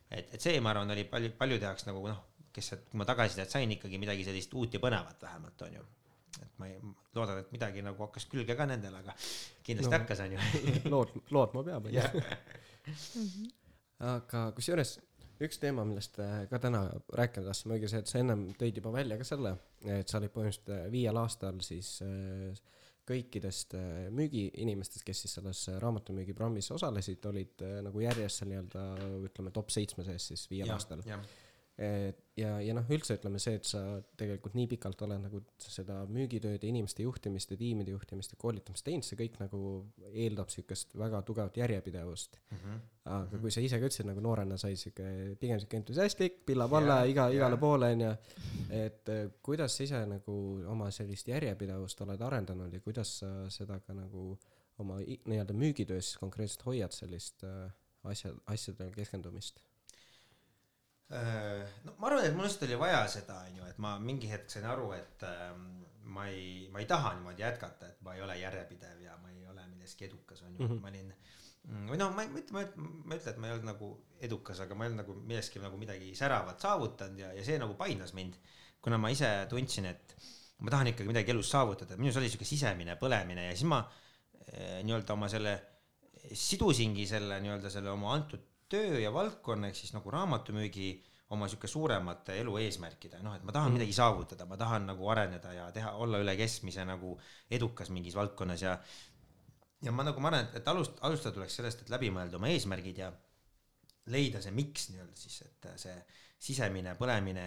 et, 0.08 0.34
et 0.36 0.40
see, 0.40 0.60
ma 0.64 0.72
arvan, 0.72 0.92
oli 0.94 1.04
palju, 1.10 1.34
paljude 1.38 1.68
jaoks 1.68 1.86
nagu 1.88 2.04
noh, 2.08 2.22
kes, 2.54 2.72
kui 2.90 3.00
ma 3.00 3.06
tagasisidet 3.08 3.50
sain 3.52 3.70
ikkagi 3.74 4.00
midagi 4.00 4.26
sellist 4.26 4.54
uut 4.54 4.74
ja 4.74 4.82
põnevat 4.82 5.22
vähemalt, 5.22 5.66
on 5.66 5.78
ju. 5.78 5.86
et 6.42 6.52
ma 6.58 6.68
ei, 6.70 6.78
loodan, 7.14 7.40
et 7.44 7.50
midagi 7.54 7.82
nagu 7.84 8.06
hakkas 8.06 8.28
külge 8.30 8.56
ka 8.58 8.66
nendele, 8.70 9.02
aga 9.04 9.16
kindlasti 9.66 9.90
no, 9.90 9.98
hakkas, 9.98 10.22
on 10.24 10.36
ju 10.36 10.38
lood, 10.94 11.18
lootma 11.34 11.64
peab, 11.66 11.90
on 11.90 11.98
ju. 11.98 13.50
aga 14.14 14.46
kusjuures 14.56 14.96
üks 15.42 15.58
teema, 15.60 15.84
millest 15.86 16.18
äh, 16.22 16.44
ka 16.50 16.60
täna 16.62 16.84
rääkida 17.18 17.48
tahtsime, 17.48 17.74
oligi 17.74 17.90
see, 17.90 18.02
et 18.04 18.10
sa 18.10 18.20
ennem 18.22 18.46
tõid 18.58 18.78
juba 18.78 18.92
välja 18.94 19.18
ka 19.20 19.26
selle, 19.26 19.56
et 19.96 20.10
sa 20.10 20.20
olid 20.20 20.32
põhimõtteliselt 20.34 20.74
äh, 20.76 20.86
viiel 20.92 21.18
aastal 21.20 21.58
siis 21.64 21.96
äh, 22.06 22.62
kõikidest 23.08 23.74
müügiinimestest, 24.16 25.04
kes 25.06 25.24
siis 25.24 25.36
selles 25.38 25.64
raamatumüügiprogrammis 25.82 26.70
osalesid, 26.74 27.24
olid 27.30 27.64
nagu 27.84 28.04
järjest 28.04 28.40
seal 28.42 28.52
nii-öelda 28.52 28.84
ütleme 29.28 29.52
top 29.54 29.72
seitsme 29.74 30.06
sees 30.06 30.30
siis 30.32 30.46
viiel 30.50 30.72
aastal. 30.74 31.04
Et 31.78 32.20
ja, 32.38 32.52
ja 32.62 32.74
noh, 32.76 32.86
üldse 32.94 33.16
ütleme 33.18 33.40
see, 33.42 33.56
et 33.58 33.66
sa 33.66 33.80
tegelikult 34.18 34.54
nii 34.54 34.66
pikalt 34.74 35.00
oled 35.06 35.22
nagu 35.24 35.40
seda 35.58 36.00
müügitööd 36.10 36.62
ja 36.62 36.70
inimeste 36.70 37.02
juhtimist 37.02 37.50
ja 37.50 37.58
tiimide 37.58 37.94
juhtimist 37.94 38.34
ja 38.34 38.38
koolitamist 38.40 38.86
teinud, 38.86 39.06
see 39.06 39.18
kõik 39.18 39.40
nagu 39.40 39.60
eeldab 40.12 40.52
siukest 40.54 40.94
väga 40.98 41.22
tugevat 41.26 41.58
järjepidevust 41.58 42.38
mm. 42.38 42.62
-hmm. 42.62 42.80
aga 43.16 43.42
kui 43.42 43.54
sa 43.54 43.64
ise 43.64 43.80
ka 43.82 43.90
ütlesid, 43.90 44.06
nagu 44.10 44.22
noorena 44.22 44.58
sai 44.60 44.78
siuke, 44.78 45.36
pigem 45.40 45.62
siuke 45.62 45.80
entusiastlik, 45.82 46.40
pilla-palla 46.46 47.00
yeah, 47.02 47.10
iga 47.10 47.28
yeah., 47.28 47.36
igale 47.40 47.58
poole 47.58 47.90
onju. 47.96 48.14
et 48.70 49.14
eh, 49.14 49.26
kuidas 49.42 49.76
sa 49.76 49.84
ise 49.84 50.06
nagu 50.06 50.38
oma 50.70 50.90
sellist 50.94 51.28
järjepidevust 51.28 52.00
oled 52.06 52.20
arendanud 52.22 52.72
ja 52.72 52.80
kuidas 52.80 53.18
sa 53.18 53.34
seda 53.50 53.80
ka 53.80 53.94
nagu 53.94 54.38
oma 54.78 54.98
nii-öelda 55.02 55.54
müügitöös 55.54 56.16
konkreetselt 56.18 56.66
hoiad 56.66 56.92
sellist 56.92 57.44
äh, 57.44 57.70
asja, 58.10 58.34
asjadele 58.46 58.90
keskendumist 58.94 59.62
no 61.10 61.94
ma 61.98 62.08
arvan, 62.08 62.24
et 62.24 62.36
mul 62.36 62.46
lihtsalt 62.46 62.66
oli 62.68 62.78
vaja 62.80 63.02
seda, 63.12 63.40
onju, 63.48 63.66
et 63.68 63.80
ma 63.82 63.96
mingi 64.02 64.30
hetk 64.30 64.50
sain 64.52 64.66
aru, 64.68 64.90
et 64.96 65.24
ähm, 65.28 65.66
ma 66.14 66.26
ei, 66.30 66.68
ma 66.72 66.80
ei 66.82 66.88
taha 66.90 67.14
niimoodi 67.18 67.44
jätkata, 67.44 67.90
et 67.92 68.02
ma 68.06 68.14
ei 68.16 68.22
ole 68.24 68.36
järjepidev 68.40 69.02
ja 69.04 69.16
ma 69.22 69.32
ei 69.32 69.46
ole 69.50 69.66
milleski 69.72 70.08
edukas, 70.08 70.42
onju 70.42 70.58
mm, 70.58 70.70
-hmm. 70.70 70.80
ma 70.80 70.92
olin 70.92 71.12
mm, 71.64 71.90
või 71.90 72.00
noh, 72.00 72.14
ma 72.14 72.24
ei 72.24 72.30
ma, 72.56 72.64
ma 73.04 73.16
ei 73.16 73.20
ütle, 73.20 73.34
et 73.34 73.40
ma 73.42 73.50
ei 73.50 73.56
olnud 73.56 73.68
nagu 73.70 73.90
edukas, 74.28 74.62
aga 74.64 74.74
ma 74.74 74.86
ei 74.86 74.92
olnud 74.92 75.02
nagu 75.04 75.18
milleski 75.32 75.62
nagu 75.62 75.80
midagi 75.80 76.14
säravat 76.16 76.64
saavutanud 76.64 77.20
ja, 77.24 77.32
ja 77.36 77.44
see 77.44 77.58
nagu 77.60 77.76
painas 77.80 78.14
mind. 78.14 78.40
kuna 78.84 78.98
ma 79.00 79.08
ise 79.08 79.28
tundsin, 79.48 79.86
et 79.88 80.16
ma 80.60 80.70
tahan 80.70 80.90
ikkagi 80.90 81.08
midagi 81.08 81.32
elus 81.32 81.50
saavutada, 81.50 81.96
minus 81.96 82.16
oli 82.20 82.28
sihuke 82.28 82.44
sisemine 82.44 82.98
põlemine 83.00 83.46
ja 83.48 83.54
siis 83.56 83.68
ma 83.68 83.80
eh, 84.46 84.82
nii-öelda 84.84 85.16
oma 85.16 85.28
selle 85.28 85.54
sidusingi 86.32 87.06
selle 87.08 87.40
nii-öelda 87.40 87.70
selle 87.72 87.90
oma 87.92 88.12
antud 88.12 88.44
töö 88.70 89.00
ja 89.00 89.12
valdkonna 89.12 89.70
ehk 89.70 89.78
siis 89.78 89.92
nagu 89.94 90.10
raamatumüügi 90.10 90.88
oma 91.34 91.48
sihuke 91.48 91.68
suuremate 91.70 92.36
elu 92.40 92.56
eesmärkide, 92.62 93.18
noh, 93.24 93.34
et 93.36 93.44
ma 93.46 93.52
tahan 93.54 93.70
mm. 93.72 93.78
midagi 93.78 93.96
saavutada, 93.96 94.46
ma 94.46 94.58
tahan 94.60 94.86
nagu 94.90 95.08
areneda 95.10 95.52
ja 95.56 95.68
teha, 95.74 95.94
olla 96.04 96.20
üle 96.22 96.36
keskmise 96.38 96.84
nagu 96.86 97.14
edukas 97.50 97.90
mingis 97.94 98.16
valdkonnas 98.18 98.64
ja 98.64 98.76
ja 99.84 99.92
ma 99.92 100.04
nagu, 100.06 100.20
ma 100.22 100.30
arvan, 100.30 100.50
et 100.56 100.68
alust-, 100.70 101.00
alustada 101.04 101.34
tuleks 101.36 101.58
sellest, 101.60 101.84
et 101.84 101.92
läbi 101.92 102.10
mõelda 102.14 102.38
oma 102.38 102.52
eesmärgid 102.52 103.00
ja 103.02 103.10
leida 104.12 104.40
see 104.44 104.52
miks 104.54 104.90
nii-öelda 104.92 105.16
siis, 105.16 105.40
et 105.48 105.68
see 105.80 105.96
sisemine 106.44 106.94
põlemine 107.00 107.46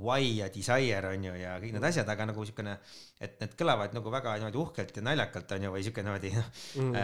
why 0.00 0.22
ja 0.38 0.48
desire 0.48 1.10
on 1.10 1.24
ju 1.24 1.32
ja 1.36 1.56
kõik 1.60 1.74
need 1.74 1.84
asjad, 1.84 2.08
aga 2.08 2.28
nagu 2.30 2.44
siukene, 2.46 2.76
et 3.20 3.36
need 3.42 3.56
kõlavad 3.58 3.92
nagu 3.96 4.12
väga 4.12 4.36
niimoodi 4.38 4.60
uhkelt 4.60 4.96
ja 4.96 5.02
naljakalt 5.04 5.52
on 5.56 5.66
ju, 5.66 5.72
või 5.74 5.84
siuke 5.84 6.04
niimoodi 6.06 6.30
noh 6.36 6.48
mm., 6.80 6.94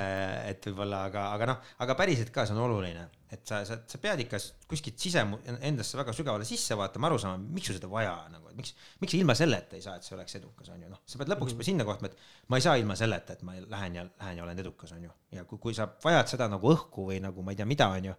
et 0.53 0.69
võib-olla, 0.71 1.03
aga, 1.11 1.27
aga 1.35 1.49
noh, 1.51 1.73
aga 1.85 1.97
päriselt 1.99 2.31
ka 2.33 2.47
see 2.47 2.57
on 2.57 2.63
oluline, 2.65 3.09
et 3.35 3.43
sa, 3.49 3.61
sa, 3.69 3.81
sa 3.91 4.01
pead 4.01 4.23
ikka 4.25 4.41
kuskilt 4.71 5.03
sisem-, 5.03 5.35
endasse 5.59 5.99
väga 5.99 6.15
sügavale 6.17 6.47
sisse 6.49 6.79
vaatama, 6.79 7.11
aru 7.11 7.21
saama, 7.21 7.43
miks 7.59 7.73
sul 7.73 7.81
seda 7.81 7.91
vaja 7.93 8.15
on 8.25 8.39
nagu, 8.39 8.49
et 8.55 8.63
miks, 8.63 8.73
miks 9.03 9.17
sa 9.17 9.21
ilma 9.21 9.37
selleta 9.43 9.77
ei 9.77 9.85
saa, 9.85 9.99
et 9.99 10.07
see 10.07 10.17
oleks 10.17 10.39
edukas, 10.41 10.73
on 10.73 10.87
ju, 10.87 10.95
noh, 10.95 11.03
sa 11.05 11.21
pead 11.21 11.35
lõpuks 11.35 11.59
mm. 11.59 11.69
sinna 11.69 11.89
kohta, 11.89 12.09
et 12.09 12.49
ma 12.49 12.63
ei 12.63 12.67
saa 12.71 12.79
ilma 12.81 12.97
selleta, 12.97 13.37
et 13.37 13.47
ma 13.47 13.59
lähen 13.61 14.01
ja 14.01 14.07
lähen 14.09 14.41
ja 14.41 14.47
olen 14.47 14.65
edukas, 14.65 14.97
on 14.97 15.11
ju, 15.11 15.15
ja 15.37 15.45
kui, 15.51 15.61
kui 15.61 15.77
sa 15.77 15.91
vajad 16.07 16.37
seda 16.37 16.49
nagu 16.53 16.73
õhku 16.73 17.11
või 17.11 17.21
nagu 17.27 17.45
ma 17.45 17.53
ei 17.53 17.61
tea, 17.61 17.69
mida, 17.69 17.91
on 17.93 18.13
ju, 18.13 18.17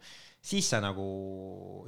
siis 0.54 0.70
sa 0.70 0.84
nagu, 0.84 1.08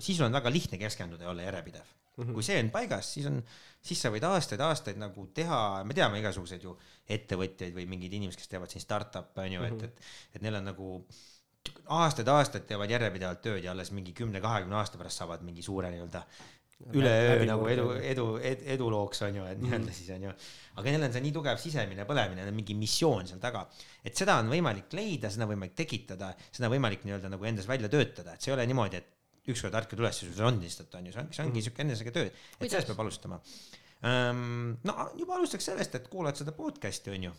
siis 0.01 0.17
sul 0.17 0.31
on 0.31 0.39
väga 0.39 0.55
lihtne 0.55 0.81
keskenduda 0.81 1.27
ja 1.27 1.33
olla 1.35 1.45
järjepidev 1.45 1.97
mm. 2.19 2.27
-hmm. 2.27 2.37
kui 2.37 2.43
see 2.43 2.59
on 2.59 2.69
paigas, 2.75 3.13
siis 3.13 3.25
on, 3.31 3.41
siis 3.81 4.01
sa 4.01 4.11
võid 4.13 4.27
aastaid-aastaid 4.27 4.99
nagu 5.01 5.27
teha, 5.33 5.83
me 5.87 5.97
teame 5.97 6.19
igasuguseid 6.19 6.63
ju 6.63 6.77
ettevõtjaid 7.17 7.75
või 7.75 7.87
mingeid 7.95 8.13
inimesi, 8.19 8.37
kes 8.37 8.53
teevad 8.53 8.71
siin 8.71 8.85
startup'e 8.85 9.47
on 9.47 9.57
ju 9.57 9.61
mm, 9.61 9.67
-hmm. 9.67 9.83
et, 9.83 9.99
et, 9.99 10.39
et 10.39 10.41
neil 10.45 10.61
on 10.61 10.71
nagu 10.71 10.93
aastaid-aastaid 11.99 12.65
teevad 12.69 12.91
järjepidevalt 12.91 13.41
tööd 13.41 13.63
ja 13.63 13.71
alles 13.71 13.91
mingi 13.91 14.13
kümne-kahekümne 14.17 14.79
aasta 14.79 14.97
pärast 14.97 15.21
saavad 15.21 15.43
mingi 15.43 15.65
suure 15.65 15.91
nii-öelda 15.91 16.23
üleöö 16.95 17.43
nagu 17.47 17.67
edu, 17.67 17.85
edu 17.99 18.25
ed,, 18.39 18.63
edulooks 18.75 19.21
on 19.27 19.35
ju, 19.35 19.45
et 19.45 19.59
nii-öelda 19.59 19.89
-hmm. 19.89 19.97
siis 19.97 20.09
on 20.15 20.23
ju. 20.23 20.33
aga 20.79 20.91
neil 20.93 21.03
on 21.03 21.13
see 21.13 21.23
nii 21.25 21.33
tugev 21.35 21.59
sisemine 21.59 22.05
põlemine, 22.07 22.45
mingi 22.55 22.75
missioon 22.79 23.27
seal 23.27 23.41
taga, 23.43 23.65
et 24.03 24.15
seda 24.15 24.37
on 24.39 24.51
võimalik 24.53 24.95
leida, 24.95 25.29
seda 25.29 25.43
on 25.47 25.53
võimalik 25.53 25.75
tekitada, 25.75 26.31
seda 26.51 26.69
on 26.69 26.75
võimalik 26.77 27.03
nii-öelda 27.03 27.33
nagu 27.35 27.49
endas 27.51 27.67
välja 27.67 27.91
töötada, 27.91 28.33
et 28.33 28.41
see 28.41 28.53
ei 28.53 28.55
ole 28.55 28.67
niimoodi, 28.71 29.01
et 29.01 29.18
ükskord 29.53 29.75
ärkad 29.81 30.01
üles 30.01 30.23
ja 30.23 30.29
sul 30.29 30.47
on 30.47 30.61
lihtsalt 30.63 30.95
on 30.99 31.09
ju, 31.09 31.15
see 31.15 31.25
on, 31.25 31.33
see 31.35 31.45
ongi 31.45 31.59
mhm. 31.59 31.67
siuke 31.67 31.85
enesega 31.85 32.15
töö, 32.15 32.31
et 32.59 32.69
sellest 32.69 32.91
peab 32.91 33.05
alustama 33.05 33.41
Ehm, 33.99 34.77
no 34.87 34.93
juba 35.19 35.35
alustaks 35.35 35.65
sellest, 35.67 35.95
et 35.97 36.05
kuulad 36.07 36.37
seda 36.39 36.53
podcast'i 36.55 37.11
onju 37.11 37.33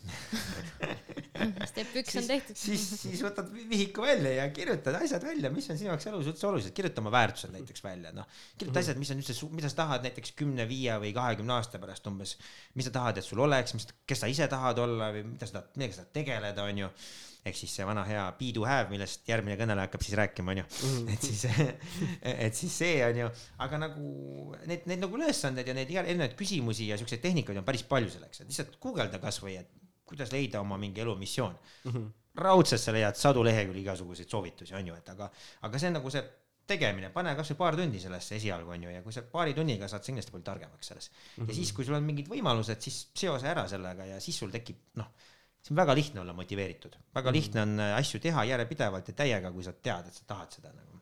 step 1.71 1.95
üks 1.97 2.19
on 2.19 2.27
tehtud. 2.27 2.59
siis, 2.59 2.83
siis 3.01 3.23
võtad 3.25 3.47
vihiku 3.49 4.03
välja 4.05 4.35
ja 4.35 4.43
kirjutad 4.53 4.99
asjad 4.99 5.25
välja, 5.25 5.49
mis 5.49 5.71
on 5.73 5.79
sinu 5.79 5.89
jaoks 5.89 6.05
elus 6.11 6.29
üldse 6.29 6.45
olulised, 6.51 6.75
kirjuta 6.77 7.01
oma 7.01 7.15
väärtused 7.15 7.55
näiteks 7.55 7.81
välja, 7.81 8.11
noh. 8.13 8.29
kirjuta 8.29 8.67
mm 8.67 8.75
-hmm. 8.75 8.83
asjad, 8.83 9.01
mis 9.01 9.13
on 9.15 9.23
üldse, 9.23 9.49
mida 9.57 9.73
sa 9.73 9.79
tahad 9.81 10.05
näiteks 10.05 10.35
kümne, 10.37 10.69
viie 10.69 10.99
või 11.01 11.15
kahekümne 11.17 11.57
aasta 11.57 11.81
pärast 11.81 12.13
umbes. 12.13 12.37
mis 12.77 12.85
sa 12.85 12.93
tahad, 12.99 13.17
et 13.17 13.25
sul 13.25 13.41
oleks, 13.41 13.73
mis, 13.73 13.89
kes 14.05 14.21
sa 14.21 14.29
ise 14.29 14.45
tahad 14.47 14.85
olla 14.85 15.09
või 15.17 15.25
mida 15.33 15.49
sa 15.49 15.57
tahad, 15.57 15.73
millega 15.73 15.97
sa 15.97 16.03
tahad 16.03 16.13
tegeleda, 16.21 16.69
onju 16.69 16.93
ehk 17.41 17.57
siis 17.57 17.73
see 17.73 17.85
vana 17.87 18.03
hea 18.05 18.23
be 18.37 18.51
do 18.53 18.65
have, 18.67 18.89
millest 18.93 19.25
järgmine 19.29 19.57
kõneleja 19.57 19.87
hakkab 19.87 20.03
siis 20.05 20.17
rääkima, 20.19 20.53
onju. 20.53 20.65
Mhm. 20.87 21.07
et 21.13 21.27
siis, 21.27 21.45
et 22.47 22.57
siis 22.57 22.79
see 22.83 22.99
onju, 23.07 23.29
aga 23.65 23.79
nagu 23.87 24.09
neid, 24.69 24.85
neid 24.89 25.01
nagu 25.01 25.17
ülesandeid 25.17 25.71
ja 25.71 25.77
neid 25.77 25.93
erinevaid 26.03 26.35
küsimusi 26.39 26.91
ja 26.91 26.99
siukseid 27.01 27.23
tehnikaid 27.23 27.61
on 27.61 27.67
päris 27.67 27.85
palju 27.89 28.13
selleks, 28.13 28.43
et 28.43 28.51
lihtsalt 28.51 28.77
guugelda 28.83 29.21
kasvõi, 29.23 29.57
et 29.63 29.71
kuidas 30.11 30.33
leida 30.35 30.61
oma 30.61 30.77
mingi 30.77 31.01
elu 31.01 31.15
missioon 31.17 31.55
mm. 31.55 31.91
-hmm. 31.91 32.11
raudselt 32.45 32.81
sa 32.81 32.93
leiad 32.93 33.17
sadu 33.17 33.43
lehekülgi 33.47 33.81
igasuguseid 33.87 34.29
soovitusi, 34.29 34.75
onju, 34.77 34.95
et 35.01 35.09
aga, 35.09 35.31
aga 35.67 35.81
see 35.81 35.89
on 35.89 35.99
nagu 35.99 36.13
see 36.13 36.23
tegemine, 36.71 37.09
pane 37.09 37.33
kasvõi 37.35 37.57
paar 37.57 37.75
tundi 37.75 37.99
sellesse 37.99 38.35
esialgu 38.37 38.71
onju 38.75 38.93
ja 38.93 39.01
kui 39.01 39.13
sa 39.13 39.23
paari 39.33 39.55
tunniga 39.57 39.87
saad 39.89 40.05
sa 40.05 40.11
kindlasti 40.11 40.31
palju 40.31 40.45
targemaks 40.45 40.87
selles 40.87 41.09
mm. 41.09 41.43
-hmm. 41.43 41.49
ja 41.49 41.55
siis, 41.55 41.73
kui 41.73 41.85
sul 41.85 41.97
on 41.97 42.03
mingid 42.03 42.29
võimalused, 42.29 42.79
siis 42.85 43.07
seo 43.15 43.39
see 43.39 43.49
ära 43.49 43.67
sellega 43.67 44.05
ja 44.05 44.19
siis 44.19 44.37
sul 44.37 44.51
tekib 44.53 44.77
noh 45.01 45.09
see 45.61 45.73
on 45.73 45.77
väga 45.77 45.95
lihtne 45.95 46.21
olla 46.21 46.33
motiveeritud, 46.33 46.95
väga 47.15 47.29
-hmm. 47.29 47.33
lihtne 47.33 47.61
on 47.61 47.79
äh, 47.79 47.95
asju 47.97 48.19
teha 48.19 48.43
järjepidevalt 48.49 49.07
ja 49.07 49.13
täiega, 49.13 49.51
kui 49.51 49.63
sa 49.63 49.73
tead, 49.73 50.07
et 50.07 50.13
sa 50.13 50.23
tahad 50.27 50.51
seda 50.57 50.73
nagu 50.73 50.99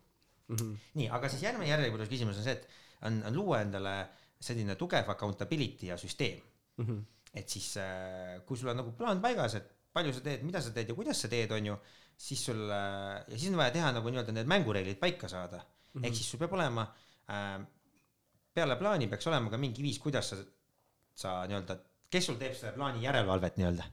mm. 0.47 0.55
-hmm. 0.55 0.75
nii, 0.93 1.09
aga 1.09 1.29
siis 1.29 1.43
järgmine 1.43 1.69
järjepidevuse 1.69 2.11
küsimus 2.11 2.37
on 2.37 2.43
see, 2.43 2.57
et 2.57 2.67
on, 3.07 3.21
on 3.27 3.35
luua 3.35 3.61
endale 3.61 3.95
selline 4.41 4.75
tugev 4.75 5.09
accountability 5.09 5.85
ja 5.85 5.97
süsteem 5.97 6.41
mm. 6.77 6.85
-hmm. 6.85 7.01
et 7.33 7.49
siis, 7.49 7.77
äh, 7.77 8.45
kui 8.45 8.57
sul 8.57 8.69
on 8.69 8.77
nagu 8.77 8.91
plaan 8.91 9.21
paigas, 9.21 9.55
et 9.55 9.75
palju 9.93 10.13
sa 10.13 10.21
teed, 10.21 10.43
mida 10.43 10.61
sa 10.61 10.71
teed 10.71 10.89
ja 10.89 10.95
kuidas 10.95 11.21
sa 11.21 11.27
teed, 11.27 11.51
on 11.51 11.65
ju, 11.65 11.77
siis 12.17 12.45
sul 12.45 12.61
äh, 12.69 13.23
ja 13.27 13.37
siis 13.37 13.49
on 13.51 13.57
vaja 13.57 13.71
teha 13.71 13.91
nagu 13.91 14.09
nii-öelda 14.09 14.31
need 14.35 14.47
mängureeglid 14.47 14.99
paika 14.99 15.27
saada 15.27 15.57
mm. 15.57 16.01
-hmm. 16.01 16.05
ehk 16.05 16.15
siis 16.15 16.31
sul 16.31 16.39
peab 16.39 16.53
olema 16.53 16.87
äh, 17.31 17.65
peale 18.53 18.75
plaani 18.75 19.07
peaks 19.07 19.27
olema 19.27 19.49
ka 19.49 19.57
mingi 19.57 19.83
viis, 19.83 19.99
kuidas 19.99 20.29
sa, 20.29 20.37
sa 21.15 21.35
nii-öelda, 21.47 21.77
kes 22.09 22.25
sul 22.31 22.39
teeb 22.41 22.57
seda 22.57 22.73
plaani 22.77 23.05
järelevalvet 23.05 23.57
nii-öelda 23.61 23.85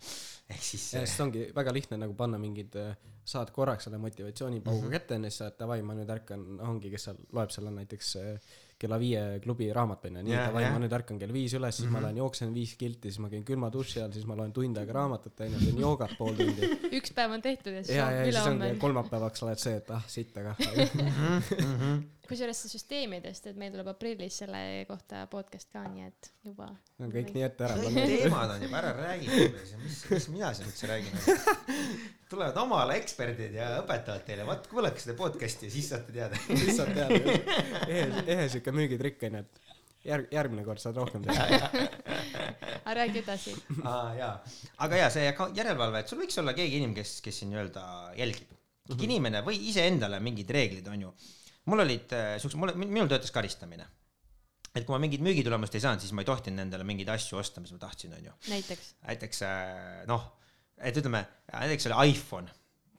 ehk 0.51 0.63
siis. 0.63 0.91
sest 0.95 1.23
ongi 1.25 1.49
väga 1.55 1.75
lihtne 1.75 1.99
nagu 2.01 2.15
panna 2.19 2.39
mingid, 2.41 2.77
äh, 2.81 2.95
saad 3.27 3.51
korraks 3.55 3.89
selle 3.89 3.99
motivatsioonipaugu 3.99 4.83
mm 4.83 4.87
-hmm. 4.87 4.99
kätte 4.99 5.17
onju, 5.17 5.31
siis 5.31 5.43
sa, 5.43 5.49
et 5.51 5.59
davai, 5.59 5.81
ma 5.83 5.97
nüüd 5.99 6.13
ärkan, 6.15 6.45
ongi, 6.69 6.93
kes 6.93 7.09
seal 7.09 7.19
loeb 7.33 7.51
seal 7.51 7.67
on 7.67 7.81
näiteks 7.81 8.13
äh, 8.21 8.55
kella 8.79 8.99
viie 9.01 9.41
klubi 9.43 9.71
raamat 9.73 10.05
onju, 10.05 10.23
nii 10.23 10.37
davai, 10.37 10.65
ma 10.71 10.79
nüüd 10.83 10.93
ärkan 10.93 11.19
kell 11.19 11.33
viis 11.33 11.55
üles, 11.59 11.77
siis 11.77 11.87
mm 11.87 11.89
-hmm. 11.89 11.93
ma 11.93 11.99
mhm. 11.99 12.05
lähen 12.07 12.17
jooksen 12.23 12.55
viis 12.55 12.75
kilti, 12.77 13.11
siis 13.11 13.19
ma 13.25 13.31
käin 13.33 13.45
külma 13.45 13.73
duši 13.73 14.03
all, 14.03 14.13
siis 14.13 14.27
ma 14.27 14.37
loen 14.37 14.53
tund 14.53 14.77
aega 14.77 14.93
raamatut 14.93 15.41
onju, 15.41 15.59
teen 15.65 15.79
joogat 15.81 16.17
pool 16.19 16.35
tundi. 16.35 16.71
üks 16.99 17.15
päev 17.17 17.33
on 17.33 17.43
tehtud 17.43 17.73
ja 17.73 17.85
siis 17.85 17.97
ja, 17.97 18.11
ja, 18.11 18.25
siis 18.25 18.47
ongi 18.47 18.77
kolmapäevaks 18.79 19.43
oled 19.43 19.59
see, 19.59 19.77
et 19.77 19.91
ah 19.91 20.05
sitt, 20.07 20.37
aga 20.37 20.55
mhm, 20.61 21.43
mhm. 21.59 21.99
Kusjuures 22.29 22.61
see 22.63 22.73
süsteemidest, 22.75 23.49
et 23.51 23.59
meil 23.61 23.73
tuleb 23.75 23.91
aprillis 23.93 24.41
selle 24.43 24.61
kohta 24.89 25.25
podcast 25.33 25.71
ka, 25.73 25.85
nii 25.93 26.07
et 26.09 26.31
juba. 26.47 26.69
on 27.03 27.13
kõik 27.13 27.33
nii 27.35 27.47
ette 27.47 27.67
ära 27.69 27.79
planeeritud. 27.81 28.23
teemad 28.27 28.55
on 28.57 28.67
juba 28.67 28.81
ära 28.83 28.93
räägitud, 29.01 29.61
mis, 29.85 30.01
mis 30.11 30.29
mina 30.35 30.53
siin 30.57 30.71
üldse 30.71 30.91
räägin 30.91 31.15
tulevad 32.31 32.59
oma 32.63 32.83
ala 32.85 32.97
eksperdid 32.99 33.55
ja 33.57 33.71
õpetavad 33.83 34.27
teile, 34.27 34.47
vot 34.49 34.67
kuulake 34.71 35.03
seda 35.03 35.15
podcast'i 35.19 35.69
ja 35.69 35.75
siis 35.77 35.91
saate 35.93 36.15
teada. 36.15 36.41
siis 36.63 36.75
saad 36.79 36.93
teada, 36.97 37.39
ehe, 37.87 38.09
ehe 38.35 38.49
siuke 38.53 38.75
müügitrikk 38.75 39.29
onju, 39.29 39.45
et 39.45 39.67
järg, 40.07 40.29
järgmine 40.35 40.67
kord 40.67 40.83
saad 40.83 40.99
rohkem 40.99 41.25
teha. 41.27 41.47
aga 42.87 42.97
räägi 43.01 43.23
edasi. 43.23 43.55
aa 43.85 44.11
jaa, 44.19 44.35
aga 44.87 45.01
jaa, 45.03 45.09
see 45.15 45.31
järelevalve, 45.31 46.03
et 46.03 46.13
sul 46.13 46.23
võiks 46.23 46.39
olla 46.43 46.55
keegi 46.57 46.81
inimene, 46.81 46.99
kes, 46.99 47.19
kes 47.25 47.43
sind 47.43 47.55
nii-öelda 47.55 47.87
jälgib. 48.19 48.51
mm 48.51 48.95
-hmm. 48.95 49.05
inimene 49.09 49.43
või 49.47 49.61
iseendale 49.71 50.21
mingid 50.21 50.51
reeglid, 50.51 50.89
onju. 50.89 51.13
Mul 51.67 51.85
olid 51.85 52.17
äh, 52.17 52.33
siuksed, 52.43 52.59
mul, 52.63 52.75
minul 52.87 53.11
töötas 53.11 53.35
karistamine 53.35 53.87
et 54.77 54.85
kui 54.85 54.93
ma 54.93 55.01
mingit 55.01 55.23
müügitulemust 55.25 55.77
ei 55.79 55.85
saanud, 55.85 56.03
siis 56.05 56.13
ma 56.13 56.23
ei 56.23 56.29
tohtinud 56.29 56.61
endale 56.67 56.85
mingeid 56.85 57.09
asju 57.15 57.39
osta, 57.41 57.63
mis 57.65 57.73
ma 57.73 57.81
tahtsin, 57.81 58.17
onju. 58.19 58.35
näiteks? 58.53 58.91
näiteks 59.07 59.45
äh, 59.49 60.03
noh 60.11 60.27
et 60.85 60.99
ütleme, 61.01 61.23
näiteks 61.53 61.89
oli 61.89 62.13
iPhone 62.13 62.53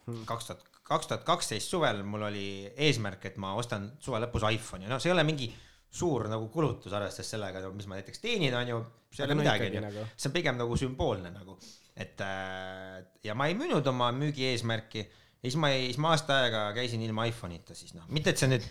hmm. 0.07 0.25
kaks 0.29 0.49
tuhat, 0.49 0.65
kaks 0.87 1.09
tuhat 1.11 1.25
kaksteist 1.27 1.73
suvel 1.73 2.01
mul 2.07 2.27
oli 2.29 2.47
eesmärk, 2.87 3.27
et 3.29 3.37
ma 3.41 3.53
ostan 3.59 3.91
suve 4.03 4.21
lõpus 4.23 4.45
iPhone'i, 4.49 4.89
noh, 4.89 5.01
see 5.01 5.11
ei 5.11 5.15
ole 5.15 5.25
mingi 5.27 5.49
suur 5.97 6.27
nagu 6.31 6.49
kulutus, 6.53 6.93
arvestades 6.93 7.29
sellega, 7.35 7.61
mis 7.73 7.87
ma 7.89 7.99
näiteks 7.99 8.23
teenin, 8.23 8.55
on 8.57 8.73
ju, 8.73 8.79
see 9.13 9.23
ei 9.23 9.29
ole 9.29 9.37
midagi, 9.39 9.69
on 9.69 9.77
ju, 9.77 9.83
nagu. 9.87 10.07
see 10.15 10.29
on 10.29 10.35
pigem 10.35 10.59
nagu 10.59 10.79
sümboolne 10.79 11.31
nagu, 11.33 11.57
et 11.97 12.25
äh, 12.25 12.97
ja 13.25 13.37
ma 13.37 13.49
ei 13.49 13.57
müünud 13.57 13.85
oma 13.93 14.09
müügi 14.15 14.49
eesmärki 14.51 15.05
ja 15.37 15.49
siis 15.49 15.59
ma 15.61 15.71
ei, 15.75 15.87
siis 15.91 16.01
ma 16.03 16.15
aasta 16.15 16.41
aega 16.43 16.67
käisin 16.77 17.03
ilma 17.05 17.27
iPhone'ita 17.29 17.77
siis 17.77 17.95
noh, 17.97 18.07
mitte 18.13 18.33
et 18.33 18.41
see 18.41 18.49
nüüd 18.51 18.65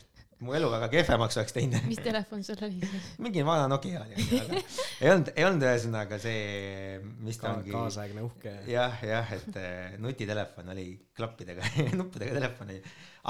mu 0.44 0.52
elu 0.52 0.68
väga 0.68 0.88
kehvemaks 0.92 1.38
oleks 1.40 1.54
teinud. 1.56 1.84
mis 1.88 2.00
telefon 2.04 2.42
sul 2.44 2.60
oli 2.66 2.80
siis? 2.82 3.04
mingi 3.24 3.44
vana 3.46 3.68
Nokia 3.72 4.02
oli, 4.02 4.18
aga 4.36 4.58
ei 5.00 5.10
olnud, 5.12 5.30
ei 5.32 5.46
olnud 5.48 5.64
ühesõnaga 5.64 6.18
see, 6.20 6.98
mis 7.24 7.40
ta 7.40 7.48
Ka, 7.48 7.52
ongi. 7.56 7.72
kaasaegne 7.72 8.24
uhke. 8.26 8.52
jah, 8.68 8.98
jah, 9.06 9.32
et 9.38 9.58
äh, 9.62 9.96
nutitelefon 10.02 10.72
oli 10.74 10.88
klappidega 11.16 11.72
nuppudega 12.00 12.36
telefon 12.36 12.74
oli, 12.74 12.80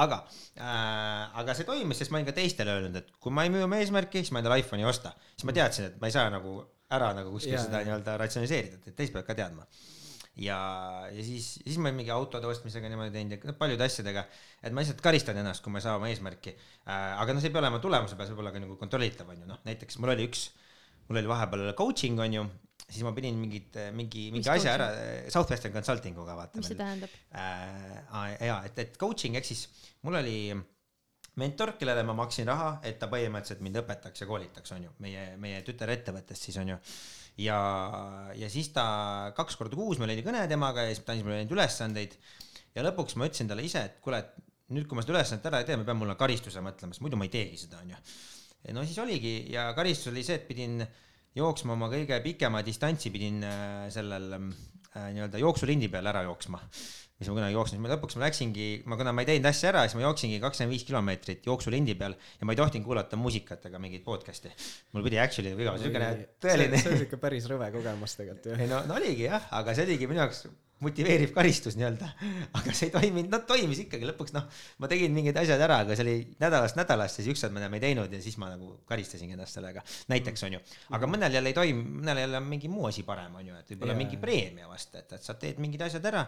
aga 0.03 0.22
äh,, 0.59 1.43
aga 1.43 1.59
see 1.59 1.68
toimis, 1.68 2.03
sest 2.03 2.14
ma 2.14 2.18
olin 2.18 2.30
ka 2.32 2.34
teistele 2.41 2.74
öelnud, 2.74 2.99
et 3.03 3.12
kui 3.22 3.34
ma 3.34 3.47
ei 3.47 3.55
müü 3.55 3.68
oma 3.68 3.78
eesmärki, 3.82 4.24
siis 4.24 4.34
ma 4.34 4.43
endale 4.43 4.59
iPhone'i 4.64 4.82
ei 4.87 4.91
osta. 4.91 5.14
siis 5.37 5.47
ma 5.47 5.55
teadsin, 5.55 5.93
et 5.93 6.01
ma 6.03 6.11
ei 6.11 6.16
saa 6.16 6.26
nagu 6.34 6.59
ära 6.97 7.12
nagu 7.14 7.30
kuskil 7.34 7.59
seda 7.59 7.84
nii-öelda 7.87 8.18
ratsionaliseerida, 8.18 8.82
et 8.82 8.99
teised 8.99 9.14
peavad 9.14 9.30
ka 9.30 9.39
teadma 9.39 9.70
ja, 10.37 10.59
ja 11.12 11.24
siis, 11.24 11.49
siis 11.62 11.78
ma 11.80 11.93
mingi 11.95 12.12
autode 12.12 12.49
ostmisega 12.51 12.91
niimoodi 12.93 13.14
teinud 13.14 13.47
ja 13.49 13.57
paljude 13.57 13.87
asjadega, 13.87 14.26
et 14.61 14.74
ma 14.74 14.82
lihtsalt 14.82 15.01
karistan 15.05 15.41
ennast, 15.41 15.64
kui 15.64 15.72
ma 15.72 15.80
ei 15.80 15.87
saa 15.87 15.97
oma 16.01 16.11
eesmärki 16.12 16.53
äh,. 16.53 17.16
aga 17.16 17.32
noh, 17.32 17.43
see 17.43 17.51
ei 17.51 17.57
pea 17.57 17.62
olema 17.64 17.80
tulemuse 17.82 18.18
peal, 18.18 18.28
see 18.28 18.37
võib 18.37 18.45
olla 18.45 18.53
ka 18.55 18.62
nagu 18.62 18.76
kontrollitav, 18.80 19.32
on 19.32 19.43
ju, 19.43 19.49
noh 19.49 19.64
näiteks 19.68 20.01
mul 20.03 20.12
oli 20.12 20.28
üks, 20.28 20.47
mul 21.09 21.22
oli 21.22 21.32
vahepeal 21.32 21.72
coaching, 21.78 22.20
on 22.20 22.39
ju, 22.39 22.47
siis 22.84 23.03
ma 23.07 23.14
pidin 23.16 23.41
mingit, 23.41 23.80
mingi, 23.97 24.28
mingi 24.34 24.45
Mis 24.45 24.53
asja 24.53 24.76
coaching? 24.76 24.76
ära, 24.76 25.26
Southwestern 25.32 25.76
Consulting 25.78 26.20
uga 26.20 26.39
vaata. 26.39 26.61
mis 26.61 26.72
see 26.74 26.80
tähendab 26.82 27.18
äh,? 27.32 28.49
jaa, 28.51 28.62
et, 28.68 28.80
et 28.84 29.01
coaching 29.01 29.41
ehk 29.41 29.49
siis 29.49 29.66
mul 30.05 30.20
oli 30.20 30.39
mentor, 31.41 31.74
kellele 31.80 32.05
ma 32.09 32.14
maksin 32.16 32.49
raha, 32.49 32.78
et 32.89 33.01
ta 33.01 33.09
põhimõtteliselt 33.12 33.64
mind 33.64 33.80
õpetaks 33.82 34.22
ja 34.22 34.28
koolitaks, 34.28 34.72
on 34.76 34.87
ju, 34.89 34.93
meie, 35.05 35.30
meie 35.41 35.61
tütarettevõttest 35.64 36.49
siis 36.49 36.57
on 36.61 36.76
ju 36.76 36.78
ja, 37.41 37.61
ja 38.37 38.51
siis 38.53 38.70
ta 38.74 38.87
kaks 39.37 39.59
korda 39.61 39.78
kuus 39.78 40.01
meil 40.01 40.14
oli 40.14 40.24
kõne 40.26 40.45
temaga 40.51 40.87
ja 40.87 40.95
siis 40.95 41.05
ta 41.05 41.14
andis 41.14 41.26
mulle 41.26 41.43
neid 41.43 41.53
ülesandeid. 41.53 42.16
ja 42.76 42.84
lõpuks 42.87 43.16
ma 43.16 43.28
ütlesin 43.28 43.51
talle 43.51 43.64
ise, 43.66 43.84
et 43.91 43.99
kuule, 44.05 44.20
et 44.22 44.74
nüüd, 44.74 44.87
kui 44.89 44.99
ma 44.99 45.05
seda 45.05 45.16
ülesannet 45.16 45.51
ära 45.51 45.62
ei 45.62 45.68
tee, 45.68 45.78
ma 45.80 45.87
pean 45.89 46.01
mulle 46.01 46.16
karistuse 46.18 46.62
mõtlema, 46.64 46.97
sest 46.97 47.05
muidu 47.05 47.20
ma 47.20 47.28
ei 47.28 47.32
teegi 47.32 47.61
seda, 47.64 47.82
onju. 47.84 48.01
no 48.76 48.87
siis 48.87 49.01
oligi 49.03 49.37
ja 49.53 49.68
karistus 49.76 50.12
oli 50.12 50.24
see, 50.26 50.41
et 50.41 50.49
pidin 50.49 50.80
jooksma 51.37 51.76
oma 51.76 51.91
kõige 51.93 52.18
pikema 52.24 52.62
distantsi, 52.66 53.12
pidin 53.14 53.43
äh, 53.45 53.87
sellel 53.93 54.39
äh, 54.39 55.11
nii-öelda 55.12 55.41
jooksulindi 55.43 55.93
peal 55.93 56.09
ära 56.12 56.24
jooksma 56.26 56.62
mis 57.17 57.31
ma 57.31 57.37
kunagi 57.39 57.57
jooksnud, 57.57 57.81
ma 57.81 57.93
lõpuks 57.95 58.19
ma 58.19 58.27
läksingi, 58.27 58.67
ma 58.91 58.99
kuna 59.01 59.14
ma 59.17 59.25
ei 59.25 59.31
teinud 59.31 59.49
asja 59.49 59.71
ära, 59.71 59.87
siis 59.87 59.97
ma 59.97 60.05
jooksingi 60.05 60.41
kakskümmend 60.43 60.75
viis 60.75 60.85
kilomeetrit 60.89 61.49
jooksulindi 61.49 61.97
peal 61.97 62.17
ja 62.17 62.49
ma 62.49 62.53
ei 62.53 62.61
tohtinud 62.61 62.85
kuulata 62.85 63.17
muusikat 63.21 63.64
ega 63.71 63.81
mingit 63.81 64.05
podcast'i. 64.05 64.53
mul 64.93 65.07
pidi 65.07 65.21
actually 65.23 65.55
iga 65.57 65.79
siukene 65.81 66.12
tõeline. 66.45 66.83
see 66.83 66.93
on 66.93 67.03
siuke 67.05 67.21
päris 67.23 67.49
rõve 67.49 67.71
kogemus 67.73 68.19
tegelikult 68.21 68.53
ju. 68.53 68.61
ei 68.61 68.69
no, 68.69 68.83
no 68.89 69.01
oligi 69.01 69.31
jah, 69.31 69.49
aga 69.57 69.77
see 69.77 69.89
oligi 69.89 70.11
minu 70.11 70.25
jaoks 70.25 70.45
motiveeriv 70.85 71.33
karistus 71.33 71.77
nii-öelda. 71.79 72.09
aga 72.59 72.74
see 72.77 72.91
ei 72.91 72.93
toiminud, 72.93 73.31
no 73.33 73.41
toimis 73.49 73.81
ikkagi 73.87 74.09
lõpuks 74.11 74.35
noh, 74.37 74.45
ma 74.83 74.91
tegin 74.93 75.14
mingid 75.16 75.39
asjad 75.41 75.62
ära, 75.64 75.79
aga 75.85 75.97
see 75.97 76.05
oli 76.05 76.16
nädalast 76.43 76.77
nädalasse, 76.77 77.22
siis 77.22 77.33
ükskord 77.33 77.55
me 77.55 77.62
enam 77.62 77.77
ei 77.79 77.85
teinud 77.87 78.12
ja 78.12 78.20
siis 78.24 78.37
ma 78.43 78.51
nagu 78.53 78.74
karistasingi 78.89 79.39
ennast 79.39 79.57
sellega. 79.57 79.85
näiteks 80.12 80.45
on 80.49 80.59
ju, 80.59 80.61
aga 80.99 81.09
mõnel 81.09 81.39
jälle 81.39 81.53
ei 81.55 81.57
toimi, 81.57 81.87
mõnel 82.03 82.20
jälle 82.27 82.43
on 82.43 82.51
mingi 82.51 82.70
muu 82.72 82.91
asi 82.91 83.07
parem, 83.09 83.41
on 83.41 83.49
ju, 83.49 83.57
et 83.57 83.72
võib-olla 83.72 83.97
yeah. 83.97 84.03
mingi 84.05 84.20
preemia 84.20 84.68
vast, 84.68 84.95
et, 85.01 85.16
et 85.16 85.24
sa 85.24 85.39
teed 85.41 85.62
mingid 85.64 85.87
asjad 85.89 86.12
ära. 86.12 86.27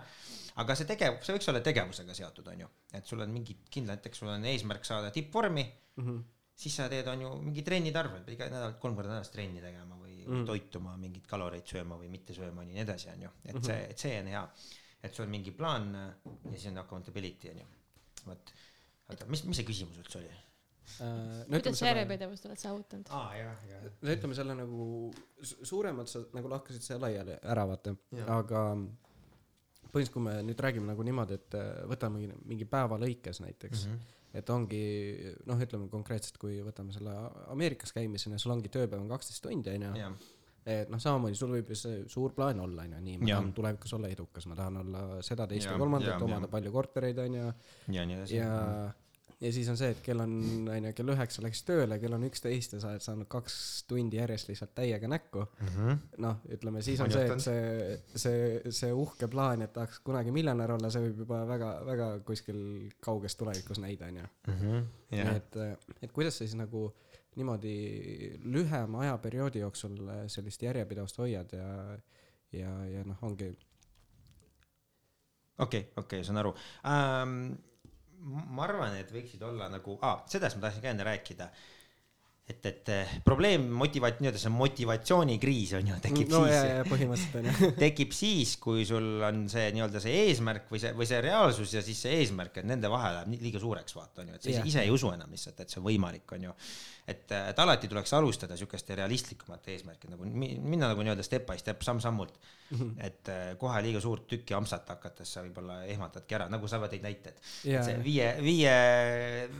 aga 0.65 0.79
see 0.79 0.89
tegev, 0.89 1.21
see 1.23 1.37
võiks 1.37 1.53
olla 1.53 1.61
tegevusega 1.69 2.17
seotud, 2.17 2.49
on 2.55 2.65
ju, 2.65 2.73
et 2.97 3.07
sul 3.07 3.21
on 3.21 3.37
mingid 3.37 3.69
kindlad, 3.69 4.01
näiteks 4.01 4.25
sul 4.25 4.33
on 4.33 4.49
eesmärk 4.49 4.89
saada 4.89 5.13
tippvormi 5.15 5.69
mm. 5.69 6.05
-hmm 6.09 6.27
siis 6.59 6.75
sa 6.75 6.89
teed, 6.91 7.07
on 7.11 7.23
ju, 7.23 7.31
mingi 7.43 7.63
trennide 7.67 8.01
arv, 8.01 8.19
et 8.19 8.33
iga 8.35 8.49
nädal 8.51 8.75
kolm 8.83 8.97
korda 8.99 9.13
nädalas 9.13 9.31
trenni 9.35 9.63
tegema 9.63 9.99
või 10.01 10.17
mm. 10.25 10.45
toituma, 10.49 10.97
mingeid 11.01 11.29
kaloreid 11.31 11.69
sööma 11.71 11.99
või 12.01 12.11
mitte 12.13 12.35
sööma, 12.37 12.67
nii 12.67 12.83
edasi, 12.83 13.13
on 13.15 13.25
ju, 13.29 13.33
et 13.45 13.55
mm 13.55 13.61
-hmm. 13.61 13.69
see, 13.71 13.87
et 13.93 14.05
see 14.05 14.19
on 14.23 14.33
hea. 14.35 14.45
et 15.03 15.15
sul 15.15 15.25
on 15.25 15.31
mingi 15.31 15.53
plaan 15.55 15.95
ja 15.95 16.57
siis 16.57 16.67
on 16.73 16.79
accountability, 16.83 17.51
on 17.51 17.63
ju. 17.63 17.67
vot, 18.27 18.53
oota, 19.09 19.27
mis, 19.27 19.45
mis 19.45 19.61
see 19.61 19.69
küsimus 19.69 19.99
üldse 20.03 20.19
oli? 20.19 20.35
Äh, 20.99 21.45
no 21.47 21.61
kuidas 21.61 21.79
sa 21.79 21.85
selle, 21.85 21.91
järjepidevust 21.93 22.47
oled 22.49 22.59
saavutanud? 22.59 23.11
aa, 23.15 23.35
jah, 23.37 23.65
jah. 23.69 23.83
no 24.03 24.15
ütleme 24.17 24.35
selle 24.35 24.55
nagu 24.59 24.87
su- 25.43 25.65
suuremalt 25.69 26.11
sa 26.11 26.25
nagu 26.35 26.51
lahkasid 26.51 26.83
selle 26.83 27.07
laiali 27.07 27.37
ära 27.43 27.67
vaata, 27.69 27.95
aga 28.27 28.63
põhimõtteliselt, 29.93 30.13
kui 30.15 30.25
me 30.25 30.37
nüüd 30.49 30.63
räägime 30.65 30.91
nagu 30.91 31.05
niimoodi, 31.07 31.39
et 31.39 31.57
äh, 31.59 31.69
võtame 31.93 32.23
mingi, 32.23 32.39
mingi 32.51 32.69
päeva 32.69 32.99
lõikes 33.01 33.43
näiteks 33.45 33.87
mm, 33.87 33.93
-hmm. 33.93 34.17
Et 34.37 34.51
ongi 34.53 34.83
noh, 35.49 35.61
ütleme 35.65 35.89
konkreetselt, 35.93 36.37
kui 36.41 36.59
võtame 36.65 36.93
selle 36.93 37.15
Ameerikas 37.49 37.95
käimise, 37.97 38.33
sul 38.39 38.53
ongi 38.53 38.69
tööpäev 38.73 39.01
on 39.01 39.09
kaksteist 39.09 39.43
tundi 39.45 39.73
onju, 39.73 39.93
et 40.69 40.91
noh, 40.93 41.01
samamoodi 41.01 41.39
sul 41.39 41.55
võib 41.57 41.73
ju 41.73 41.79
see 41.81 42.01
suur 42.13 42.35
plaan 42.37 42.61
olla 42.61 42.85
onju, 42.85 43.01
nii, 43.01 43.19
ma 43.23 43.31
Jah. 43.31 43.41
tahan 43.41 43.53
tulevikus 43.57 43.95
olla 43.97 44.11
edukas, 44.13 44.47
ma 44.51 44.59
tahan 44.59 44.81
olla 44.83 45.05
seda, 45.25 45.47
teist 45.49 45.71
ja 45.71 45.79
kolmandat 45.81 46.23
omada 46.23 46.45
jah. 46.45 46.53
palju 46.59 46.73
kortereid 46.75 47.19
onju 47.25 47.45
ja 47.97 48.05
nii 48.05 48.19
edasi. 48.21 48.37
ja, 48.37 48.49
ja 48.53 49.08
siis 49.39 49.69
on 49.71 49.77
see, 49.79 49.93
et 49.95 50.01
kell 50.03 50.19
on 50.23 50.33
onju, 50.75 50.93
kell 50.99 51.13
üheksa 51.15 51.43
läks 51.45 51.61
tööle, 51.67 51.99
kell 52.03 52.17
on 52.17 52.27
üksteist 52.27 52.75
ja 52.75 52.81
sa 52.83 52.91
oled 52.91 53.05
saanud 53.05 53.29
kaks 53.31 53.59
tundi 53.91 54.19
järjest 54.19 54.51
lihtsalt 54.51 54.75
täiega 54.75 55.11
näkku. 55.11 55.45
noh, 56.25 56.41
ütleme 56.55 56.83
siis 56.83 57.01
on 57.01 57.09
On 57.09 57.15
see, 57.15 57.27
et 57.29 57.45
see, 57.45 58.17
see, 58.25 58.73
see 58.81 58.93
uhke 58.93 59.29
plaan, 59.31 59.63
et 59.63 59.73
tahaks 59.73 60.01
kunagi 60.05 60.35
miljonär 60.35 60.75
olla, 60.75 60.91
see 60.91 61.05
võib 61.07 61.23
juba 61.25 61.45
väga, 61.49 61.71
väga 61.87 62.09
kuskil 62.27 62.59
kauges 63.05 63.39
tulevikus 63.39 63.79
näida, 63.83 64.11
onju. 64.11 64.27
jah, 65.15 65.33
et, 65.37 65.61
et 66.03 66.13
kuidas 66.13 66.39
sa 66.39 66.45
siis 66.45 66.59
nagu 66.59 66.89
niimoodi 67.39 67.77
lühema 68.51 69.05
ajaperioodi 69.07 69.63
jooksul 69.63 70.11
sellist 70.27 70.63
järjepidevust 70.67 71.23
hoiad 71.23 71.55
ja, 71.55 71.71
ja, 72.53 72.75
ja 72.91 73.07
noh, 73.07 73.23
ongi 73.23 73.53
okei, 75.59 75.87
okei, 75.97 76.25
saan 76.27 76.43
aru 76.43 76.55
ähm,. 76.83 77.68
Ma 78.27 78.65
arvan, 78.67 78.97
et 78.99 79.11
võiksid 79.15 79.43
olla 79.47 79.69
nagu 79.73 79.99
ah,, 80.03 80.23
sellest 80.31 80.59
ma 80.59 80.67
tahtsin 80.67 80.85
ka 80.85 80.91
enne 80.93 81.07
rääkida. 81.07 81.49
et, 82.49 82.65
et 82.65 82.91
eh, 82.95 83.11
probleem 83.25 83.67
motivaat-, 83.77 84.23
nii-öelda 84.23 84.41
see 84.41 84.53
motivatsioonikriis 84.55 85.75
on 85.77 85.91
ju, 85.91 85.97
tekib 86.01 86.31
no 86.33 86.43
siis 86.49 86.89
põhimõtteliselt 86.89 87.41
onju. 87.43 87.73
tekib 87.85 88.15
siis, 88.17 88.55
kui 88.63 88.87
sul 88.89 89.21
on 89.27 89.43
see 89.53 89.67
nii-öelda 89.77 90.01
see 90.01 90.15
eesmärk 90.27 90.71
või 90.73 90.81
see, 90.81 90.95
või 90.97 91.09
see 91.11 91.21
reaalsus 91.25 91.75
ja 91.77 91.83
siis 91.85 92.01
see 92.07 92.23
eesmärk, 92.23 92.63
et 92.63 92.69
nende 92.69 92.89
vahe 92.93 93.13
läheb 93.19 93.45
liiga 93.45 93.61
suureks, 93.61 93.97
vaata 93.99 94.25
on 94.25 94.33
ju, 94.33 94.39
et 94.39 94.47
sa 94.47 94.49
ise, 94.49 94.63
Jah. 94.63 94.71
ise 94.73 94.87
ei 94.87 94.95
usu 94.95 95.13
enam 95.13 95.35
lihtsalt, 95.37 95.61
et 95.61 95.75
see 95.75 95.83
on 95.83 95.89
võimalik, 95.91 96.25
on 96.39 96.49
ju. 96.49 96.57
et, 97.09 97.31
et 97.33 97.59
alati 97.65 97.89
tuleks 97.89 98.13
alustada 98.19 98.57
sihukeste 98.61 98.97
realistlikumat 98.99 99.65
eesmärki 99.73 100.11
nagu 100.13 100.27
mi- 100.29 100.59
minna 100.61 100.91
nagu 100.93 101.01
nii-öelda 101.07 101.25
step 101.25 101.47
by 101.49 101.57
step, 101.61 101.81
samm-sammult. 101.87 102.35
et 103.01 103.29
eh, 103.33 103.55
kohe 103.57 103.79
liiga 103.81 104.01
suurt 104.05 104.27
tükki 104.29 104.53
ampsata 104.53 104.93
hakates 104.99 105.31
sa 105.33 105.41
võib-olla 105.41 105.79
ehmatadki 105.89 106.35
ära, 106.37 106.51
nagu 106.53 106.69
sa 106.69 106.77
tõid 106.83 107.01
näited. 107.01 107.39
Jaa. 107.65 107.81
see 107.87 107.95
viie, 108.05 108.27
viie, 108.45 108.75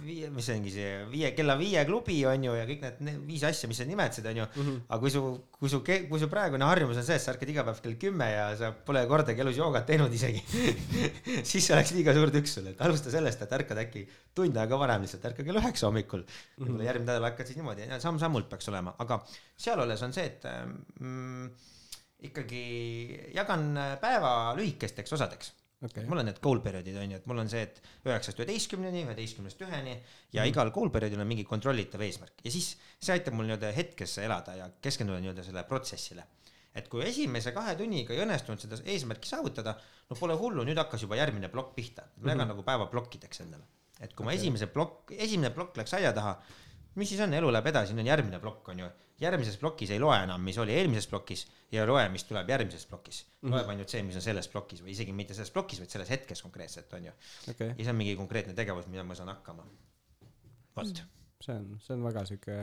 viie, 0.05 0.29
mis 0.35 0.45
see 0.45 0.59
ongi 0.59 0.73
see 0.75 0.91
viie, 1.09 1.31
kella 1.37 1.57
viie 1.57 1.87
klubi 1.89 2.19
on 2.29 2.45
ju 2.45 2.53
ja 2.59 2.67
kõik 2.69 2.83
need 2.85 3.01
ne- 3.09 3.15
viis 3.31 3.47
asja, 3.49 3.71
mis 3.71 3.81
sa 3.81 3.87
nimetasid, 3.89 4.29
on 4.29 4.43
ju. 4.43 4.47
aga 4.91 5.01
kui 5.01 5.11
su, 5.15 5.23
kui 5.57 5.73
su, 5.73 5.81
kui 5.87 6.21
su 6.21 6.29
praegune 6.29 6.69
harjumus 6.69 7.01
on 7.01 7.07
see, 7.09 7.17
et 7.17 7.25
sa 7.25 7.33
ärkad 7.33 7.49
iga 7.55 7.65
päev 7.71 7.81
kell 7.87 7.97
kümme 8.05 8.29
ja 8.29 8.45
sa 8.61 8.73
pole 8.73 9.07
kordagi 9.09 9.41
elus 9.41 9.57
joogat 9.57 9.89
teinud 9.89 10.13
isegi 10.13 10.45
siis 11.49 11.65
see 11.65 11.75
oleks 11.77 11.93
liiga 11.97 12.13
suur 12.17 12.29
tükk 12.35 12.49
sulle, 12.51 12.75
et 12.77 12.83
alusta 12.85 13.09
sellest, 13.15 13.41
et 13.45 13.53
ärkad 13.59 13.81
äkki 13.87 14.05
tund 14.37 14.57
aega 14.61 14.77
varem 14.79 15.03
lihtsalt, 15.07 15.25
ärka 15.33 15.45
kell 15.47 15.59
üheksa 15.63 15.89
hommikul. 15.89 16.23
võib-olla 16.61 16.85
järgmine 16.91 17.09
nädal 17.09 17.25
hakkad 17.31 17.38
siis 17.47 17.61
niimoodi, 17.61 17.87
samm-sammult 18.01 18.49
peaks 18.49 18.69
olema, 18.73 18.95
aga 18.99 19.21
seal 19.57 19.81
olles 19.85 20.03
on 20.03 20.13
see, 20.13 20.25
et 20.25 20.45
mm, 21.01 21.51
ikkagi 22.29 22.65
jagan 23.37 23.71
päeva 24.03 24.33
lühikesteks 24.59 25.15
osadeks 25.15 25.53
okei, 25.85 26.07
mul 26.11 26.23
on 26.23 26.27
need 26.27 26.41
goal 26.43 26.61
period'id 26.63 26.97
on 26.99 27.13
ju, 27.13 27.21
et 27.21 27.29
mul 27.31 27.43
on 27.43 27.51
see, 27.51 27.63
et 27.69 27.79
üheksast 28.09 28.41
üheteistkümneni, 28.41 29.05
üheteistkümnest 29.07 29.63
üheni 29.67 29.95
ja 29.95 30.43
mm. 30.43 30.51
igal 30.51 30.73
goal 30.75 30.91
period'il 30.95 31.23
on 31.23 31.31
mingi 31.31 31.47
kontrollitav 31.49 32.03
eesmärk 32.07 32.43
ja 32.45 32.53
siis 32.55 32.73
see 32.99 33.15
aitab 33.15 33.37
mul 33.39 33.47
nii-öelda 33.49 33.71
hetkesse 33.77 34.27
elada 34.27 34.57
ja 34.59 34.69
keskenduda 34.83 35.21
nii-öelda 35.23 35.47
sellele 35.47 35.67
protsessile. 35.71 36.27
et 36.75 36.89
kui 36.91 37.03
esimese 37.07 37.53
kahe 37.55 37.75
tunniga 37.79 38.15
ei 38.15 38.23
õnnestunud 38.23 38.63
seda 38.63 38.79
eesmärki 38.85 39.27
saavutada, 39.31 39.73
no 40.11 40.17
pole 40.19 40.37
hullu, 40.39 40.63
nüüd 40.67 40.79
hakkas 40.79 41.03
juba 41.07 41.17
järgmine 41.19 41.51
plokk 41.51 41.75
pihta, 41.75 42.05
ma 42.19 42.33
jagan 42.33 42.37
mm 42.37 42.43
-hmm. 42.43 42.55
nagu 42.55 42.63
päeva 42.67 42.87
plokkideks 42.87 43.41
endale. 43.47 43.65
et 44.01 44.15
kui 44.15 44.25
ma 44.27 44.31
Okei. 44.31 44.41
esimese 44.41 44.67
plokk, 44.67 45.11
esimene 45.11 45.51
plokk 45.51 45.77
läks 45.77 45.95
aia 45.95 46.13
taha, 46.13 46.37
mis 46.99 47.13
siis 47.13 47.21
on, 47.25 47.35
elu 47.39 47.53
läheb 47.53 47.69
edasi, 47.71 47.95
nüüd 47.95 48.07
on 48.07 48.11
järgmine 48.13 48.41
plokk 48.43 48.73
on 48.73 48.83
ju, 48.83 48.89
järgmises 49.23 49.59
plokis 49.61 49.93
ei 49.95 50.01
loe 50.03 50.17
enam, 50.23 50.43
mis 50.47 50.59
oli 50.63 50.75
eelmises 50.79 51.09
plokis 51.11 51.45
ja 51.75 51.83
ei 51.83 51.91
loe, 51.91 52.05
mis 52.13 52.25
tuleb 52.29 52.51
järgmises 52.53 52.87
plokis. 52.91 53.21
loeb 53.51 53.71
ainult 53.73 53.93
see, 53.93 54.03
mis 54.07 54.19
on 54.19 54.25
selles 54.25 54.49
plokis 54.53 54.83
või 54.85 54.95
isegi 54.95 55.15
mitte 55.17 55.37
selles 55.37 55.53
plokis, 55.55 55.83
vaid 55.83 55.95
selles 55.95 56.11
hetkes 56.15 56.43
konkreetselt 56.47 56.93
on 56.99 57.09
ju. 57.11 57.15
okei, 57.53 57.73
ja 57.75 57.87
see 57.87 57.95
on 57.95 57.99
mingi 57.99 58.17
konkreetne 58.19 58.55
tegevus, 58.59 58.91
mida 58.91 59.07
ma 59.07 59.17
saan 59.19 59.33
hakkama. 59.35 59.67
vot. 60.77 61.03
see 61.45 61.57
on, 61.57 61.73
see 61.85 61.97
on 61.97 62.05
väga 62.07 62.25
sihuke 62.31 62.61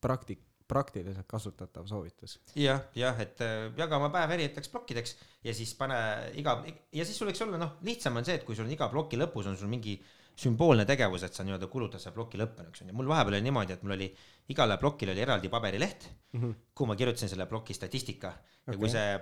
praktik-, 0.00 0.46
praktiliselt 0.70 1.28
kasutatav 1.28 1.88
soovitus. 1.90 2.38
jah, 2.54 2.86
jah, 2.96 3.20
et 3.20 3.42
äh, 3.44 3.66
jaga 3.76 4.00
oma 4.00 4.12
päev 4.14 4.36
erinevateks 4.36 4.72
plokkideks 4.72 5.16
ja 5.44 5.54
siis 5.56 5.74
pane 5.78 5.98
iga 6.40 6.60
ja 6.66 7.04
siis 7.04 7.18
sul 7.18 7.30
võiks 7.30 7.44
olla 7.44 7.60
noh, 7.60 7.76
lihtsam 7.86 8.16
on 8.20 8.28
see, 8.28 8.38
et 8.40 8.46
kui 8.46 8.56
sul 8.58 8.68
on 8.68 8.74
iga 8.76 8.88
ploki 8.92 9.20
lõpus 9.20 9.50
on 9.50 9.58
sul 9.60 9.72
mingi 9.72 9.98
sümboolne 10.36 10.84
tegevus, 10.88 11.24
et 11.26 11.34
sa 11.34 11.44
nii-öelda 11.44 11.68
kulutad 11.72 12.00
selle 12.02 12.14
ploki 12.14 12.38
lõppenuks 12.40 12.84
onju. 12.84 12.94
mul 12.96 13.10
vahepeal 13.10 13.36
oli 13.38 13.46
niimoodi, 13.48 13.76
et 13.76 13.82
mul 13.82 13.96
oli 13.96 14.08
igale 14.48 14.78
plokile 14.80 15.12
oli 15.12 15.24
eraldi 15.26 15.48
paberileht 15.48 16.08
mm, 16.32 16.40
-hmm. 16.40 16.54
kuhu 16.74 16.88
ma 16.88 16.96
kirjutasin 16.96 17.28
selle 17.28 17.46
ploki 17.46 17.74
statistika 17.74 18.26
ja 18.26 18.72
okay. 18.72 18.76
kui 18.76 18.88
Okei. 18.88 18.96
see 18.96 19.20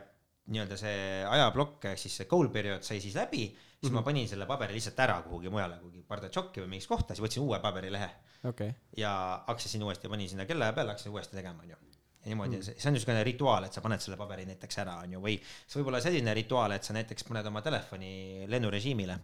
nii-öelda 0.52 0.78
see 0.80 1.24
ajaplokk 1.28 1.84
ehk 1.90 2.00
siis 2.00 2.16
see 2.20 2.28
goal 2.30 2.48
period 2.52 2.82
sai 2.86 3.00
siis 3.04 3.16
läbi, 3.18 3.44
siis 3.48 3.58
mm 3.82 3.88
-hmm. 3.88 4.00
ma 4.00 4.02
panin 4.02 4.28
selle 4.28 4.46
paberi 4.46 4.74
lihtsalt 4.74 5.00
ära 5.04 5.20
kuhugi 5.22 5.50
mujale, 5.52 5.76
kuhugi 5.82 6.04
Bardatšoki 6.08 6.62
või 6.64 6.72
mingisse 6.74 6.88
kohta, 6.88 7.14
siis 7.14 7.24
võtsin 7.24 7.44
uue 7.44 7.60
paberilehe 7.60 8.10
okei, 8.44 8.72
ja 8.96 9.44
hakkasin 9.46 9.82
uuesti, 9.82 10.08
panin 10.08 10.28
sinna 10.28 10.46
kellaja 10.46 10.72
peale, 10.72 10.94
hakkasin 10.94 11.12
uuesti 11.12 11.36
tegema, 11.36 11.62
onju. 11.62 11.76
ja 12.22 12.32
niimoodi 12.32 12.56
mm., 12.56 12.62
see 12.62 12.88
on 12.88 12.96
niisugune 12.96 13.24
rituaal, 13.24 13.64
et 13.64 13.72
sa 13.72 13.80
paned 13.80 14.00
selle 14.00 14.16
paberi 14.16 14.46
näiteks 14.46 14.78
ära, 14.78 14.96
onju, 15.04 15.20
või 15.20 15.36
see 15.66 15.80
võib 15.80 15.92
olla 15.92 16.00
selline 16.00 16.34
rituaal, 16.34 16.72
et 16.72 16.84
sa 16.84 16.96
näiteks 16.96 17.28
paned 17.28 17.46
oma 17.46 17.62
telefoni 17.62 18.46
lennurežiimile 18.48 19.18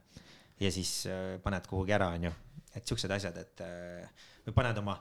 ja 0.60 0.70
siis 0.74 1.06
äh, 1.10 1.40
paned 1.42 1.66
kuhugi 1.70 1.92
ära, 1.96 2.12
onju. 2.18 2.32
et 2.74 2.86
siuksed 2.86 3.10
asjad, 3.10 3.36
et 3.38 3.60
äh, 3.64 4.24
või 4.46 4.54
paned 4.54 4.78
oma 4.82 4.96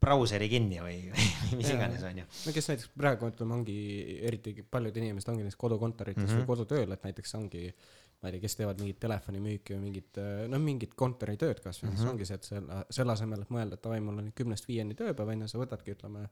brauseri 0.00 0.48
kinni 0.48 0.80
või, 0.80 1.00
või 1.12 1.58
mis 1.60 1.68
Jaa. 1.68 1.76
iganes, 1.78 2.04
onju. 2.08 2.26
no 2.46 2.52
kes 2.56 2.70
näiteks 2.72 2.92
praegu 2.96 3.28
ütleme, 3.30 3.58
ongi 3.58 3.78
eriti 4.26 4.54
paljud 4.62 4.96
inimesed 4.96 5.32
ongi 5.32 5.44
näiteks 5.46 5.60
kodukontorites 5.60 6.22
mm 6.22 6.26
Mhm. 6.26 6.36
-hmm. 6.36 6.46
või 6.46 6.54
kodutööl, 6.54 6.92
et 6.92 7.04
näiteks 7.04 7.34
ongi 7.34 7.66
ma 8.20 8.28
ei 8.28 8.32
tea, 8.34 8.40
kes 8.40 8.56
teevad 8.56 8.80
mingit 8.82 8.98
telefonimüüki 9.00 9.74
või 9.74 9.82
mingit 9.86 10.18
noh, 10.52 10.60
mingit 10.60 10.94
kontoritööd 10.94 11.60
kasvõi 11.64 11.88
mm, 11.88 11.94
-hmm. 11.94 12.00
siis 12.00 12.10
ongi 12.10 12.26
see, 12.28 12.34
et 12.36 12.44
selle, 12.44 12.80
selle 12.92 13.12
asemel, 13.12 13.42
et 13.46 13.52
mõelda, 13.54 13.78
et 13.78 13.84
davai, 13.84 14.00
mul 14.04 14.18
on 14.20 14.32
kümnest 14.36 14.68
viieni 14.68 14.94
tööpäev 14.94 15.32
onju, 15.32 15.48
sa 15.48 15.60
võtadki, 15.60 15.94
ütleme 15.96 16.26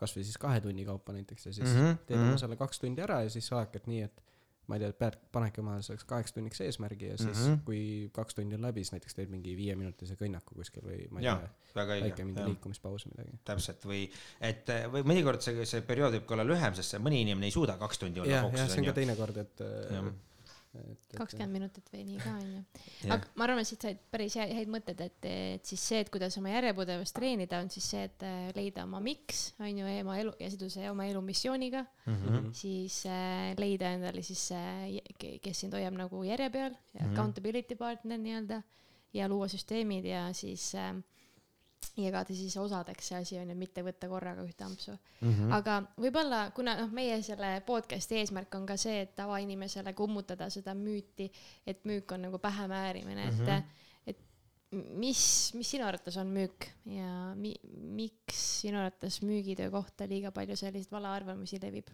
kasvõi 0.00 0.24
siis 0.24 0.38
kahe 0.40 0.60
tunni 0.64 0.86
kaupa 0.88 1.12
näiteks 1.12 1.46
ja 1.46 1.52
siis 1.52 1.68
mm 1.68 1.74
Mhm, 1.74 1.90
-hmm. 1.90 1.98
teed 2.06 2.18
mhm. 2.18 2.28
oma 2.28 2.38
selle 2.38 2.56
kaks 2.56 2.80
tundi 2.80 3.02
ära 3.04 3.22
ja 3.22 3.30
siis 3.30 3.46
sa 3.46 3.62
et 3.62 3.86
nii, 3.86 4.02
et 4.02 4.22
ma 4.68 4.78
ei 4.78 4.84
tea, 4.84 4.94
pead, 4.98 5.16
panedki 5.34 5.60
omale 5.60 5.82
selleks 5.84 6.06
kaheks 6.08 6.34
tunniks 6.36 6.60
eesmärgi 6.64 7.10
ja 7.10 7.16
siis 7.18 7.38
mm. 7.38 7.46
-hmm. 7.46 7.62
kui 7.66 8.10
kaks 8.16 8.38
tundi 8.38 8.56
on 8.56 8.64
läbi, 8.64 8.84
siis 8.84 8.94
näiteks 8.96 9.18
teed 9.18 9.32
mingi 9.32 9.56
viieminutise 9.56 10.16
kõnnaku 10.20 10.56
kuskil 10.60 10.86
või 10.86 11.00
ma 11.10 11.20
ei 11.20 11.26
Jaa, 11.28 11.38
tea, 11.72 11.86
väike 11.90 12.24
mingi. 12.24 12.46
liikumispaus 12.50 13.06
või 13.06 13.16
midagi. 13.16 13.40
täpselt 13.44 13.88
või 13.90 14.02
et 14.40 14.74
või 14.92 15.04
mõnikord 15.12 15.44
see, 15.44 15.66
see 15.68 15.82
periood 15.86 16.16
võib 16.18 16.28
ka 16.28 16.38
olla 16.38 16.46
lühem, 16.48 16.76
sest 16.78 16.96
see 16.96 17.02
mõni 17.02 17.20
inimene 17.26 17.50
ei 17.50 17.56
suuda 17.56 17.76
kaks 17.80 18.04
tundi 18.04 18.24
olla 18.24 18.30
jah, 18.30 18.40
jah, 18.40 18.48
fookuses 18.48 18.72
see 18.72 18.80
on 18.80 18.88
ka 18.88 18.90
onju. 18.90 19.00
teinekord, 19.00 19.42
et 19.44 19.66
Jah. 19.94 20.14
Kakskümmend 21.18 21.52
minutit 21.52 21.88
või 21.92 22.02
nii 22.08 22.18
ka 22.22 22.30
onju. 22.40 22.62
Aga 23.14 23.28
ma 23.38 23.44
arvan, 23.46 23.60
et 23.62 23.68
siit 23.68 23.82
said 23.86 23.98
päris 24.10 24.34
hea- 24.38 24.48
häid 24.58 24.68
mõtteid, 24.74 25.00
et, 25.06 25.28
et 25.30 25.64
siis 25.70 25.80
see, 25.90 26.00
et 26.04 26.10
kuidas 26.10 26.36
oma 26.40 26.50
järjepidevust 26.54 27.14
treenida, 27.14 27.60
on 27.62 27.70
siis 27.70 27.88
see, 27.94 28.02
et 28.08 28.22
äh, 28.26 28.48
leida 28.56 28.84
oma 28.84 29.00
miks 29.00 29.54
onju 29.60 29.86
oma 30.00 30.18
elu 30.18 30.32
ja 30.40 30.50
siduda 30.50 30.70
see 30.76 30.90
oma 30.90 31.06
elu 31.06 31.20
missiooniga 31.22 31.84
mm, 32.06 32.12
Mhm. 32.14 32.28
-hmm. 32.36 32.52
siis 32.54 33.06
äh, 33.06 33.54
leida 33.58 33.92
endale 33.94 34.22
siis 34.22 34.50
äh,, 34.52 35.00
kes 35.42 35.60
sind 35.60 35.72
hoiab 35.74 35.94
nagu 35.94 36.22
järje 36.24 36.50
peal 36.50 36.70
mm. 36.70 36.98
-hmm. 37.00 37.12
accountability 37.12 37.76
partner 37.76 38.18
nii-öelda 38.18 38.62
ja 39.14 39.28
luua 39.28 39.46
süsteemid 39.48 40.04
ja 40.04 40.32
siis 40.32 40.74
äh, 40.74 40.94
jagada 41.96 42.34
siis 42.34 42.56
osadeks 42.60 43.10
see 43.10 43.18
asi 43.20 43.38
onju, 43.40 43.56
mitte 43.58 43.84
võtta 43.86 44.08
korraga 44.10 44.44
ühte 44.46 44.66
ampsu 44.66 44.92
mm. 44.92 45.28
Mhm. 45.28 45.32
-hmm. 45.38 45.54
aga 45.58 45.78
võib-olla, 46.00 46.40
kuna 46.56 46.76
noh, 46.80 46.92
meie 46.92 47.20
selle 47.22 47.56
podcast'i 47.66 48.20
eesmärk 48.20 48.54
on 48.54 48.66
ka 48.66 48.76
see, 48.80 49.00
et 49.06 49.14
tavainimesele 49.16 49.92
kummutada 49.92 50.50
seda 50.50 50.74
müüti, 50.74 51.30
et 51.66 51.84
müük 51.84 52.12
on 52.12 52.28
nagu 52.28 52.38
pähemäärimine, 52.38 53.28
et 53.28 53.38
mm, 53.38 53.46
-hmm. 53.46 53.62
et 54.06 54.18
mis, 54.72 55.52
mis 55.54 55.70
sinu 55.70 55.86
arvates 55.86 56.16
on 56.16 56.26
müük 56.26 56.70
ja 56.86 57.34
mi, 57.34 57.54
miks 57.74 58.60
sinu 58.60 58.78
arvates 58.78 59.22
müügitöö 59.22 59.70
kohta 59.70 60.08
liiga 60.08 60.30
palju 60.30 60.56
selliseid 60.56 60.92
valearvamusi 60.92 61.60
levib? 61.62 61.88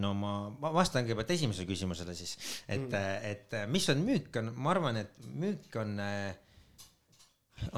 no 0.00 0.12
ma, 0.14 0.34
ma 0.60 0.72
vastan 0.74 1.04
kõigepealt 1.04 1.34
esimesele 1.34 1.68
küsimusele 1.68 2.14
siis, 2.14 2.36
et 2.68 2.86
mm., 2.86 3.26
et 3.32 3.58
mis 3.68 3.88
on 3.92 4.04
müük, 4.06 4.30
on, 4.40 4.52
ma 4.56 4.70
arvan, 4.74 5.00
et 5.02 5.26
müük 5.26 5.76
on, 5.80 5.98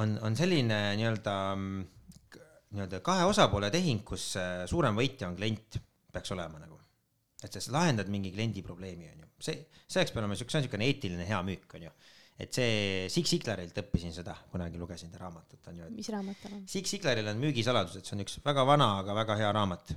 on, 0.01 0.17
on 0.25 0.37
selline 0.39 0.79
nii-öelda, 0.99 1.35
nii-öelda 1.57 3.03
kahe 3.05 3.27
osapoole 3.29 3.71
tehing, 3.75 4.05
kus 4.07 4.33
äh, 4.41 4.63
suurem 4.71 4.97
võitja 4.99 5.31
on 5.31 5.37
klient, 5.39 5.81
peaks 6.13 6.35
olema 6.37 6.61
nagu. 6.63 6.79
et 7.43 7.57
sa 7.59 7.73
lahendad 7.75 8.07
mingi 8.07 8.31
kliendi 8.31 8.63
probleemi, 8.63 9.09
onju, 9.11 9.29
see, 9.43 9.65
selleks 9.91 10.13
peab 10.15 10.23
olema 10.23 10.37
siukene, 10.39 10.53
see 10.53 10.61
on 10.61 10.67
siukene 10.69 10.87
eetiline 10.87 11.25
hea 11.27 11.41
müük, 11.43 11.73
onju. 11.75 11.91
et 12.43 12.55
see 12.55 13.09
Zig 13.11 13.27
Ziglarilt 13.27 13.81
õppisin 13.83 14.15
seda, 14.15 14.37
kunagi 14.53 14.79
lugesin 14.79 15.11
ta 15.11 15.25
raamatut 15.25 15.67
on 15.73 15.81
ju, 15.83 15.89
mis 15.97 16.11
raamat 16.15 16.39
tal 16.45 16.55
on? 16.57 16.63
Zig 16.71 16.87
Ziglaril 16.91 17.33
on 17.33 17.43
müügisaladused, 17.43 18.07
see 18.07 18.15
on 18.17 18.23
üks 18.25 18.39
väga 18.47 18.65
vana, 18.69 18.93
aga 19.03 19.17
väga 19.19 19.37
hea 19.43 19.51
raamat. 19.59 19.91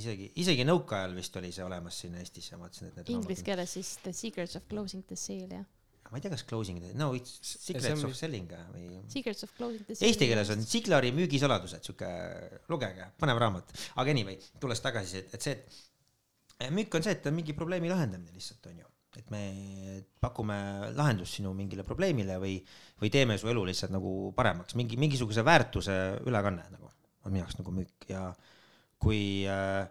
isegi, 0.00 0.32
isegi 0.40 0.64
nõukaajal 0.68 1.14
vist 1.20 1.36
oli 1.40 1.52
see 1.52 1.66
olemas 1.66 2.00
siin 2.00 2.16
Eestis 2.20 2.48
ja 2.50 2.58
ma 2.58 2.66
mõtlesin, 2.66 2.90
et 2.90 3.02
need 3.02 3.12
Inglise 3.18 3.46
keeles 3.46 3.76
siis 3.76 3.92
The 4.06 4.16
Secrets 4.16 4.56
of 4.56 4.66
Closing 4.72 5.04
the 5.12 5.20
Sale 5.20 5.60
jah? 5.60 5.68
Ma 6.10 6.18
ei 6.18 6.24
tea, 6.24 6.32
kas 6.32 6.44
closing, 6.48 6.82
no 6.98 7.12
it's 7.14 7.38
secrets 7.40 8.04
of 8.06 8.14
selling 8.18 8.50
või 8.74 9.00
Secrets 9.10 9.46
of 9.46 9.52
Closing 9.56 9.86
the 9.86 9.94
Sale. 9.94 10.10
Eesti 10.10 10.28
keeles 10.30 10.52
on 10.54 10.64
Ziglari 10.66 11.12
müügisaladused, 11.14 11.86
sihuke, 11.86 12.10
lugege, 12.72 13.10
põnev 13.20 13.40
raamat. 13.42 13.74
aga 14.02 14.14
anyway, 14.14 14.38
tulles 14.62 14.82
tagasi, 14.82 15.22
et, 15.22 15.34
et 15.38 15.46
see, 15.46 15.56
et 16.58 16.72
müük 16.74 16.94
on 16.98 17.06
see, 17.06 17.14
et 17.18 17.30
on 17.30 17.36
mingi 17.36 17.54
probleemi 17.56 17.92
lahendamine 17.92 18.34
lihtsalt 18.34 18.70
on 18.72 18.82
ju, 18.82 18.90
et 19.18 19.30
me 19.34 19.42
pakume 20.22 20.58
lahendust 20.98 21.38
sinu 21.38 21.54
mingile 21.56 21.86
probleemile 21.86 22.38
või, 22.42 22.58
või 23.00 23.10
teeme 23.14 23.38
su 23.40 23.50
elu 23.50 23.64
lihtsalt 23.70 23.94
nagu 23.94 24.32
paremaks, 24.36 24.76
mingi 24.78 24.98
mingisuguse 25.00 25.46
väärtuse 25.46 25.96
ülekanne 26.26 26.66
nagu 26.74 26.90
on 27.24 27.34
minu 27.34 27.44
jaoks 27.44 27.58
nagu 27.60 27.72
müük 27.74 28.06
ja 28.08 28.28
kui 29.00 29.46
äh, 29.48 29.86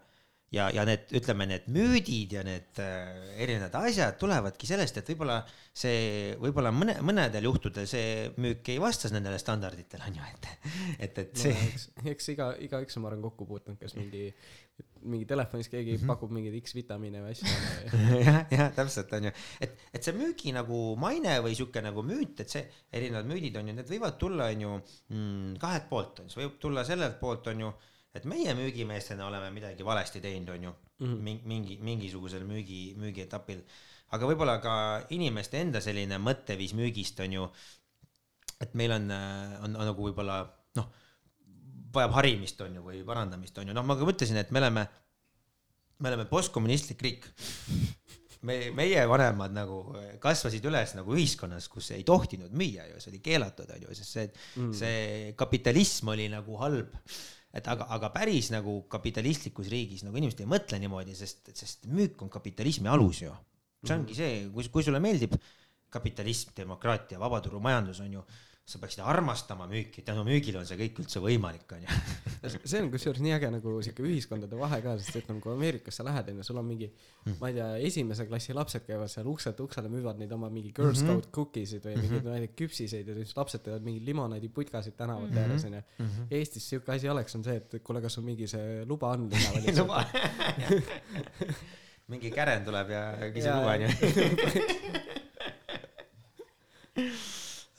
ja, 0.56 0.70
ja 0.74 0.86
need, 0.88 1.08
ütleme, 1.20 1.45
need 1.50 1.68
müüdid 1.74 2.34
ja 2.38 2.43
need 2.45 2.80
äh, 2.82 3.34
erinevad 3.43 3.76
asjad 3.84 4.18
tulevadki 4.22 4.70
sellest, 4.70 4.97
et 5.02 5.12
võib-olla 5.14 5.39
see, 5.80 6.34
võib-olla 6.41 6.72
mõne, 6.76 6.95
mõnedel 7.06 7.45
juhtudel 7.50 7.86
see 7.89 8.30
müük 8.41 8.72
ei 8.74 8.80
vasta 8.82 9.12
nendele 9.14 9.38
standarditele, 9.41 10.08
on 10.10 10.18
ju, 10.20 10.32
et, 10.34 10.50
et, 11.00 11.22
et 11.26 11.43
see 11.43 11.54
eks, 11.68 11.86
eks 12.16 12.32
iga, 12.34 12.50
igaüks 12.66 12.97
on, 12.97 13.06
ma 13.06 13.12
arvan, 13.12 13.22
kokku 13.30 13.45
puutunud, 13.50 13.78
kas 13.82 13.93
mingi, 14.00 14.32
mingi 15.06 15.28
telefonis 15.30 15.70
keegi 15.72 15.97
Mhm. 16.00 16.08
pakub 16.10 16.32
mingeid 16.36 16.58
X-vitamiine 16.64 17.22
või 17.24 17.36
asju. 17.36 17.54
jah, 18.28 18.41
jah, 18.52 18.72
täpselt 18.76 19.14
on 19.20 19.30
ju, 19.30 19.34
et, 19.64 19.78
et 19.93 20.04
see 20.04 20.16
müügi 20.18 20.54
nagu 20.56 20.80
maine 21.00 21.38
või 21.45 21.54
sihuke 21.56 21.84
nagu 21.86 22.04
müüt, 22.08 22.41
et 22.43 22.50
see, 22.58 22.66
erinevad 22.95 23.30
müüdid 23.30 23.60
on 23.62 23.70
ju, 23.70 23.78
need 23.78 23.91
võivad 23.91 24.18
tulla, 24.20 24.50
on 24.56 24.66
ju 24.66 24.74
mm, 25.14 25.54
kahelt 25.62 25.88
poolt 25.91 26.24
on 26.24 26.28
ju, 26.28 26.36
see 26.36 26.43
võib 26.43 26.58
tulla 26.64 26.84
sellelt 26.88 27.20
poolt 27.22 27.47
on 27.54 27.66
ju, 27.68 27.72
et 28.16 28.26
meie 28.26 28.53
müügimeestena 28.57 29.28
oleme 29.28 29.51
midagi 29.53 29.86
valesti 29.86 30.22
teinud, 30.24 30.49
on 30.55 30.64
ju 30.70 30.76
Mhm. 30.99 31.20
mingi, 31.24 31.43
mingi, 31.47 31.78
mingisugusel 31.80 32.43
müügi, 32.43 32.95
müügietapil. 32.99 33.62
aga 34.12 34.26
võib-olla 34.26 34.55
ka 34.62 34.74
inimeste 35.16 35.60
enda 35.62 35.80
selline 35.80 36.18
mõtteviis 36.18 36.74
müügist 36.74 37.20
on 37.24 37.32
ju, 37.32 37.43
et 38.60 38.74
meil 38.74 38.91
on, 38.91 39.05
on, 39.12 39.76
on 39.76 39.86
nagu 39.86 40.07
võib-olla 40.07 40.41
noh, 40.76 40.88
vajab 41.93 42.18
harimist 42.18 42.60
on 42.66 42.76
ju 42.76 42.82
või 42.82 43.03
parandamist 43.05 43.57
on 43.62 43.70
ju, 43.70 43.74
noh, 43.78 43.86
ma 43.86 43.95
ka 43.95 44.07
mõtlesin, 44.10 44.41
et 44.41 44.51
me 44.51 44.60
oleme, 44.60 44.88
me 45.99 46.10
oleme 46.10 46.26
postkommunistlik 46.26 47.01
riik 47.05 47.30
me, 48.41 48.57
meie 48.76 49.05
vanemad 49.07 49.53
nagu 49.55 49.80
kasvasid 50.20 50.66
üles 50.66 50.95
nagu 50.97 51.16
ühiskonnas, 51.16 51.70
kus 51.72 51.91
ei 51.95 52.03
tohtinud 52.07 52.51
müüa 52.51 52.89
ju, 52.91 52.99
see 52.99 53.14
oli 53.14 53.22
keelatud, 53.24 53.70
on 53.76 53.88
ju, 53.88 53.95
sest 53.95 54.16
see 54.18 54.28
mm., 54.57 54.74
see 54.74 55.34
kapitalism 55.39 56.12
oli 56.16 56.28
nagu 56.34 56.57
halb. 56.60 56.97
Et 57.54 57.68
aga, 57.72 57.88
aga 57.95 58.12
päris 58.14 58.52
nagu 58.54 58.76
kapitalistlikus 58.91 59.70
riigis 59.72 60.04
nagu 60.06 60.20
inimesed 60.20 60.43
ei 60.43 60.50
mõtle 60.50 60.80
niimoodi, 60.82 61.16
sest, 61.18 61.50
sest 61.58 61.88
müük 61.89 62.22
on 62.22 62.30
kapitalismi 62.30 62.91
alus 62.91 63.24
ju. 63.24 63.34
see 63.86 63.95
ongi 63.95 64.18
see, 64.18 64.43
kui, 64.54 64.68
kui 64.70 64.86
sulle 64.86 65.00
meeldib 65.02 65.34
kapitalism, 65.89 66.52
demokraatia, 66.58 67.18
vabaturumajandus 67.22 68.04
on 68.06 68.20
ju, 68.20 68.26
sa 68.70 68.78
peaksid 68.82 69.01
armastama 69.01 69.65
müüki, 69.70 70.03
tänu 70.05 70.22
müügile 70.28 70.59
on 70.61 70.67
see 70.70 70.78
kõik 70.78 70.99
üldse 71.01 71.22
võimalik, 71.24 71.65
on 71.74 71.86
ju. 71.86 71.89
see 72.70 72.82
on 72.84 72.91
kusjuures 72.93 73.22
nii 73.26 73.34
äge 73.38 73.49
nagu 73.55 73.74
siuke 73.86 74.03
ühiskondade 74.05 74.59
vahe 74.59 74.78
ka, 74.86 74.93
sest 75.01 75.15
et 75.22 75.32
nagu 75.32 75.41
kui 75.43 75.53
Ameerikasse 75.55 76.05
lähed 76.05 76.30
onju, 76.34 76.45
sul 76.45 76.59
on 76.61 76.67
mingi, 76.67 76.91
ma 77.39 77.49
ei 77.49 77.57
tea, 77.57 77.70
esimese 77.89 78.28
klassi 78.30 78.53
lapsed 78.57 78.86
käivad 78.86 79.09
seal 79.09 79.28
ukselt 79.32 79.59
uksele, 79.63 79.89
müüvad 79.91 80.22
neid 80.22 80.32
oma 80.36 80.51
mingi 80.53 80.70
Girl 80.76 80.93
Scout 80.97 81.32
cookies 81.36 81.70
isid 81.70 81.86
või 81.86 81.95
mingeid 82.01 82.26
näiteks 82.26 82.55
küpsiseid 82.59 83.09
ja 83.09 83.15
siis 83.17 83.36
lapsed 83.38 83.61
teevad 83.65 83.84
mingi 83.86 84.01
limonaadiputkasid 84.07 84.95
tänavate 84.99 85.39
ääres 85.43 85.65
onju. 85.70 85.82
Eestis 86.39 86.65
siuke 86.74 86.93
asi 86.95 87.09
oleks, 87.11 87.36
on 87.38 87.43
see, 87.45 87.57
et 87.61 87.70
kuule, 87.86 88.01
kas 88.03 88.17
sul 88.17 88.26
mingi 88.28 88.47
see 88.49 88.86
luba 88.89 89.07
on 89.15 89.30
linnavalitsuselt 89.30 89.88
luba. 89.89 89.99
mingi 92.13 92.30
kären 92.34 92.65
tuleb 92.65 92.88
ja 92.95 93.03
küsib 93.34 93.53
luba 93.53 93.72
onju. 93.78 93.89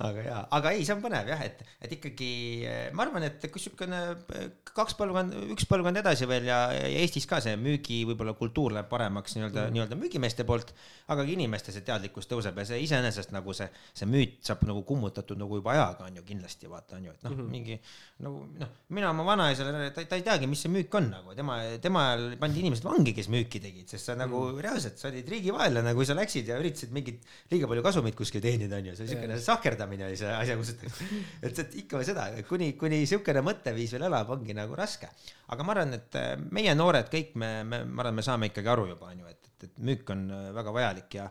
Aga 0.01 0.25
jaa, 0.25 0.41
aga 0.57 0.73
ei, 0.75 0.85
see 0.87 0.95
on 0.95 1.03
põnev 1.05 1.29
jah, 1.29 1.43
et, 1.45 1.61
et 1.85 1.95
ikkagi 1.97 2.31
eh, 2.69 2.79
ma 2.97 3.05
arvan, 3.05 3.27
et 3.27 3.45
kui 3.53 3.63
siukene 3.63 4.01
eh, 4.37 4.47
kaks 4.77 4.97
põlvkond, 4.99 5.37
üks 5.55 5.67
põlvkond 5.71 6.01
edasi 6.01 6.29
veel 6.31 6.49
ja, 6.49 6.61
ja 6.77 6.89
Eestis 7.03 7.29
ka 7.31 7.41
see 7.45 7.57
müügi 7.61 8.01
võib-olla 8.09 8.35
kultuur 8.39 8.75
läheb 8.77 8.89
paremaks 8.91 9.37
nii-öelda 9.37 9.67
mm., 9.67 9.77
nii-öelda 9.77 9.99
müügimeeste 10.01 10.47
poolt, 10.49 10.73
aga 11.11 11.25
ka 11.25 11.35
inimeste 11.35 11.75
see 11.75 11.85
teadlikkus 11.87 12.31
tõuseb 12.31 12.57
ja 12.63 12.67
see 12.71 12.81
iseenesest 12.87 13.35
nagu 13.37 13.55
see, 13.57 13.69
see 13.97 14.09
müüt 14.09 14.41
saab 14.47 14.65
nagu 14.69 14.85
kummutatud 14.89 15.41
nagu 15.41 15.61
juba 15.61 15.75
ajaga 15.77 16.09
on 16.09 16.21
ju 16.21 16.25
kindlasti 16.27 16.71
vaata 16.71 16.97
on 16.97 17.11
ju, 17.11 17.17
et 17.17 17.27
noh 17.27 17.35
mm 17.35 17.43
-hmm. 17.43 17.51
mingi 17.57 17.81
nagu 18.25 18.43
noh, 18.61 18.73
mina 18.97 19.11
oma 19.13 19.25
vanaisale, 19.25 19.91
ta, 19.95 20.05
ta 20.05 20.19
ei 20.19 20.25
teagi, 20.25 20.49
mis 20.51 20.65
see 20.65 20.73
müük 20.73 20.95
on 20.97 21.11
nagu 21.13 21.35
tema, 21.37 21.59
tema 21.83 22.07
ajal 22.11 22.37
pandi 22.41 22.65
inimesed 22.65 22.87
vangi, 22.87 23.15
kes 23.17 23.31
müüki 23.33 23.61
tegid, 23.63 23.89
sest 23.91 24.11
sa 24.11 24.17
nagu 24.19 24.43
mm. 24.51 24.61
reaalselt, 24.65 24.99
sa 25.01 25.09
olid 25.11 25.29
riigi 25.33 25.55
vaenlane, 25.55 25.95
kui 25.97 26.09
sa 26.09 26.17
läksid 26.19 26.51
ja 26.53 26.59
üritasid 26.61 26.93
mingit 26.97 27.25
liiga 27.53 27.69
palju 27.71 27.85
kasumit 27.87 28.19
kuskil 28.19 28.45
teenida, 28.45 28.81
on 28.81 28.91
ju, 28.91 28.97
see 28.99 29.13
siukene 29.13 29.39
Jaa. 29.39 29.47
Sahkerdamine 29.91 30.07
oli 30.07 30.17
see 30.17 30.31
asja 30.31 30.57
kustutamine. 30.57 31.25
et, 31.43 31.59
et 31.59 31.75
ikka 31.83 32.03
seda, 32.07 32.29
kuni, 32.49 32.73
kuni 32.79 33.03
siukene 33.09 33.43
mõtteviis 33.45 33.95
veel 33.97 34.07
elab, 34.09 34.31
ongi 34.31 34.55
nagu 34.55 34.77
raske. 34.79 35.09
aga 35.49 35.65
ma 35.65 35.75
arvan, 35.75 35.95
et 35.99 36.17
äh, 36.19 36.37
meie 36.51 36.75
noored 36.75 37.11
kõik 37.11 37.35
me, 37.35 37.51
me, 37.65 37.85
ma 37.85 38.05
arvan, 38.05 38.21
me 38.21 38.23
saame 38.23 38.51
ikkagi 38.51 38.71
aru 38.71 38.89
juba, 38.93 39.11
on 39.11 39.25
ju, 39.25 39.27
et, 39.27 39.51
et, 39.51 39.69
et 39.69 39.83
müük 39.83 40.09
on 40.15 40.31
äh, 40.31 40.49
väga 40.55 40.73
vajalik 40.73 41.19
ja 41.19 41.29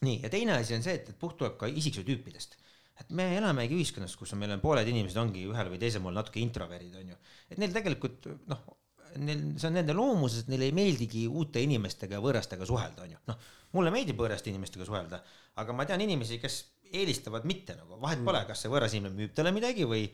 nii, 0.00 0.20
ja 0.24 0.32
teine 0.32 0.56
asi 0.56 0.74
on 0.74 0.84
see, 0.84 0.96
et, 1.00 1.12
et 1.12 1.20
puht 1.20 1.38
tuleb 1.38 1.58
ka 1.60 1.68
isiksuse 1.68 2.06
tüüpidest 2.08 2.58
et 3.00 3.14
me 3.16 3.30
elamegi 3.32 3.78
ühiskonnas, 3.78 4.12
kus 4.16 4.34
on, 4.34 4.42
meil 4.42 4.52
on 4.52 4.60
pooled 4.60 4.88
inimesed 4.88 5.16
ongi 5.16 5.46
ühel 5.48 5.70
või 5.72 5.78
teisel 5.80 6.02
moel 6.04 6.18
natuke 6.18 6.40
introverdid, 6.42 6.98
onju. 7.00 7.16
et 7.48 7.60
neil 7.60 7.72
tegelikult 7.72 8.28
noh, 8.50 8.66
neil, 9.18 9.40
see 9.56 9.70
on 9.70 9.78
nende 9.78 9.94
loomuses, 9.96 10.44
neile 10.50 10.68
ei 10.68 10.74
meeldigi 10.76 11.24
uute 11.28 11.62
inimestega 11.64 12.18
ja 12.18 12.20
võõrastega 12.20 12.68
suhelda, 12.68 13.06
onju. 13.06 13.22
noh, 13.30 13.48
mulle 13.76 13.92
meeldib 13.94 14.20
võõraste 14.20 14.52
inimestega 14.52 14.86
suhelda, 14.86 15.22
aga 15.62 15.76
ma 15.76 15.86
tean 15.88 16.04
inimesi, 16.04 16.38
kes 16.42 16.60
eelistavad 16.92 17.46
mitte 17.48 17.76
nagu, 17.78 17.98
vahet 18.02 18.22
pole, 18.26 18.42
kas 18.48 18.64
see 18.64 18.72
võõras 18.72 18.94
inimene 18.96 19.16
müüb 19.18 19.34
talle 19.36 19.52
midagi 19.54 19.86
või, 19.88 20.06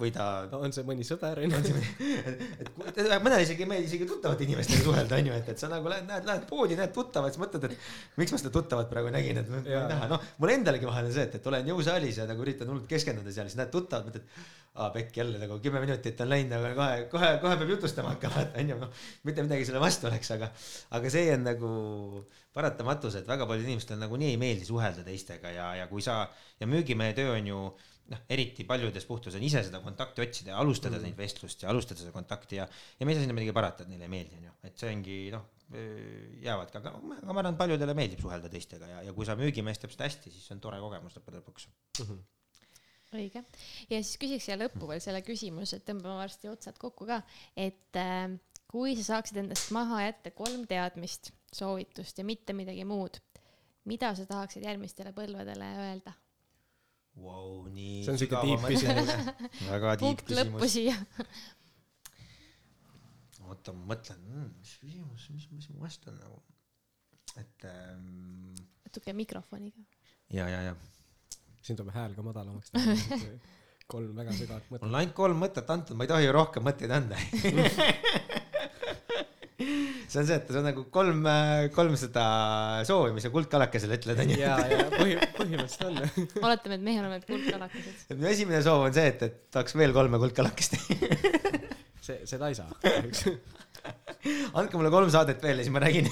või 0.00 0.12
ta 0.14 0.26
on 0.56 0.72
see 0.72 0.84
mõni 0.86 1.04
sõber 1.04 1.40
et 1.44 2.70
kui- 2.76 2.92
et 2.94 3.10
mõnele 3.24 3.42
isegi 3.44 3.64
ei 3.66 3.68
meeldi 3.68 3.88
isegi 3.90 4.06
tuttavate 4.08 4.46
inimestega 4.46 4.84
suhelda, 4.86 5.18
onju, 5.18 5.34
et, 5.36 5.50
et 5.54 5.58
sa 5.60 5.68
nagu 5.72 5.90
lähed, 5.92 6.06
näed, 6.08 6.24
lähed 6.28 6.46
poodi, 6.48 6.76
näed 6.78 6.92
tuttavat, 6.96 7.34
siis 7.34 7.42
mõtled, 7.42 7.66
et 7.68 8.16
miks 8.22 8.32
ma 8.32 8.40
seda 8.40 8.52
tuttavat 8.54 8.88
praegu 8.92 9.10
nägin, 9.12 9.42
et 9.42 9.50
ma 9.52 9.60
ei 9.64 9.82
näha, 9.90 10.08
noh, 10.14 10.24
mul 10.40 10.54
endalgi 10.54 10.88
vahel 10.88 11.10
on 11.10 11.14
see, 11.16 11.26
et, 11.28 11.36
et 11.40 11.50
olen 11.52 11.68
jõusaalis 11.72 12.22
ja 12.22 12.26
nagu 12.30 12.46
üritan 12.46 12.70
hullult 12.70 12.88
keskenduda 12.90 13.34
seal, 13.34 13.50
siis 13.50 13.58
näed 13.60 13.72
tuttavat, 13.74 14.08
mõtled, 14.08 14.40
aa 14.80 14.88
pekk 14.94 15.16
jälle 15.20 15.40
nagu 15.42 15.58
kümme 15.60 15.82
minutit 15.82 16.20
on 16.22 16.30
läinud, 16.30 16.54
aga 16.54 16.72
kohe, 16.78 16.98
kohe, 17.12 17.30
kohe 17.42 17.56
peab 17.60 17.72
jutustama 17.74 18.14
hakkama, 18.14 18.44
et 18.46 18.60
onju, 18.62 18.78
noh, 18.86 19.04
mitte 19.28 19.44
midagi 19.44 19.66
selle 19.68 19.82
vastu 19.82 20.06
oleks, 20.08 20.30
aga, 20.38 20.48
aga 20.96 21.10
see 21.12 21.26
on 21.34 21.42
nagu 21.50 21.70
paratamatus, 22.54 23.18
et 23.20 23.28
väga 23.28 23.46
paljudel 23.50 23.72
inimestel 23.74 23.98
nagunii 24.00 24.32
ei 24.32 24.38
meeldi 24.40 24.66
suhelda 24.70 25.04
teistega 25.06 25.52
ja, 25.54 25.68
ja 25.82 25.86
kui 25.90 26.02
sa 26.02 26.22
ja 26.62 26.66
müügimehe 26.70 27.12
töö 27.18 27.34
on 27.36 27.50
ju 27.50 27.60
noh, 28.10 28.24
eriti 28.32 28.64
paljudes 28.66 29.06
puhtus 29.06 29.36
on 29.38 29.44
ise 29.46 29.62
seda 29.66 29.80
kontakti 29.84 30.24
otsida 30.24 30.54
ja 30.54 30.58
alustada 30.62 30.98
mm. 30.98 31.06
neid 31.06 31.18
vestlust 31.18 31.62
ja 31.62 31.70
alustada 31.70 32.02
seda 32.02 32.12
kontakti 32.14 32.58
ja, 32.58 32.66
ja 32.66 33.06
me 33.06 33.12
ei 33.12 33.18
saa 33.18 33.26
sinna 33.26 33.36
midagi 33.36 33.54
parata, 33.56 33.84
et 33.84 33.92
neile 33.92 34.08
ei 34.08 34.12
meeldi, 34.12 34.40
onju, 34.40 34.56
et 34.66 34.82
see 34.82 34.90
ongi 34.94 35.22
noh, 35.34 35.46
jäävadki, 35.70 36.80
aga 36.80 36.92
ma 36.98 37.16
aga 37.20 37.32
ma 37.34 37.42
arvan, 37.44 37.56
paljudele 37.60 37.94
meeldib 37.94 38.22
suhelda 38.24 38.50
teistega 38.50 38.88
ja, 38.90 39.00
ja 39.06 39.14
kui 39.14 39.26
sa 39.28 39.36
müügimees 39.38 39.78
teeb 39.78 39.94
seda 39.94 40.08
hästi, 40.08 40.32
siis 40.34 40.48
see 40.48 40.56
on 40.56 40.62
tore 40.64 40.80
kogemus 40.82 41.14
lõppude 41.18 41.38
lõpuks. 41.38 41.68
õige. 43.14 43.44
ja 43.90 44.00
siis 44.00 44.16
küsiks 44.22 44.48
siia 44.48 44.58
lõppu 44.58 44.90
veel 44.90 45.02
selle 45.04 45.22
küsimuse, 45.26 45.78
et 45.78 45.86
tõmbame 45.86 46.18
varsti 46.24 46.50
otsad 46.50 46.78
kokku 46.80 47.06
ka, 47.06 47.20
et 47.54 48.00
äh, 48.00 48.26
kui 48.70 48.96
sa 48.98 49.06
saaksid 49.14 49.42
endast 49.44 49.70
maha 49.74 50.02
jätta 50.08 50.34
kolm 50.34 50.66
teadmist, 50.70 51.30
soovitust 51.54 52.18
ja 52.18 52.26
mitte 52.26 52.54
midagi 52.56 52.82
muud, 52.86 53.20
mida 53.90 54.10
sa 54.18 54.26
tahaksid 54.26 54.66
järgmistele 54.66 55.14
põlvedele 55.14 55.70
öelda? 55.86 56.16
Nii 57.70 58.02
See 58.04 58.12
on 58.12 58.20
siuke 58.20 58.42
deep 58.44 58.62
mõttega. 58.64 59.34
väga 59.68 59.94
lõppu 60.00 60.60
küsimus. 60.62 61.40
oota, 63.50 63.74
ma 63.74 63.94
mõtlen 63.94 64.20
mm,, 64.24 64.50
mis 64.60 64.74
küsimus, 64.82 65.28
mis, 65.34 65.48
mis 65.54 65.70
ma 65.72 65.86
vastan 65.86 66.18
nagu, 66.20 66.38
et 67.40 67.66
ähm, 67.68 68.54
natuke 68.86 69.14
mikrofoniga. 69.16 69.82
ja, 70.30 70.48
ja, 70.48 70.60
ja 70.70 70.76
siin 71.60 71.78
tuleb 71.78 71.94
hääl 71.94 72.14
ka 72.16 72.24
madalamaks 72.26 72.72
teha. 72.74 72.94
kolm 73.90 74.14
väga 74.16 74.36
sügavat 74.38 74.68
mõtet. 74.70 74.84
mul 74.84 74.92
on 74.92 75.00
ainult 75.00 75.16
kolm 75.18 75.42
mõtet 75.42 75.74
antud, 75.74 75.98
ma 75.98 76.06
ei 76.06 76.12
tohi 76.12 76.28
ju 76.28 76.36
rohkem 76.36 76.66
mõtteid 76.66 76.94
anda 76.94 77.18
see 80.10 80.20
on 80.22 80.26
see, 80.26 80.38
et 80.40 80.50
see 80.50 80.58
on 80.58 80.66
nagu 80.66 80.84
kolm, 80.92 81.26
kolm 81.74 81.94
seda 81.98 82.24
soovi, 82.88 83.14
mis 83.14 83.26
sa 83.26 83.30
kuldkalakesele 83.34 83.98
ütled, 84.00 84.22
onju. 84.24 84.38
ja, 84.40 84.56
ja 84.70 84.88
põhi, 84.92 85.16
põhimõtteliselt 85.36 85.86
on. 85.86 86.00
oletame, 86.48 86.78
et 86.80 86.86
meie 86.88 87.02
oleme 87.02 87.20
kuldkalakesed. 87.26 88.04
et 88.08 88.16
minu 88.16 88.30
esimene 88.32 88.62
soov 88.66 88.88
on 88.88 88.96
see, 88.96 89.06
et, 89.12 89.24
et 89.28 89.40
tahaks 89.54 89.76
veel 89.78 89.94
kolme 89.96 90.20
kuldkalakest. 90.22 90.78
see, 92.06 92.20
seda 92.26 92.50
ei 92.50 92.58
saa 92.58 92.70
kahjuks. 92.82 93.26
andke 94.58 94.76
mulle 94.76 94.92
kolm 94.92 95.10
saadet 95.12 95.42
veel 95.42 95.60
ja 95.60 95.66
siis 95.66 95.74
ma 95.74 95.82
räägin. 95.84 96.08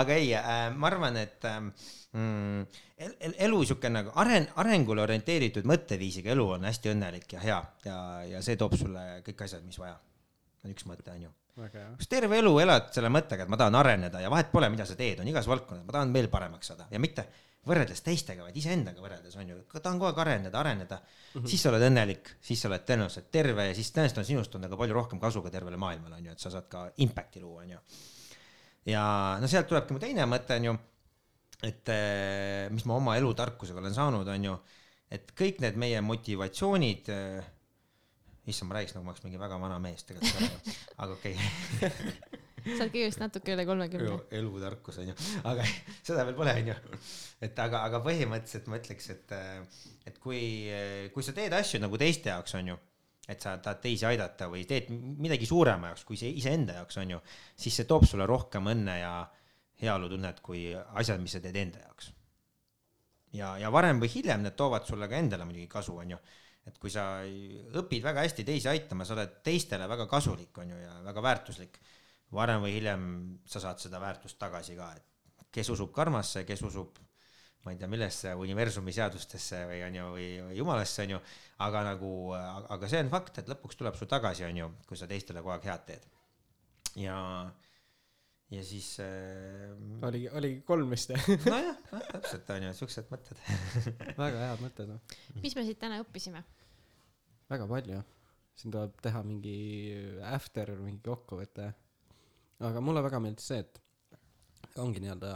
aga 0.00 0.16
ei 0.16 0.32
äh,, 0.38 0.68
ma 0.76 0.90
arvan, 0.90 1.16
et 1.20 1.44
ähm, 1.48 1.70
mm, 2.12 2.82
el, 2.98 3.16
el, 3.28 3.34
elu 3.48 3.62
sihuke 3.64 3.90
nagu 3.92 4.12
aren-, 4.22 4.48
arengule 4.62 5.04
orienteeritud 5.04 5.66
mõtteviisiga 5.68 6.32
elu 6.36 6.46
on 6.56 6.68
hästi 6.68 6.92
õnnelik 6.94 7.36
ja 7.36 7.42
hea 7.44 7.58
ja, 7.88 7.98
ja 8.34 8.44
see 8.44 8.58
toob 8.60 8.76
sulle 8.78 9.06
kõik 9.26 9.44
asjad, 9.48 9.64
mis 9.66 9.78
vaja. 9.80 9.98
on 10.64 10.72
üks 10.74 10.88
mõte, 10.88 11.10
onju. 11.12 11.32
väga 11.32 11.45
kas 11.56 12.10
terve 12.10 12.36
elu 12.42 12.52
elad 12.60 12.90
selle 12.92 13.08
mõttega, 13.12 13.46
et 13.46 13.52
ma 13.52 13.56
tahan 13.60 13.78
areneda 13.78 14.20
ja 14.20 14.30
vahet 14.32 14.50
pole, 14.52 14.68
mida 14.72 14.84
sa 14.88 14.96
teed, 14.98 15.22
on 15.22 15.28
igas 15.30 15.48
valdkonnas, 15.48 15.86
ma 15.88 15.94
tahan 15.96 16.12
veel 16.12 16.28
paremaks 16.32 16.72
saada 16.72 16.88
ja 16.92 17.00
mitte 17.00 17.24
võrreldes 17.66 18.02
teistega, 18.06 18.44
vaid 18.46 18.58
iseendaga 18.60 19.02
võrreldes 19.02 19.38
on 19.40 19.48
ju, 19.50 19.56
tahan 19.74 19.98
kogu 19.98 20.10
aeg 20.10 20.20
areneda, 20.22 20.58
areneda 20.60 20.98
mm, 21.00 21.40
-hmm. 21.40 21.48
siis 21.50 21.64
sa 21.64 21.72
oled 21.72 21.86
õnnelik, 21.88 22.30
siis 22.48 22.60
sa 22.62 22.68
oled 22.70 22.84
tõenäoliselt 22.86 23.30
terve 23.32 23.66
ja 23.70 23.74
siis 23.74 23.90
tõenäoliselt 23.94 24.22
on 24.22 24.28
sinust 24.28 24.54
on 24.54 24.66
nagu 24.66 24.78
palju 24.78 24.94
rohkem 24.94 25.22
kasu 25.22 25.42
ka 25.42 25.50
tervele 25.50 25.80
maailmale 25.80 26.20
on 26.20 26.28
ju, 26.28 26.36
et 26.36 26.44
sa 26.44 26.52
saad 26.52 26.68
ka 26.70 26.84
impact'i 27.02 27.42
luua, 27.42 27.64
on 27.64 27.74
ju. 27.74 27.80
ja 28.92 29.02
no 29.40 29.50
sealt 29.50 29.66
tulebki 29.72 29.96
mu 29.96 30.02
teine 30.02 30.28
mõte 30.30 30.60
on 30.60 30.70
ju, 30.70 30.76
et 31.66 31.88
eh, 31.88 32.68
mis 32.70 32.84
ma 32.86 33.00
oma 33.00 33.16
elutarkusega 33.16 33.82
olen 33.82 33.94
saanud, 33.94 34.28
on 34.28 34.48
ju, 34.50 34.56
et 35.10 35.32
kõik 35.34 35.60
need 35.64 35.80
meie 35.80 36.00
motivatsioonid 36.04 37.10
eh, 37.10 37.52
issand, 38.46 38.70
ma 38.70 38.78
räägiks 38.78 38.94
nagu 38.94 39.06
ma 39.06 39.12
oleks 39.12 39.24
mingi 39.26 39.40
väga 39.40 39.58
vana 39.60 39.78
mees 39.82 40.04
tegelikult, 40.06 40.74
aga 41.02 41.14
okei 41.16 41.34
okay.. 41.36 41.90
sa 42.66 42.84
oled 42.84 42.92
kõigest 42.94 43.22
natuke 43.22 43.54
üle 43.54 43.64
kolmekümne. 43.66 44.18
elutarkus 44.38 45.00
onju, 45.02 45.14
aga 45.50 45.66
seda 46.06 46.26
veel 46.26 46.36
pole 46.38 46.54
onju. 46.62 46.76
et 47.46 47.62
aga, 47.62 47.82
aga 47.88 48.02
põhimõtteliselt 48.06 48.68
ma 48.70 48.80
ütleks, 48.80 49.08
et, 49.14 49.34
et 50.10 50.20
kui, 50.22 50.42
kui 51.14 51.26
sa 51.26 51.34
teed 51.36 51.56
asju 51.58 51.82
nagu 51.82 51.98
teiste 52.00 52.30
jaoks 52.30 52.56
onju, 52.60 52.78
et 53.26 53.42
sa 53.42 53.56
tahad 53.62 53.82
teisi 53.82 54.06
aidata 54.06 54.50
või 54.52 54.62
teed 54.68 54.92
midagi 54.94 55.48
suurema 55.50 55.90
jaoks 55.92 56.06
kui 56.06 56.18
see 56.20 56.30
iseenda 56.38 56.78
jaoks 56.80 57.02
onju, 57.02 57.22
siis 57.58 57.80
see 57.80 57.90
toob 57.90 58.06
sulle 58.06 58.28
rohkem 58.30 58.70
õnne 58.74 59.00
ja 59.00 59.14
heaolutunnet 59.82 60.38
kui 60.40 60.68
asjad, 60.72 61.20
mis 61.20 61.34
sa 61.36 61.42
teed 61.42 61.58
enda 61.60 61.82
jaoks. 61.82 62.12
ja, 63.34 63.56
ja 63.58 63.74
varem 63.74 63.98
või 64.02 64.14
hiljem 64.14 64.46
need 64.46 64.54
toovad 64.58 64.86
sulle 64.86 65.10
ka 65.10 65.18
endale 65.18 65.44
muidugi 65.44 65.66
kasu 65.70 65.98
onju 66.06 66.22
et 66.66 66.78
kui 66.82 66.90
sa 66.90 67.22
õpid 67.22 68.02
väga 68.04 68.24
hästi 68.26 68.44
teisi 68.46 68.70
aitama, 68.70 69.06
sa 69.06 69.14
oled 69.14 69.38
teistele 69.46 69.86
väga 69.88 70.08
kasulik 70.10 70.58
onju 70.58 70.80
ja 70.82 70.96
väga 71.06 71.22
väärtuslik 71.22 71.80
varem 72.34 72.64
või 72.64 72.74
hiljem 72.74 73.04
sa 73.46 73.62
saad 73.62 73.82
seda 73.82 74.00
väärtust 74.02 74.38
tagasi 74.40 74.74
ka, 74.78 74.90
et 74.98 75.46
kes 75.54 75.70
usub 75.72 75.92
karmasse, 75.94 76.42
kes 76.48 76.64
usub 76.66 76.98
ma 77.66 77.72
ei 77.74 77.78
tea, 77.80 77.90
millesse, 77.90 78.32
universumi 78.38 78.94
seadustesse 78.94 79.64
või 79.66 79.80
onju, 79.88 80.08
või, 80.14 80.26
või 80.46 80.58
jumalasse 80.60 81.02
onju, 81.02 81.18
aga 81.66 81.82
nagu, 81.88 82.10
aga 82.76 82.90
see 82.90 83.00
on 83.02 83.10
fakt, 83.10 83.40
et 83.42 83.50
lõpuks 83.50 83.78
tuleb 83.80 83.96
sul 83.98 84.10
tagasi 84.10 84.46
onju, 84.46 84.68
kui 84.86 84.98
sa 84.98 85.08
teistele 85.10 85.42
kogu 85.42 85.56
aeg 85.56 85.66
head 85.66 85.86
teed. 85.88 86.04
ja, 87.02 87.16
ja 88.54 88.62
siis 88.68 88.92
äh, 89.02 89.74
oligi, 90.06 90.30
oligi 90.30 90.60
kolm 90.68 90.94
vist 90.94 91.10
jah? 91.10 91.26
nojah, 91.50 91.80
täpselt 92.12 92.54
onju, 92.54 92.70
siuksed 92.78 93.10
mõtted. 93.10 93.42
väga 94.22 94.44
head 94.44 94.62
mõtted 94.62 94.94
noh, 94.94 95.18
mis 95.42 95.58
me 95.58 95.66
siit 95.66 95.82
täna 95.82 95.98
õppisime? 96.04 96.44
Väga 97.50 97.66
palju. 97.70 98.02
siin 98.56 98.72
tuleb 98.72 98.94
teha 99.04 99.20
mingi 99.22 99.56
after, 100.24 100.72
mingi 100.80 101.02
kokkuvõte. 101.04 101.72
aga 102.64 102.80
mulle 102.80 103.02
väga 103.04 103.20
meeldis 103.20 103.48
see, 103.52 103.58
et 103.64 104.78
ongi 104.80 105.02
nii-öelda 105.04 105.32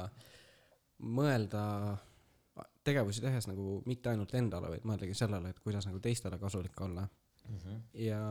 mõelda 1.00 1.64
tegevusi 2.84 3.22
tehes 3.24 3.46
nagu 3.48 3.80
mitte 3.88 4.10
ainult 4.12 4.34
endale, 4.36 4.70
vaid 4.74 4.86
mõeldagi 4.88 5.14
sellele, 5.16 5.52
et 5.52 5.60
kuidas 5.64 5.86
nagu 5.88 6.00
teistele 6.00 6.38
kasulik 6.40 6.80
olla. 6.80 7.06
ja, 7.94 8.22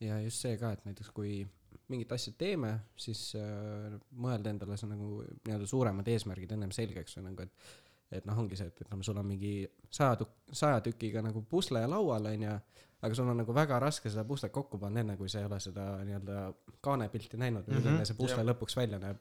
ja 0.00 0.20
just 0.24 0.42
see 0.42 0.56
ka, 0.58 0.72
et 0.72 0.84
näiteks 0.88 1.12
kui 1.14 1.44
mingit 1.92 2.12
asja 2.12 2.32
teeme, 2.38 2.72
siis 2.98 3.28
äh, 3.38 3.94
mõelda 4.18 4.50
endale 4.50 4.78
see 4.78 4.90
nagu 4.90 5.20
nii-öelda 5.46 5.68
suuremad 5.70 6.08
eesmärgid 6.10 6.54
ennem 6.56 6.72
selgeks 6.74 7.18
või 7.18 7.28
nagu, 7.28 7.46
et 7.46 7.85
et 8.10 8.24
noh, 8.26 8.38
ongi 8.38 8.56
see, 8.56 8.66
et 8.70 8.80
ütleme, 8.84 9.02
sul 9.02 9.16
on 9.18 9.26
mingi 9.26 9.66
saja 9.90 10.14
tuk-, 10.20 10.36
saja 10.52 10.80
tükiga 10.80 11.22
nagu 11.22 11.42
pusle 11.42 11.82
laual, 11.86 12.26
onju, 12.26 12.58
aga 13.02 13.14
sul 13.14 13.28
on 13.28 13.36
nagu 13.36 13.52
väga 13.54 13.78
raske 13.82 14.10
seda 14.10 14.24
puslet 14.24 14.52
kokku 14.52 14.78
panna, 14.78 15.00
enne 15.00 15.16
kui 15.16 15.28
sa 15.28 15.40
ei 15.40 15.44
ole 15.48 15.58
seda 15.60 15.88
nii-öelda 16.04 16.54
kaanepilti 16.80 17.36
näinud 17.36 17.66
või 17.66 17.74
Mhm, 17.76 17.84
milline 17.84 18.04
see 18.06 18.14
pusle 18.16 18.36
jah. 18.42 18.46
lõpuks 18.52 18.76
välja 18.76 18.98
näeb. 18.98 19.16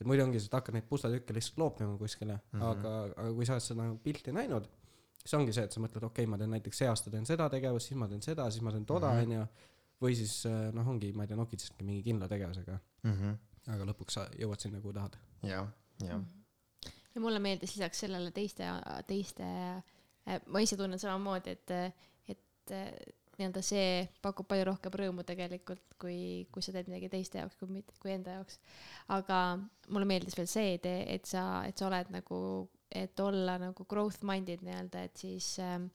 et 0.00 0.06
muidu 0.06 0.22
ongi 0.22 0.38
see, 0.40 0.46
et 0.46 0.52
hakkad 0.54 0.74
neid 0.74 0.84
pusletükke 0.88 1.34
lihtsalt 1.34 1.58
loopima 1.58 1.96
kuskile 1.98 2.34
mm. 2.52 2.60
-hmm. 2.60 2.62
aga, 2.70 2.92
aga 3.16 3.32
kui 3.34 3.46
sa 3.46 3.52
oled 3.56 3.62
seda 3.66 3.82
nagu 3.82 3.96
pilti 3.98 4.32
näinud, 4.32 4.68
siis 5.24 5.34
ongi 5.34 5.52
see, 5.52 5.64
et 5.64 5.72
sa 5.72 5.80
mõtled, 5.80 6.04
okei 6.06 6.22
okay,, 6.24 6.26
ma 6.30 6.38
teen 6.38 6.50
näiteks 6.50 6.78
see 6.78 6.88
aasta 6.88 7.10
teen 7.10 7.26
seda 7.26 7.48
tegevust, 7.50 7.88
siis 7.88 7.98
ma 7.98 8.06
teen 8.08 8.22
seda, 8.22 8.50
siis 8.50 8.62
ma 8.62 8.70
teen 8.70 8.86
toda, 8.86 9.10
Mhm. 9.10 9.18
onju. 9.32 9.46
või 10.00 10.14
siis 10.14 10.46
äh, 10.46 10.72
noh, 10.72 10.86
ongi, 10.88 11.12
ma 11.12 11.24
ei 11.24 11.26
tea, 11.26 11.36
nokitsedki 11.36 11.84
mingi 11.84 12.02
kindla 12.06 12.28
tegevusega, 12.28 12.78
Mhm. 13.04 13.32
aga 13.74 13.84
lõpuks 13.84 14.10
sa 14.14 14.28
jõuad 14.38 14.60
sinna, 14.60 14.80
kuhu 14.80 14.92
tahad. 14.92 15.16
jah, 15.42 15.66
jah. 16.04 16.20
Ja 17.14 17.22
mulle 17.22 17.40
meeldis 17.42 17.76
lisaks 17.76 18.04
sellele 18.04 18.32
teiste, 18.34 18.66
teiste, 19.08 19.46
ma 20.46 20.62
ise 20.64 20.76
tunnen 20.76 21.00
samamoodi, 21.00 21.56
et, 21.56 21.72
et 22.34 22.74
äh, 22.76 22.90
nii-öelda 23.38 23.62
see 23.62 24.06
pakub 24.22 24.48
palju 24.50 24.66
rohkem 24.66 24.94
rõõmu 25.00 25.24
tegelikult, 25.26 25.84
kui, 26.00 26.46
kui 26.52 26.64
sa 26.64 26.74
teed 26.74 26.90
midagi 26.90 27.10
teiste 27.12 27.38
jaoks, 27.38 27.58
kui 27.60 27.70
mitte, 27.70 27.94
kui 28.02 28.12
enda 28.14 28.38
jaoks. 28.38 28.58
aga 29.14 29.38
mulle 29.88 30.08
meeldis 30.10 30.36
veel 30.38 30.50
see 30.50 30.74
idee, 30.74 31.04
et 31.14 31.28
sa, 31.30 31.62
et 31.68 31.78
sa 31.78 31.86
oled 31.86 32.10
nagu, 32.14 32.40
et 32.90 33.20
olla 33.22 33.58
nagu 33.62 33.86
growth 33.88 34.26
minded 34.26 34.64
nii-öelda, 34.66 35.06
et 35.06 35.22
siis 35.22 35.54
ähm, 35.62 35.86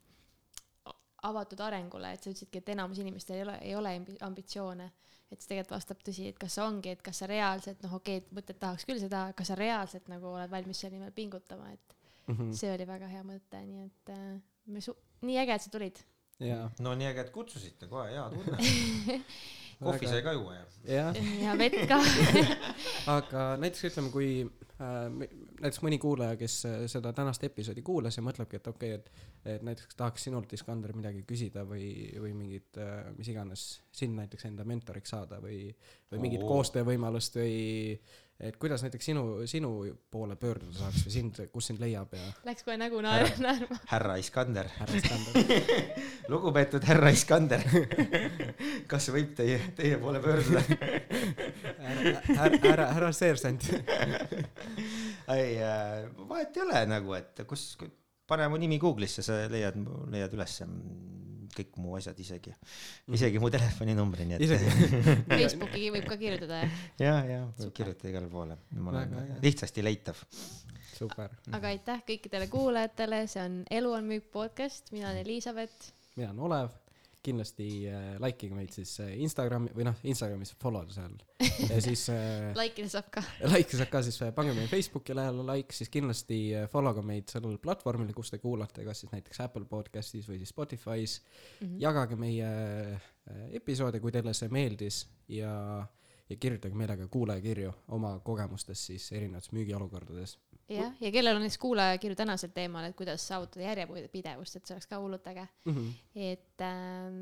avatud 1.23 1.59
arengule, 1.63 2.11
et 2.13 2.23
sa 2.23 2.29
ütlesidki, 2.31 2.59
et 2.63 2.69
enamus 2.75 2.99
inimestel 2.99 3.37
ei 3.39 3.43
ole, 3.47 3.57
ei 3.69 3.75
ole 3.79 3.95
ambi- 3.99 4.19
ambitsioone 4.27 4.91
et 5.33 5.41
see 5.41 5.49
tegelikult 5.49 5.73
vastab 5.79 6.01
tõsi, 6.05 6.27
et 6.29 6.37
kas 6.37 6.53
see 6.53 6.61
ongi, 6.63 6.91
et 6.93 7.01
kas 7.01 7.23
sa 7.23 7.27
reaalselt 7.29 7.81
noh, 7.81 7.95
okei 7.97 8.19
okay,, 8.19 8.27
et 8.27 8.35
mõtled, 8.37 8.59
tahaks 8.61 8.85
küll 8.85 8.99
seda, 9.01 9.25
kas 9.37 9.49
sa 9.49 9.55
reaalselt 9.57 10.07
nagu 10.11 10.29
oled 10.35 10.51
valmis 10.51 10.77
selle 10.83 10.99
nimel 10.99 11.11
pingutama, 11.15 11.71
et 11.73 11.95
Mhm. 12.27 12.53
see 12.55 12.69
oli 12.71 12.85
väga 12.87 13.07
hea 13.11 13.23
mõte, 13.27 13.59
nii 13.67 13.81
et 13.83 14.09
äh, 14.13 14.37
me 14.71 14.79
su-, 14.79 14.95
nii 15.27 15.37
äge, 15.41 15.57
et 15.57 15.61
sa 15.65 15.69
tulid. 15.73 15.97
jaa, 16.39 16.69
no 16.79 16.93
nii 16.95 17.09
äge, 17.09 17.25
et 17.25 17.31
kutsusite 17.35 17.87
kohe, 17.91 18.05
hea 18.13 18.29
tunne. 18.31 19.17
kohvi 19.83 20.07
sai 20.07 20.21
ka 20.23 20.31
juua 20.37 20.53
ja. 20.55 20.65
jah, 20.87 21.17
ja 21.43 21.55
vett 21.59 21.75
ka. 21.89 21.97
aga 23.17 23.47
näiteks 23.59 23.89
ütleme, 23.89 24.11
kui 24.13 24.29
äh, 24.79 25.09
näiteks 25.63 25.83
mõni 25.85 25.99
kuulaja, 26.01 26.37
kes 26.39 26.57
äh, 26.69 26.79
seda 26.91 27.13
tänast 27.15 27.43
episoodi 27.47 27.83
kuulas 27.85 28.17
ja 28.19 28.23
mõtlebki, 28.25 28.59
et 28.59 28.67
okei 28.71 28.95
okay,, 28.95 28.99
et, 28.99 29.55
et 29.55 29.63
näiteks 29.65 29.95
tahaks 29.99 30.27
sinult, 30.29 30.51
Iskander, 30.53 30.93
midagi 30.97 31.23
küsida 31.27 31.65
või, 31.67 31.87
või 32.19 32.33
mingit 32.37 32.81
äh, 32.81 33.07
mis 33.17 33.31
iganes, 33.33 33.67
sind 33.91 34.17
näiteks 34.19 34.49
enda 34.51 34.67
mentoriks 34.67 35.15
saada 35.15 35.39
või, 35.43 35.65
või 36.11 36.27
mingit 36.27 36.43
Oo. 36.43 36.51
koostöövõimalust 36.55 37.39
või 37.39 37.55
et 38.43 38.57
kuidas 38.57 38.81
näiteks 38.83 39.05
sinu, 39.05 39.23
sinu 39.47 39.71
poole 40.11 40.35
pöörduda 40.35 40.75
saaks 40.75 41.05
või 41.05 41.13
sind, 41.13 41.39
kus 41.53 41.69
sind 41.69 41.79
leiab 41.79 42.11
ja 42.17 42.23
Läks 42.47 42.65
kohe 42.65 42.75
nägu 42.79 42.99
naer-, 43.03 43.31
naerma. 43.41 43.77
härra 43.91 44.17
Iskander, 44.19 44.67
härra 44.79 44.99
Iskander. 44.99 45.69
lugupeetud 46.33 46.83
härra 46.87 47.13
Iskander. 47.13 47.63
kas 48.91 49.09
võib 49.13 49.35
teie, 49.37 49.59
teie 49.77 49.99
poole 50.01 50.21
pöörduda? 50.23 50.63
härra, 51.79 52.57
härra, 52.67 52.89
härra 52.97 53.13
seersant. 53.15 53.69
ei, 55.31 55.57
vahet 56.29 56.57
ei 56.57 56.65
ole 56.65 56.85
nagu, 56.89 57.15
et 57.17 57.43
kus, 57.47 57.73
pane 58.27 58.47
mu 58.51 58.59
nimi 58.61 58.79
Google'isse, 58.81 59.25
sa 59.25 59.43
leiad, 59.51 59.79
leiad 60.11 60.35
ülesse 60.35 60.67
kõik 61.53 61.77
mu 61.81 61.95
asjad 61.97 62.19
isegi, 62.19 62.53
isegi 63.13 63.41
mu 63.41 63.49
telefoninumbri, 63.53 64.27
nii 64.29 64.37
et. 64.39 64.53
Facebooki 65.29 65.89
võib 65.93 66.07
ka 66.09 66.17
kirjutada, 66.19 66.63
ja, 67.01 67.15
ja 67.29 67.39
võib 67.59 67.73
kirjutada 67.77 68.11
igale 68.11 68.29
poole, 68.31 68.59
ma 68.79 68.93
olen 68.93 69.17
lihtsasti 69.43 69.85
leitav. 69.85 70.21
super. 70.93 71.33
aga 71.51 71.73
aitäh 71.73 72.03
kõikidele 72.07 72.49
kuulajatele, 72.51 73.23
see 73.31 73.43
on 73.43 73.59
Elu 73.79 73.97
on 73.97 74.09
müük 74.09 74.29
podcast, 74.33 74.93
mina 74.95 75.11
olen 75.11 75.23
Elizabeth. 75.25 75.93
mina 76.15 76.31
olen 76.31 76.43
Olev, 76.49 76.73
kindlasti 77.23 77.67
äh, 77.89 78.07
like 78.21 78.45
ige 78.45 78.55
meid 78.57 78.73
siis 78.75 78.91
äh, 79.03 79.13
Instagrami 79.23 79.71
või 79.75 79.87
noh, 79.87 79.97
Instagramis 80.07 80.53
follow 80.61 80.89
seal 80.93 81.15
ja 81.39 81.79
siis 81.87 82.05
äh, 82.11 82.51
Likeida 82.57 82.91
saab 82.91 83.09
ka. 83.13 83.23
like 83.47 83.79
saab 83.79 83.91
ka 83.93 84.03
siis 84.05 84.19
pange 84.35 84.55
meie 84.57 84.69
Facebooki 84.71 85.15
lehele 85.15 85.45
like, 85.47 85.75
siis 85.75 85.91
kindlasti 85.93 86.39
follow 86.71 86.95
ka 86.97 87.05
meid 87.05 87.31
sellel 87.31 87.57
platvormil, 87.63 88.11
kus 88.15 88.33
te 88.33 88.41
kuulate, 88.43 88.85
kas 88.87 89.03
siis 89.03 89.13
näiteks 89.13 89.43
Apple 89.47 89.67
podcast'is 89.69 90.29
või 90.29 90.41
siis 90.41 90.53
Spotify's. 90.53 91.19
Mhm. 91.61 91.79
jagage 91.81 92.15
meie 92.19 92.47
episoode, 93.55 94.01
kui 94.03 94.11
teile 94.11 94.33
see 94.35 94.49
meeldis 94.51 95.03
ja, 95.31 95.53
ja 96.29 96.37
kirjutage 96.39 96.75
meelega 96.75 97.07
kuulajakirju 97.11 97.71
oma 97.95 98.17
kogemustest 98.25 98.91
siis 98.91 99.11
erinevates 99.15 99.53
müügiolukordades. 99.55 100.37
jah, 100.69 100.93
ja 101.01 101.11
kellel 101.11 101.35
on 101.35 101.41
näiteks 101.43 101.57
kuulajakirju 101.61 102.15
tänasel 102.15 102.49
teemal, 102.55 102.85
et 102.87 102.95
kuidas 102.95 103.25
saavutada 103.27 103.65
järjepidevust, 103.65 104.55
et 104.55 104.65
see 104.65 104.75
oleks 104.75 104.87
ka 104.87 104.99
hullult 105.01 105.27
äge. 105.27 105.47
et 106.15 106.61
ähm, 106.61 107.19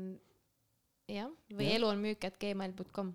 jah, 1.08 1.28
või 1.52 1.66
Jah. 1.68 1.76
elu 1.80 1.86
on 1.90 1.98
müük, 2.06 2.24
et 2.24 2.38
gmail.com. 2.40 3.12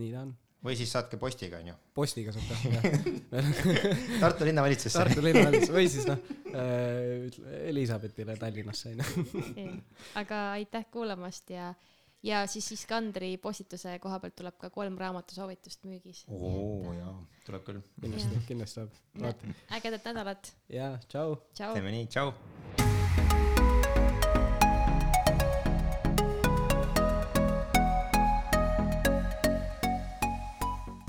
nii 0.00 0.12
ta 0.12 0.22
on. 0.26 0.32
või 0.64 0.76
siis 0.78 0.92
saatke 0.94 1.16
postiga, 1.20 1.58
onju. 1.60 1.74
postiga 1.94 2.32
saab 2.32 2.46
ka, 2.48 2.56
jah. 2.76 3.50
Tartu 4.22 4.46
linnavalitsusse. 4.48 4.98
Tartu 4.98 5.24
linnavalitsus 5.24 5.74
või 5.74 5.88
siis 5.92 6.06
noh 6.08 6.22
äh,, 6.54 7.66
Elizabethile 7.68 8.36
Tallinnasse 8.40 8.94
onju. 8.94 9.74
aga 10.22 10.40
aitäh 10.54 10.86
kuulamast 10.94 11.50
ja, 11.50 11.74
ja 12.24 12.44
siis 12.50 12.70
Iskandri 12.76 13.34
postituse 13.42 13.98
koha 14.02 14.18
pealt 14.22 14.36
tuleb 14.40 14.56
ka 14.60 14.70
kolm 14.74 14.96
raamatusoovitust 15.00 15.84
müügis. 15.88 16.24
oo 16.32 16.94
jaa, 16.96 17.14
tuleb 17.46 17.68
küll. 17.68 17.84
kindlasti 18.00 18.40
Jaa., 18.40 18.48
kindlasti 18.48 18.80
saab. 18.80 19.44
ägedat 19.78 20.10
nädalat, 20.10 20.56
ja 20.68 20.96
tšau. 21.08 21.38
tšau. 21.54 21.76
teeme 21.76 21.94
nii, 21.98 22.08
tšau 22.16 22.83